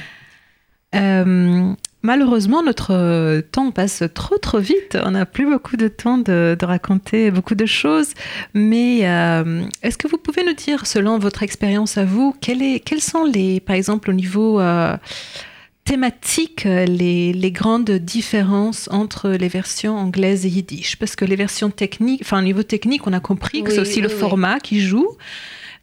Euh, 0.95 1.73
malheureusement, 2.05 2.63
notre 2.63 2.93
euh, 2.93 3.41
temps 3.41 3.71
passe 3.71 4.03
trop 4.13 4.37
trop 4.37 4.59
vite. 4.59 4.97
On 5.03 5.11
n'a 5.11 5.25
plus 5.25 5.45
beaucoup 5.49 5.75
de 5.75 5.87
temps 5.87 6.17
de, 6.17 6.55
de 6.57 6.65
raconter 6.65 7.31
beaucoup 7.31 7.55
de 7.55 7.65
choses. 7.65 8.13
Mais 8.53 9.01
euh, 9.03 9.63
est-ce 9.83 9.97
que 9.97 10.07
vous 10.07 10.17
pouvez 10.17 10.45
nous 10.45 10.53
dire, 10.53 10.85
selon 10.85 11.17
votre 11.17 11.43
expérience 11.43 11.97
à 11.97 12.05
vous, 12.05 12.35
quelle 12.39 12.61
est, 12.61 12.79
quelles 12.79 13.01
sont 13.01 13.25
les, 13.25 13.59
par 13.59 13.75
exemple, 13.75 14.09
au 14.11 14.13
niveau 14.13 14.61
euh, 14.61 14.95
thématique, 15.83 16.63
les, 16.63 17.33
les 17.33 17.51
grandes 17.51 17.91
différences 17.91 18.87
entre 18.91 19.29
les 19.31 19.47
versions 19.49 19.97
anglaises 19.97 20.45
et 20.45 20.49
yiddish? 20.49 20.97
Parce 20.97 21.15
que 21.15 21.25
les 21.25 21.35
versions 21.35 21.71
techniques, 21.71 22.21
enfin 22.23 22.39
au 22.39 22.43
niveau 22.43 22.63
technique, 22.63 23.05
on 23.07 23.13
a 23.13 23.19
compris 23.19 23.63
que 23.63 23.69
Oui, 23.69 23.75
c'est 23.75 23.81
aussi 23.81 23.95
oui, 23.97 24.07
le 24.07 24.09
oui. 24.13 24.19
format 24.19 24.59
qui 24.59 24.79
joue. 24.79 25.09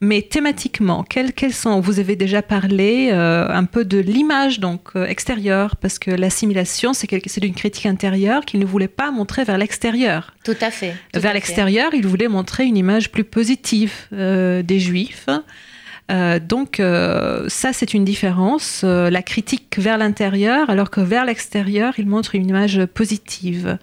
Mais 0.03 0.21
thématiquement, 0.21 1.05
quelles, 1.05 1.33
quelles 1.33 1.55
sont 1.55 1.81
Vous 1.81 1.99
avez 2.01 2.17
déjà 2.17 2.43
parlé 2.43 3.11
euh, 3.13 3.49
un 3.49 3.65
peu 3.65 3.85
de 3.85 3.99
l'image 3.99 4.61
donc 4.61 4.91
euh, 4.97 5.07
extérieure, 5.07 5.77
parce 5.77 5.99
que 5.99 6.11
l'assimilation, 6.11 6.93
c'est 6.93 7.11
une 7.11 7.55
critique 7.55 7.87
intérieure 7.87 8.45
qu'il 8.45 8.61
ne 8.61 8.67
voulait 8.67 8.89
pas 8.89 9.11
montrer 9.11 9.45
vers 9.45 9.57
l'extérieur. 9.59 10.35
Tout 10.45 10.57
à 10.61 10.71
fait. 10.71 10.91
tout 10.91 11.19
à 11.19 11.21
Vers 11.21 11.31
fait. 11.31 11.35
l'extérieur, 11.35 11.95
il 11.95 12.07
voulait 12.07 12.29
montrer 12.29 12.65
une 12.65 12.77
image 12.77 13.11
plus 13.13 13.25
positive 13.25 13.93
euh, 14.13 14.63
des 14.63 14.81
Juifs. 14.81 15.29
Euh, 16.11 16.39
donc 16.41 16.81
euh, 16.81 17.49
ça, 17.49 17.73
c'est 17.73 17.95
une 17.95 18.05
différence. 18.05 18.83
Euh, 18.85 19.09
la 19.11 19.23
critique 19.23 19.79
vers 19.79 19.99
l'intérieur, 19.99 20.69
alors 20.69 20.91
que 20.91 21.01
vers 21.01 21.25
l'extérieur, 21.25 21.95
il 21.99 22.07
montre 22.07 22.35
une 22.35 22.49
image 22.49 22.85
positive. 22.87 23.79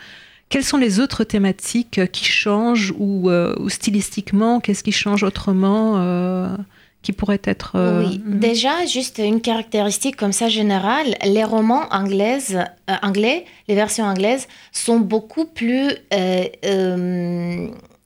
Quelles 0.49 0.63
sont 0.63 0.77
les 0.77 0.99
autres 0.99 1.23
thématiques 1.23 2.01
qui 2.11 2.25
changent 2.25 2.93
ou, 2.97 3.29
euh, 3.29 3.55
ou 3.59 3.69
stylistiquement, 3.69 4.59
qu'est-ce 4.59 4.83
qui 4.83 4.91
change 4.91 5.23
autrement 5.23 5.97
euh, 5.97 6.55
qui 7.01 7.13
pourrait 7.13 7.41
être... 7.43 7.73
euh, 7.75 8.03
Oui, 8.05 8.21
mhm. 8.25 8.39
déjà, 8.39 8.85
juste 8.85 9.19
une 9.19 9.41
caractéristique 9.41 10.15
comme 10.15 10.33
ça 10.33 10.49
générale, 10.49 11.15
les 11.23 11.43
romans 11.43 11.83
anglaises, 11.91 12.59
anglais, 13.03 13.45
les 13.67 13.75
versions 13.75 14.05
anglaises 14.05 14.47
sont 14.71 14.99
beaucoup 14.99 15.45
plus... 15.45 15.91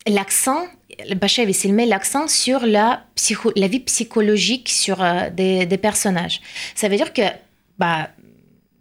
l'accent, 0.06 0.68
Bachev, 1.16 1.52
il 1.64 1.74
met 1.74 1.86
l'accent 1.86 2.28
sur 2.28 2.66
la, 2.66 3.04
psycho, 3.16 3.52
la 3.56 3.68
vie 3.68 3.80
psychologique 3.80 4.70
sur 4.70 5.02
euh, 5.02 5.30
des, 5.30 5.66
des 5.66 5.78
personnages. 5.78 6.42
Ça 6.76 6.88
veut 6.88 6.98
dire 6.98 7.14
que, 7.14 7.22
bah, 7.78 8.10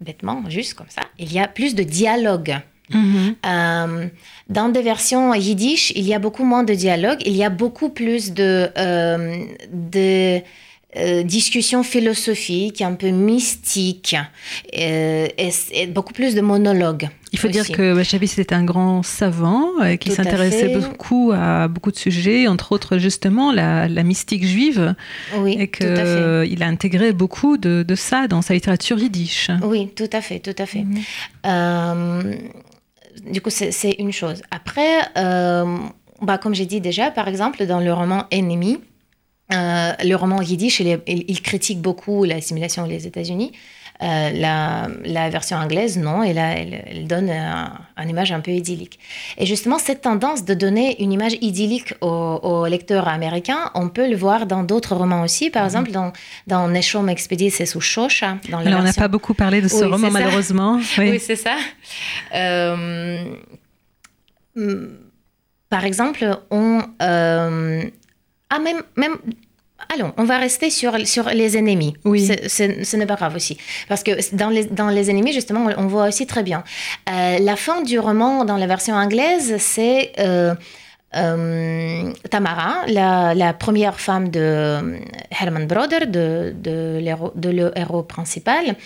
bêtement, 0.01 0.43
juste 0.49 0.75
comme 0.75 0.89
ça, 0.89 1.03
il 1.19 1.33
y 1.33 1.39
a 1.39 1.49
plus 1.49 1.75
de 1.75 1.83
dialogue 1.83 2.57
Euh, 2.95 4.07
dans 4.49 4.69
des 4.69 4.83
versions 4.83 5.35
yiddish, 5.35 5.93
il 5.97 6.05
y 6.07 6.15
a 6.15 6.19
beaucoup 6.19 6.45
moins 6.45 6.63
de 6.63 6.75
dialogue, 6.75 7.21
il 7.25 7.37
y 7.37 7.45
a 7.45 7.51
beaucoup 7.51 7.89
plus 7.89 8.33
de, 8.33 8.69
euh, 8.77 9.45
de 9.73 10.41
euh, 10.99 11.23
discussions 11.23 11.83
philosophiques, 11.83 12.83
un 12.83 12.93
peu 12.93 13.09
mystiques, 13.09 14.15
euh, 14.79 15.27
et, 15.39 15.51
et 15.73 15.87
beaucoup 15.87 16.13
plus 16.13 16.35
de 16.35 16.43
monologues. 16.43 17.09
Il 17.33 17.39
faut 17.39 17.49
dire 17.49 17.67
que 17.67 17.95
Bashavis 17.95 18.35
était 18.37 18.55
un 18.55 18.65
grand 18.65 19.03
savant 19.03 19.69
euh, 19.81 19.97
qui 19.97 20.11
s'intéressait 20.11 20.69
beaucoup 20.77 21.33
à 21.35 21.67
beaucoup 21.69 21.93
de 21.93 21.97
sujets, 21.97 22.47
entre 22.47 22.73
autres 22.73 22.99
justement 22.99 23.53
la, 23.53 23.89
la 23.89 24.03
mystique 24.03 24.45
juive, 24.45 24.95
Oui, 25.39 25.57
et 25.59 25.69
qu'il 25.69 26.63
a 26.63 26.67
intégré 26.67 27.13
beaucoup 27.15 27.57
de, 27.57 27.83
de 27.83 27.95
ça 27.95 28.29
dans 28.29 28.43
sa 28.43 28.53
littérature 28.53 28.99
yiddish. 28.99 29.49
Oui, 29.65 29.89
tout 29.97 30.11
à 30.13 30.21
fait, 30.21 30.41
tout 30.41 30.55
à 30.59 30.67
fait. 30.67 30.85
Mhm. 30.85 32.37
Du 33.31 33.41
coup, 33.41 33.51
c'est 33.51 33.93
une 33.99 34.13
chose. 34.13 34.43
Après, 34.51 35.01
euh, 35.17 35.79
bah, 36.21 36.39
comme 36.39 36.55
j'ai 36.55 36.67
dit 36.67 36.81
déjà, 36.81 37.11
par 37.11 37.29
exemple, 37.29 37.65
dans 37.67 37.81
le 37.81 37.93
roman 37.93 38.25
Ennemi, 38.31 38.79
euh, 39.53 39.93
le 40.03 40.15
roman 40.15 40.41
yiddish, 40.41 40.81
il, 40.81 41.01
il- 41.07 41.43
critique 41.43 41.81
beaucoup 41.81 42.25
l'assimilation 42.25 42.85
aux 42.85 42.89
États-Unis. 42.89 43.53
Euh, 44.03 44.31
la, 44.33 44.89
la 45.05 45.31
version 45.31 45.57
anglaise, 45.59 45.97
non, 45.97 46.25
et 46.25 46.33
là, 46.33 46.57
elle, 46.57 46.83
elle 46.87 47.07
donne 47.07 47.31
un, 47.31 47.73
une 47.97 48.09
image 48.11 48.33
un 48.33 48.41
peu 48.41 48.51
idyllique. 48.51 48.99
Et 49.39 49.47
justement, 49.47 49.79
cette 49.79 50.01
tendance 50.01 50.45
de 50.45 50.55
donner 50.55 51.01
une 51.01 51.13
image 51.13 51.35
idyllique 51.41 51.95
aux, 52.01 52.41
aux 52.43 52.67
lecteurs 52.67 53.07
américains, 53.07 53.71
on 53.75 53.89
peut 53.89 54.09
le 54.11 54.17
voir 54.17 54.47
dans 54.47 54.65
d'autres 54.65 54.97
romans 54.97 55.23
aussi. 55.23 55.51
Par 55.51 55.65
exemple, 55.65 55.93
dans, 55.93 56.13
dans 56.49 56.67
Neshom 56.67 57.09
Expedit, 57.09 57.53
c'est 57.53 57.65
sous 57.67 57.81
Shosha. 57.81 58.39
Dans 58.51 58.59
la 58.59 58.67
Alors, 58.71 58.81
on 58.81 58.83
n'a 58.83 58.93
pas 58.93 59.07
beaucoup 59.07 59.35
parlé 59.35 59.61
de 59.63 59.69
ce 59.69 59.85
Oui, 59.85 59.91
roman, 59.93 60.11
malheureusement. 60.11 60.81
oui, 60.99 61.11
Oui. 61.11 61.21
c'est 61.21 61.37
ça. 61.37 61.55
Euh, 62.35 63.25
par 65.69 65.85
exemple, 65.85 66.39
on... 66.51 66.83
euh, 67.03 67.85
ah, 68.51 68.59
même... 68.59 68.83
même 68.97 69.17
Allons, 69.95 70.13
on 70.17 70.25
va 70.25 70.39
rester 70.39 70.71
sur, 70.71 71.07
sur 71.07 71.29
les 71.29 71.57
ennemis. 71.59 71.95
Oui. 72.05 72.27
Ce 72.47 72.97
n'est 72.97 73.07
pas 73.07 73.17
grave 73.17 73.35
aussi. 73.35 73.59
Parce 73.89 74.03
que 74.03 74.13
dans 74.35 74.49
les, 74.49 74.65
dans 74.65 74.89
les 74.89 75.11
ennemis, 75.11 75.33
justement, 75.33 75.67
on, 75.67 75.85
on 75.85 75.87
voit 75.87 76.09
aussi 76.09 76.27
très 76.27 76.43
bien. 76.43 76.65
Euh, 77.11 77.39
la 77.39 77.57
fin 77.57 77.83
du 77.83 77.99
roman 77.99 78.45
dans 78.45 78.57
la 78.57 78.67
version 78.67 78.95
anglaise, 78.95 79.57
c'est 79.59 80.13
euh, 80.19 80.55
euh, 81.17 82.11
Tamara, 82.31 82.75
la, 82.89 83.35
la 83.35 83.53
première 83.53 83.99
femme 84.01 84.29
de 84.31 84.99
Herman 85.41 85.67
Broder, 85.67 86.07
de, 86.07 86.55
de, 86.63 86.99
le 87.51 87.71
héros 87.79 88.03
principal. 88.03 88.77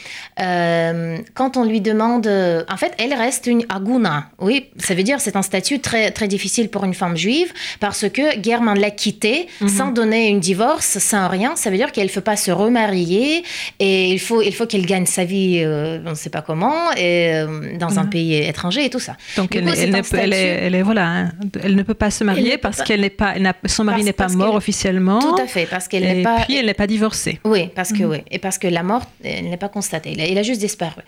Euh, 0.41 1.19
quand 1.35 1.57
on 1.57 1.65
lui 1.65 1.81
demande, 1.81 2.27
en 2.27 2.77
fait, 2.77 2.93
elle 2.99 3.15
reste 3.15 3.47
une 3.47 3.65
aguna. 3.69 4.27
Oui, 4.41 4.67
ça 4.79 4.95
veut 4.95 5.03
dire 5.03 5.21
c'est 5.21 5.37
un 5.37 5.43
statut 5.43 5.81
très 5.81 6.11
très 6.11 6.29
difficile 6.29 6.69
pour 6.69 6.85
une 6.85 6.95
femme 6.95 7.17
juive 7.17 7.53
parce 7.81 8.09
que 8.09 8.23
German 8.43 8.79
l'a 8.79 8.91
quittée 8.91 9.47
sans 9.69 9.91
donner 9.91 10.29
une 10.29 10.41
divorce, 10.41 10.99
sans 10.99 11.29
rien. 11.29 11.57
Ça 11.57 11.71
veut 11.71 11.77
dire 11.77 11.93
qu'elle 11.93 12.07
ne 12.07 12.13
peut 12.13 12.21
pas 12.21 12.37
se 12.37 12.51
remarier 12.51 13.45
et 13.81 14.11
il 14.11 14.19
faut 14.21 14.43
il 14.43 14.55
faut 14.55 14.67
qu'elle 14.67 14.87
gagne 14.87 15.07
sa 15.07 15.25
vie, 15.25 15.61
euh, 15.65 15.99
on 16.07 16.11
ne 16.11 16.15
sait 16.15 16.31
pas 16.31 16.43
comment, 16.43 16.93
et, 16.97 17.33
euh, 17.35 17.77
dans 17.79 17.99
un 17.99 18.05
Mhm. 18.05 18.11
pays 18.11 18.35
étranger 18.35 18.85
et 18.85 18.91
tout 18.91 18.99
ça. 19.01 19.17
Donc, 19.37 19.55
elle, 19.57 19.65
coup, 19.65 19.71
elle 19.71 19.77
c'est 19.77 19.87
ne 19.89 19.97
un 19.97 20.03
peut- 20.03 20.17
elle 20.19 20.33
est, 20.33 20.37
statut- 20.37 20.65
elle 20.67 20.75
est- 20.75 20.83
voilà, 20.83 21.07
hein, 21.07 21.33
elle 21.63 21.75
ne 21.77 21.83
peut 21.83 21.95
pas 21.95 22.11
se 22.17 22.25
marier 22.25 22.59
parce 22.59 22.83
qu'elle 22.83 23.03
n'est 23.03 23.11
pas, 23.11 23.35
son 23.67 23.85
mari 23.85 24.03
n'est 24.05 24.13
pas 24.13 24.29
mort 24.29 24.55
officiellement. 24.55 25.21
Tout 25.21 25.41
à 25.41 25.47
fait, 25.47 25.67
parce 25.67 25.89
qu'elle 25.89 26.05
et 26.05 26.15
n'est 26.15 26.23
pas 26.23 26.41
puis, 26.45 26.57
elle 26.57 26.67
n'est 26.67 26.75
pas 26.75 26.87
divorcée. 26.87 27.39
Oui, 27.45 27.71
parce 27.75 27.93
que 27.93 28.03
Mhm. 28.03 28.11
oui, 28.11 28.19
et 28.31 28.39
parce 28.39 28.59
que 28.59 28.69
la 28.69 28.83
mort, 28.83 29.03
elle 29.23 29.49
n'est 29.51 29.57
pas 29.57 29.69
constatée. 29.69 30.13
Il 30.13 30.39
a, 30.39 30.43
juste 30.43 30.61
disparu. 30.61 31.03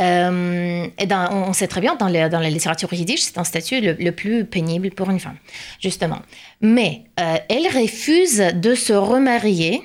Euh, 0.00 0.86
et 0.98 1.06
on, 1.30 1.52
sait 1.52 1.66
très 1.66 1.80
bien 1.80 1.94
dans, 1.96 2.08
dans 2.08 2.40
la 2.40 2.50
littérature 2.50 2.92
yiddish, 2.92 3.20
c'est 3.20 3.38
un 3.38 3.44
statut 3.44 3.80
le, 3.80 3.92
le 3.98 4.12
plus 4.12 4.44
pénible 4.44 4.90
pour 4.90 5.10
une 5.10 5.20
femme, 5.20 5.36
justement. 5.80 6.20
Mais 6.60 7.02
euh, 7.20 7.36
elle 7.48 7.66
refuse 7.82 8.42
de 8.54 8.74
se 8.74 8.92
remarier. 8.92 9.82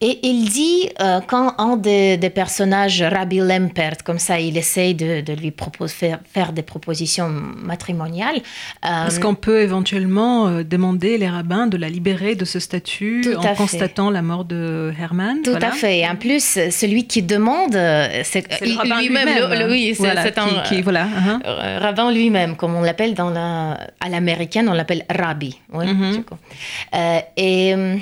Et 0.00 0.18
il 0.22 0.48
dit, 0.50 0.90
euh, 1.00 1.20
quand 1.26 1.54
un 1.58 1.76
des, 1.76 2.16
des 2.18 2.30
personnages, 2.30 3.02
Rabbi 3.02 3.38
Lempert, 3.38 3.96
comme 4.04 4.18
ça, 4.18 4.38
il 4.38 4.56
essaye 4.58 4.94
de, 4.94 5.20
de 5.22 5.32
lui 5.32 5.50
proposer, 5.50 5.94
faire, 5.94 6.18
faire 6.32 6.52
des 6.52 6.62
propositions 6.62 7.28
matrimoniales. 7.28 8.36
euh, 8.84 9.06
Est-ce 9.06 9.20
qu'on 9.20 9.34
peut 9.34 9.62
éventuellement 9.62 10.48
euh, 10.48 10.62
demander 10.64 11.16
les 11.18 11.28
rabbins 11.28 11.66
de 11.66 11.76
la 11.78 11.88
libérer 11.88 12.34
de 12.34 12.44
ce 12.44 12.58
statut 12.58 13.24
en 13.36 13.42
fait. 13.42 13.54
constatant 13.54 14.10
la 14.10 14.22
mort 14.22 14.44
de 14.44 14.92
Herman 15.00 15.40
Tout 15.42 15.50
voilà. 15.52 15.68
à 15.68 15.72
fait. 15.72 15.98
Et 16.00 16.06
en 16.08 16.16
plus, 16.16 16.42
celui 16.70 17.06
qui 17.06 17.22
demande, 17.22 17.74
euh, 17.74 18.20
c'est 18.24 18.44
lui-même. 18.60 19.28
le- 19.50 19.70
oui, 19.70 19.92
c'est 19.94 20.02
Voilà, 20.02 20.22
un 20.22 20.30
qui, 20.30 20.74
qui- 20.76 20.82
voilà, 20.82 21.04
hein. 21.04 21.40
euh, 21.46 21.78
rabbin 21.80 22.12
lui-même, 22.12 22.56
comme 22.56 22.74
on 22.74 22.82
l'appelle 22.82 23.14
dans 23.14 23.30
la, 23.30 23.78
à 24.00 24.08
l'américaine, 24.10 24.68
on 24.68 24.74
l'appelle 24.74 25.04
rabbi. 25.08 25.58
Du 25.72 26.22
coup. 26.22 26.36
Euh, 26.94 27.18
et 27.36 27.74
euh, 27.74 27.96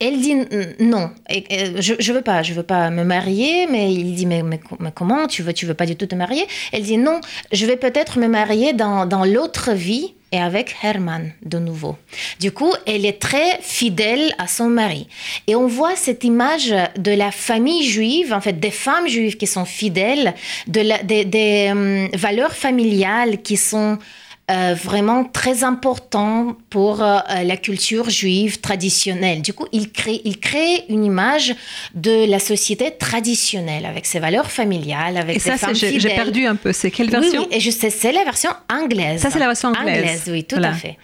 elle 0.00 0.20
dit 0.20 0.34
non, 0.80 1.10
je, 1.30 1.94
je 1.98 2.12
veux 2.12 2.22
pas, 2.22 2.42
je 2.42 2.54
veux 2.54 2.62
pas 2.62 2.90
me 2.90 3.04
marier, 3.04 3.66
mais 3.70 3.92
il 3.92 4.14
dit 4.14 4.26
mais, 4.26 4.42
mais, 4.42 4.60
mais 4.80 4.90
comment 4.94 5.26
tu 5.26 5.42
veux, 5.42 5.52
tu 5.52 5.66
veux 5.66 5.74
pas 5.74 5.86
du 5.86 5.96
tout 5.96 6.06
te 6.06 6.14
marier? 6.14 6.46
Elle 6.72 6.82
dit 6.82 6.96
non, 6.98 7.20
je 7.52 7.66
vais 7.66 7.76
peut-être 7.76 8.18
me 8.18 8.26
marier 8.28 8.72
dans, 8.72 9.06
dans 9.06 9.24
l'autre 9.24 9.72
vie 9.72 10.14
et 10.32 10.38
avec 10.40 10.74
Herman 10.82 11.30
de 11.44 11.58
nouveau. 11.60 11.96
Du 12.40 12.50
coup, 12.50 12.72
elle 12.86 13.06
est 13.06 13.20
très 13.20 13.58
fidèle 13.60 14.34
à 14.38 14.48
son 14.48 14.68
mari. 14.68 15.06
Et 15.46 15.54
on 15.54 15.68
voit 15.68 15.94
cette 15.94 16.24
image 16.24 16.74
de 16.98 17.12
la 17.12 17.30
famille 17.30 17.84
juive, 17.88 18.32
en 18.32 18.40
fait, 18.40 18.58
des 18.58 18.72
femmes 18.72 19.06
juives 19.06 19.36
qui 19.36 19.46
sont 19.46 19.64
fidèles, 19.64 20.34
de 20.66 20.80
la- 20.80 21.02
des, 21.04 21.24
des, 21.24 21.68
hum, 21.70 22.08
valeurs 22.14 22.54
familiales 22.54 23.42
qui 23.42 23.56
sont 23.56 23.98
euh, 24.50 24.74
vraiment 24.74 25.24
très 25.24 25.64
importantes 25.64 26.56
pour 26.68 27.02
euh, 27.02 27.18
la 27.44 27.56
culture 27.56 28.10
juive 28.10 28.60
traditionnelle. 28.60 29.40
Du 29.40 29.54
coup, 29.54 29.66
il 29.72 29.90
crée, 29.90 30.20
il 30.24 30.38
crée 30.38 30.84
une 30.90 31.02
image 31.04 31.54
de 31.94 32.28
la 32.28 32.38
société 32.38 32.90
traditionnelle 32.98 33.86
avec 33.86 34.04
ses 34.04 34.18
valeurs 34.20 34.50
familiales, 34.50 35.16
avec 35.16 35.36
Et 35.36 35.38
des 35.50 35.56
ça, 35.56 35.72
j'ai 35.72 35.98
perdu 36.10 36.46
un 36.46 36.56
peu. 36.56 36.72
C'est 36.72 36.90
quelle 36.90 37.08
version? 37.10 37.42
oui, 37.42 37.48
et 37.56 37.60
je 37.60 37.70
sais, 37.70 37.88
c'est 37.90 38.12
la 38.12 38.24
version 38.24 38.50
anglaise. 38.70 39.20
Ça, 39.22 39.30
c'est 39.30 39.38
la 39.38 39.46
version 39.46 39.70
anglaise. 39.70 40.24
oui, 40.28 40.44
tout 40.44 40.56
Voilà. 40.56 40.70
à 40.70 40.74
fait. 40.74 40.98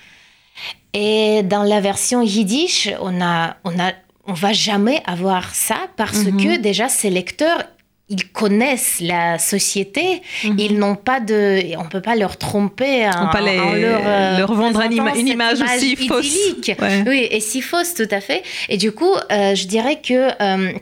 Et 0.93 1.43
dans 1.45 1.63
la 1.63 1.81
version 1.81 2.21
yiddish, 2.23 2.89
on 3.01 3.21
a, 3.23 3.57
on 3.65 3.79
a, 3.79 3.93
on 4.27 4.33
va 4.33 4.53
jamais 4.53 5.03
avoir 5.07 5.55
ça 5.55 5.77
parce 5.97 6.25
Mhm. 6.25 6.37
que 6.43 6.57
déjà 6.59 6.89
ces 6.89 7.11
lecteurs, 7.11 7.65
ils 8.11 8.29
connaissent 8.29 8.99
la 9.01 9.39
société, 9.39 10.21
Mhm. 10.45 10.57
ils 10.59 10.79
n'ont 10.79 10.97
pas 10.97 11.21
de, 11.21 11.61
on 11.79 11.85
peut 11.89 12.01
pas 12.03 12.17
leur 12.17 12.37
tromper, 12.37 13.07
en, 13.09 13.29
pas 13.29 13.41
les- 13.41 13.59
en 13.61 13.73
leur, 13.73 14.01
euh, 14.05 14.39
leur 14.39 14.53
vendre 14.53 14.81
une 14.83 15.29
image 15.29 15.61
aussi 15.63 15.97
fausse. 15.97 16.37
Ouais. 16.69 17.05
Oui, 17.07 17.29
et 17.31 17.41
si 17.41 17.63
fausse, 17.63 17.95
tout 17.95 18.09
à 18.11 18.21
fait. 18.21 18.43
Et 18.69 18.77
du 18.77 18.93
coup, 18.93 19.15
euh, 19.31 19.55
je 19.55 19.67
dirais 19.67 20.01
que 20.03 20.31
euh, 20.43 20.73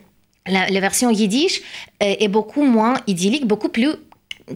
la, 0.46 0.68
la 0.70 0.80
version 0.80 1.10
yiddish 1.10 1.60
est 2.00 2.28
beaucoup 2.28 2.62
moins 2.64 2.94
idyllique, 3.06 3.46
beaucoup 3.46 3.68
plus 3.68 3.90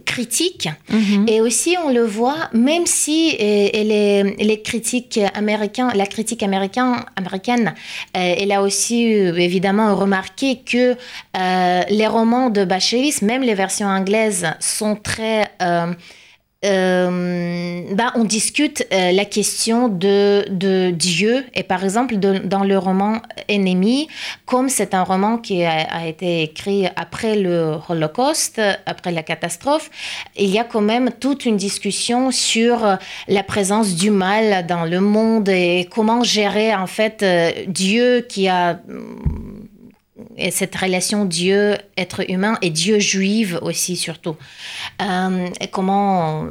critique. 0.05 0.69
Mhm. 0.89 1.25
Et 1.27 1.41
aussi, 1.41 1.75
on 1.85 1.89
le 1.89 2.03
voit, 2.03 2.49
même 2.53 2.85
si 2.85 3.31
euh, 3.33 3.69
et 3.73 3.83
les, 3.83 4.23
les 4.43 4.61
critiques 4.61 5.19
américains, 5.33 5.89
la 5.93 6.05
critique 6.05 6.43
américain, 6.43 7.05
américaine, 7.15 7.73
euh, 8.17 8.35
elle 8.39 8.51
a 8.51 8.61
aussi 8.61 9.13
euh, 9.13 9.35
évidemment 9.35 9.95
remarqué 9.95 10.59
que 10.65 10.95
euh, 11.37 11.81
les 11.89 12.07
romans 12.07 12.49
de 12.49 12.65
Bashevis, 12.65 13.21
même 13.21 13.43
les 13.43 13.53
versions 13.53 13.87
anglaises, 13.87 14.47
sont 14.59 14.95
très... 14.95 15.47
euh, 15.61 15.93
euh, 16.63 17.81
bah, 17.93 18.13
on 18.15 18.23
discute 18.23 18.87
euh, 18.93 19.11
la 19.11 19.25
question 19.25 19.87
de, 19.89 20.45
de 20.49 20.91
Dieu 20.91 21.45
et 21.53 21.63
par 21.63 21.83
exemple 21.83 22.15
dans 22.17 22.63
le 22.63 22.77
roman 22.77 23.21
Ennemi, 23.49 24.07
comme 24.45 24.69
c'est 24.69 24.93
un 24.93 25.03
roman 25.03 25.37
qui 25.37 25.63
a, 25.63 26.07
été 26.07 26.43
écrit 26.43 26.87
après 26.95 27.35
le 27.35 27.77
Holocauste, 27.89 28.61
après 28.85 29.11
la 29.11 29.23
catastrophe, 29.23 29.89
il 30.37 30.49
y 30.49 30.59
a 30.59 30.63
quand 30.63 30.81
même 30.81 31.11
toute 31.19 31.45
une 31.45 31.57
discussion 31.57 32.31
sur 32.31 32.97
la 33.27 33.43
présence 33.43 33.95
du 33.95 34.11
mal 34.11 34.65
dans 34.65 34.85
le 34.85 34.99
monde 34.99 35.49
et 35.49 35.87
comment 35.91 36.23
gérer 36.23 36.73
en 36.73 36.87
fait 36.87 37.23
euh, 37.23 37.51
Dieu 37.67 38.25
qui 38.27 38.47
a 38.47 38.79
et 40.37 40.51
cette 40.51 40.75
relation 40.75 41.25
Dieu 41.25 41.75
être 41.97 42.29
humain 42.29 42.57
et 42.61 42.69
Dieu 42.69 42.99
juive 42.99 43.59
aussi 43.61 43.95
surtout. 43.95 44.35
Euh, 45.01 45.47
comment 45.71 46.45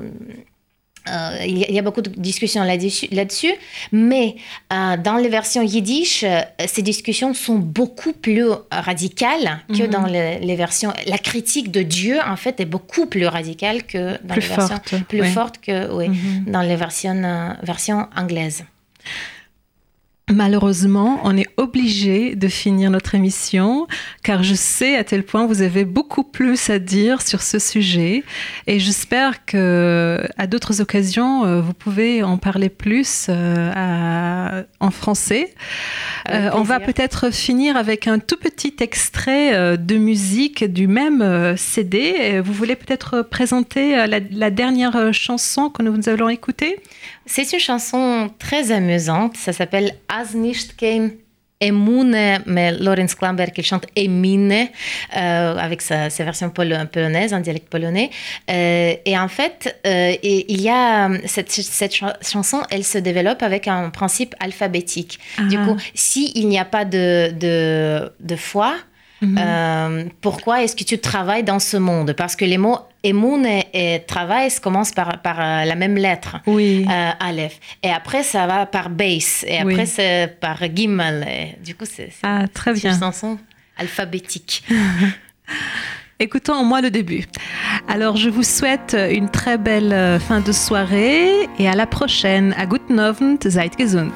euh, 1.09 1.37
il 1.45 1.59
y 1.59 1.79
a- 1.79 1.83
beaucoup 1.83 2.01
de 2.03 2.11
discussions 2.11 2.63
là-dessus, 2.63 3.09
là-dessus, 3.11 3.53
mais 3.91 4.37
euh, 4.73 4.97
dans 4.97 5.17
les 5.17 5.29
versions 5.29 5.63
yiddish, 5.63 6.25
ces 6.67 6.83
discussions 6.83 7.35
sont 7.35 7.57
beaucoup 7.59 8.13
plus 8.13 8.47
radicales 8.71 9.61
que 9.69 9.83
Mhm. 9.83 9.91
dans 9.91 10.07
les, 10.07 10.39
les 10.39 10.55
versions. 10.55 10.93
La 11.07 11.19
critique 11.19 11.73
de 11.73 11.83
Dieu, 11.83 12.19
en 12.25 12.37
fait, 12.37 12.61
est 12.61 12.67
beaucoup 12.67 13.07
plus 13.07 13.27
radicale 13.27 13.83
que 13.85 14.13
dans 14.25 14.35
Plus 14.35 14.43
les 14.43 14.55
versions 14.55 14.69
forte. 14.91 15.05
plus 15.09 15.25
forte 15.25 15.59
que 15.61 15.93
oui, 15.93 16.09
Mhm. 16.09 16.45
dans 16.47 16.63
les 16.63 16.77
versions, 16.77 17.57
versions 17.65 18.07
anglaises. 18.17 18.65
Malheureusement, 20.31 21.21
on 21.25 21.37
est 21.37 21.49
obligé 21.57 22.37
de 22.37 22.47
finir 22.47 22.91
notre 22.91 23.17
émission 23.17 23.89
car 24.23 24.45
je 24.45 24.55
sais 24.55 24.97
à 24.97 25.03
tel 25.03 25.25
point 25.25 25.47
vous 25.47 25.63
avez 25.63 25.85
beaucoup 25.85 26.23
plus 26.23 26.71
à 26.71 26.79
dire 26.79 27.21
sur 27.23 27.43
ce 27.43 27.59
sujet 27.59 28.23
et 28.69 28.79
j'espère 28.79 29.45
que 29.45 30.23
à 30.39 30.47
d'autres 30.47 30.81
occasions 30.81 31.45
euh, 31.45 31.61
vous 31.61 31.75
pouvez 31.75 32.23
en 32.23 32.39
parler 32.39 32.69
plus 32.69 33.27
euh, 33.29 34.63
en 34.79 34.91
français. 34.91 35.55
Euh, 36.31 36.51
on 36.55 36.63
va 36.63 36.81
peut-être 36.81 37.31
finir 37.33 37.77
avec 37.77 38.07
un 38.07 38.19
tout 38.19 38.37
petit 38.37 38.75
extrait 38.81 39.55
euh, 39.55 39.77
de 39.77 39.97
musique 39.97 40.65
du 40.65 40.87
même 40.87 41.23
euh, 41.23 41.57
CD. 41.57 42.41
Vous 42.41 42.53
voulez 42.53 42.77
peut-être 42.77 43.23
présenter 43.23 43.97
la, 44.07 44.21
la 44.21 44.51
dernière 44.51 45.13
chanson 45.13 45.71
que 45.71 45.83
nous 45.83 46.09
allons 46.09 46.29
écouter? 46.29 46.79
C'est 47.27 47.53
une 47.53 47.59
chanson 47.59 48.31
très 48.39 48.73
amusante. 48.73 49.37
Ça 49.37 49.53
s'appelle 49.53 49.95
As 50.09 50.35
nicht 50.35 50.77
kein 50.77 51.11
Emune, 51.67 52.41
mais 52.47 52.73
Lorenz 52.73 53.15
Klamberg, 53.15 53.53
il 53.57 53.65
chante 53.65 53.87
Emine 53.97 54.53
euh, 55.17 55.57
avec 55.57 55.81
sa, 55.83 56.11
sa 56.11 56.25
version 56.25 56.49
polo- 56.51 56.87
polonaise, 56.91 57.33
en 57.33 57.41
dialecte 57.41 57.69
polonais. 57.69 58.11
Euh, 58.51 58.95
et 59.05 59.17
en 59.19 59.29
fait, 59.29 59.79
euh, 59.87 60.15
et- 60.23 60.53
il 60.53 60.61
y 60.61 60.69
a 60.69 61.09
cette, 61.27 61.51
cette 61.53 61.95
cha- 61.95 62.19
chanson, 62.23 62.63
elle 62.71 62.85
se 62.85 62.99
développe 62.99 63.43
avec 63.43 63.69
un 63.69 63.91
principe 63.91 64.35
alphabétique. 64.41 65.19
Du 65.49 65.57
Ah. 65.59 65.65
coup, 65.67 65.77
s'il 65.95 66.49
n'y 66.49 66.59
a 66.59 66.65
pas 66.65 66.85
de, 66.85 67.31
de, 67.45 68.13
de 68.21 68.37
foi, 68.37 68.75
Mhm. 69.23 69.39
euh, 69.39 70.05
pourquoi 70.21 70.63
est-ce 70.63 70.75
que 70.77 70.85
tu 70.85 70.99
travailles 70.99 71.45
dans 71.45 71.61
ce 71.61 71.77
monde? 71.77 72.13
Parce 72.13 72.35
que 72.37 72.45
les 72.45 72.59
mots 72.59 72.79
Emune 73.05 73.47
et, 73.47 73.67
et 73.95 74.01
travail 74.05 74.51
se 74.51 74.61
commencent 74.61 74.93
par, 74.93 75.21
par 75.23 75.41
euh, 75.41 75.65
la 75.65 75.75
même 75.75 75.97
lettre 75.97 76.37
Oui. 76.47 76.87
euh, 76.89 77.11
Aleph. 77.21 77.59
Et 77.83 77.91
après, 77.91 78.23
ça 78.23 78.47
va 78.47 78.67
par 78.67 78.91
base. 78.91 79.45
Et 79.47 79.59
après, 79.59 79.75
Oui. 79.75 79.87
c'est 79.87 80.37
par 80.41 80.59
Gimel. 80.75 81.27
Et 81.29 81.57
du 81.65 81.75
coup, 81.75 81.85
c'est 81.85 82.11
c'est 82.13 82.25
Ah, 82.25 82.45
très 82.53 82.75
c'est 82.75 82.83
bien. 82.83 82.93
une 82.95 83.01
chanson 83.01 83.39
alphabétique. 83.79 84.63
Écoutons 86.21 86.61
au 86.61 86.65
moins 86.65 86.81
le 86.81 86.91
début. 86.91 87.25
Alors, 87.89 88.17
je 88.17 88.29
vous 88.29 88.45
souhaite 88.45 88.97
une 89.11 89.29
très 89.29 89.59
belle 89.59 90.21
fin 90.21 90.39
de 90.41 90.53
soirée 90.53 91.49
et 91.59 91.69
à 91.69 91.75
la 91.75 91.87
prochaine. 91.87 92.55
À 92.57 92.67
guten 92.67 93.01
Abend, 93.01 93.39
seid 93.43 93.73
gesund. 93.77 94.13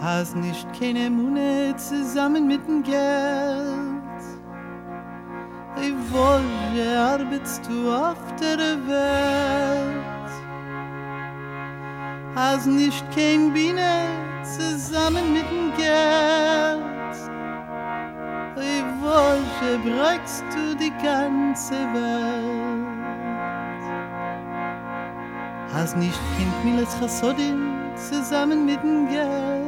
Hast 0.00 0.36
nicht 0.36 0.66
keine 0.78 1.10
Mune 1.10 1.74
zusammen 1.76 2.46
mit 2.46 2.64
dem 2.68 2.84
Geld. 2.84 3.98
Ey, 5.76 5.92
woje 6.10 7.00
arbeitst 7.00 7.68
du 7.68 7.90
auf 7.90 8.16
der 8.40 8.58
Welt? 8.86 10.30
Hast 12.36 12.68
nicht 12.68 13.04
kein 13.12 13.52
Biene 13.52 14.06
zusammen 14.44 15.32
mit 15.32 15.50
dem 15.50 15.72
Geld. 15.76 17.16
Ey, 18.56 18.84
woje 19.00 19.78
brauchst 19.84 20.44
du 20.54 20.76
die 20.76 20.92
ganze 21.02 21.74
Welt? 21.92 22.98
Hast 25.74 25.96
nicht 25.96 26.20
Kind 26.36 26.64
Miles 26.64 26.96
Chassodim 27.00 27.78
zusammen 27.96 28.64
mit 28.64 28.80
dem 28.82 29.08
Geld. 29.08 29.67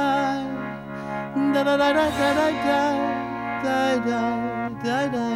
da 1.53 1.63
da 1.63 1.77
da 1.77 1.93
da 1.93 2.09
da 2.09 2.47
da 3.63 3.99
da 4.05 4.21
da 4.83 5.07
da 5.11 5.27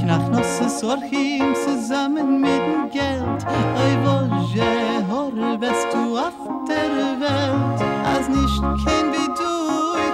knach 0.00 0.28
noch 0.30 0.44
so 0.44 0.68
sorchim 0.68 1.54
zusammen 1.54 2.40
mit 2.40 2.50
dem 2.50 2.90
Geld 2.90 3.46
Oi 3.82 3.92
woje 4.04 5.04
hore 5.08 5.58
bist 5.58 5.86
du 5.92 6.18
auf 6.18 6.38
der 6.68 7.20
Welt 7.20 7.99
das 8.20 8.28
nicht. 8.28 8.62
Kein 8.62 9.12
wie 9.12 9.28
du 9.28 9.52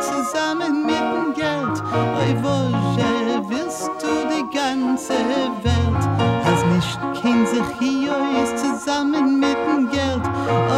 zusammen 0.01 0.87
mit 0.87 0.97
dem 0.97 1.35
Geld. 1.35 1.83
Oi 2.21 2.37
Vogel 2.43 3.49
wirst 3.49 3.91
du 4.01 4.13
die 4.31 4.57
ganze 4.57 5.15
Welt? 5.63 6.03
Das 6.45 6.65
nicht 6.75 6.99
kein 7.21 7.47
sich 7.47 7.67
hier 7.79 8.17
ist 8.43 8.59
zusammen 8.59 9.41
mit 9.41 9.57
dem 9.67 9.91
Geld. 9.91 10.25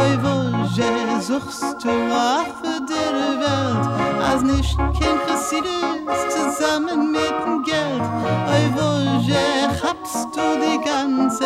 Oi 0.01 0.17
Vogel 0.23 1.21
suchst 1.21 1.83
du 1.83 1.89
auch 1.89 2.49
für 2.61 2.81
der 2.81 3.39
Welt? 3.43 4.23
Als 4.27 4.41
nicht 4.41 4.77
kein 4.77 5.17
Chassidus 5.27 6.19
zusammen 6.29 7.11
mit 7.11 7.35
dem 7.45 7.63
Geld? 7.63 8.05
Oi 8.53 8.65
Vogel 8.75 9.69
habst 9.83 10.27
du 10.35 10.45
die 10.63 10.79
ganze 10.83 11.45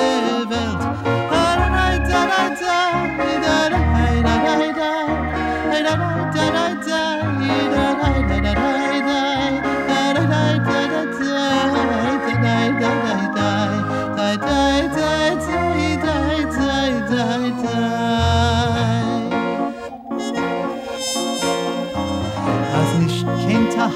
Welt? 0.50 0.82
Da 1.30 1.56
da 1.58 1.70
da 1.70 2.00
da 2.00 2.50
da 2.50 2.50
da 3.42 3.70
da 3.70 3.93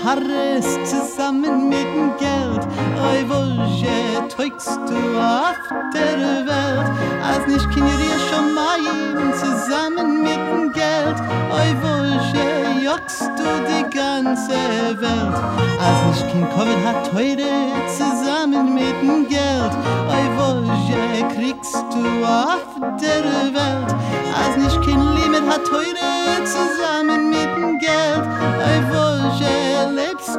Harres 0.08 0.66
zusammen 0.90 1.68
mit 1.68 1.80
dem 1.80 2.16
Geld. 2.18 2.66
Oi, 3.10 3.28
Wurje, 3.28 4.26
trügst 4.30 4.80
du 4.88 5.20
auf 5.20 5.58
der 5.94 6.46
Welt. 6.48 6.92
Als 7.22 7.46
nicht 7.48 7.70
Kinder 7.72 7.98
dir 7.98 8.18
schon 8.30 8.54
mal 8.54 8.78
eben 8.80 9.34
zusammen. 9.34 9.57
Jockst 13.08 13.22
du 13.22 13.44
die 13.68 13.96
ganze 13.96 14.52
Welt 15.00 15.36
Als 15.80 16.22
nicht 16.22 16.32
kennt 16.32 16.50
Covid 16.52 16.86
hat 16.86 17.10
teure 17.10 17.48
zusammen 17.88 18.74
mit 18.74 19.02
dem 19.02 19.28
Geld. 19.28 19.74
Oi, 20.10 20.26
wo 20.38 20.64
je 20.88 21.24
kriegst 21.34 21.76
du 21.76 22.26
auf 22.26 23.00
der 23.02 23.24
Welt 23.54 23.96
Als 24.36 24.58
nicht 24.58 24.82
kennt 24.82 25.20
Limit 25.20 25.44
hat 25.50 25.64
teure 25.66 26.44
zusammen 26.44 27.30
mit 27.30 27.50
dem 27.58 27.80
Geld. 27.80 28.26
Oi, 28.68 28.82
wo 28.92 29.36
je 29.40 29.48
lebst 29.48 29.67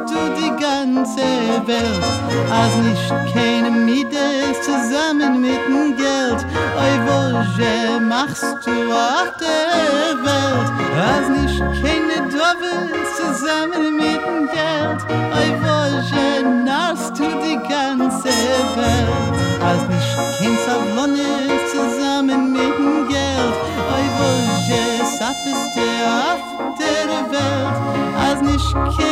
du 0.09 0.33
die 0.35 0.51
ganze 0.61 1.21
Welt 1.65 2.03
Als 2.51 2.75
nicht 2.77 3.33
keine 3.33 3.69
Miete 3.71 4.17
ist 4.51 4.63
zusammen 4.63 5.41
mit 5.41 5.61
dem 5.67 5.95
Geld. 5.95 6.45
Oi 6.83 6.93
Wolje, 7.05 7.99
machst 8.01 8.43
du 8.65 8.71
auch 8.91 9.31
der 9.39 10.17
Welt 10.25 10.69
Als 11.07 11.29
nicht 11.29 11.59
keine 11.59 12.17
Dove 12.29 12.71
ist 12.99 13.15
zusammen 13.17 13.95
mit 13.97 14.21
dem 14.25 14.47
Geld. 14.47 15.01
Oi 15.39 15.49
Wolje, 15.63 16.63
narrst 16.65 17.17
du 17.17 17.25
die 17.43 17.59
ganze 17.67 18.33
Welt 18.79 19.35
Als 19.61 19.83
nicht 19.93 20.15
kein 20.39 20.57
Sablone 20.65 21.27
ist 21.55 21.71
zusammen 21.71 22.51
mit 22.51 22.73
dem 22.77 23.07
Geld. 23.07 23.55
Oi 23.95 24.05
Wolje, 24.17 25.05
sappest 25.05 25.75
du 25.75 25.85
auf 26.25 26.75
der 26.79 27.31
Welt 27.31 27.75
Als 28.17 28.41
nicht 28.41 28.73
kein 28.73 29.08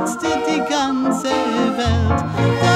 besetzte 0.00 0.28
die 0.46 0.60
ganze 0.68 1.28
Welt. 1.28 2.69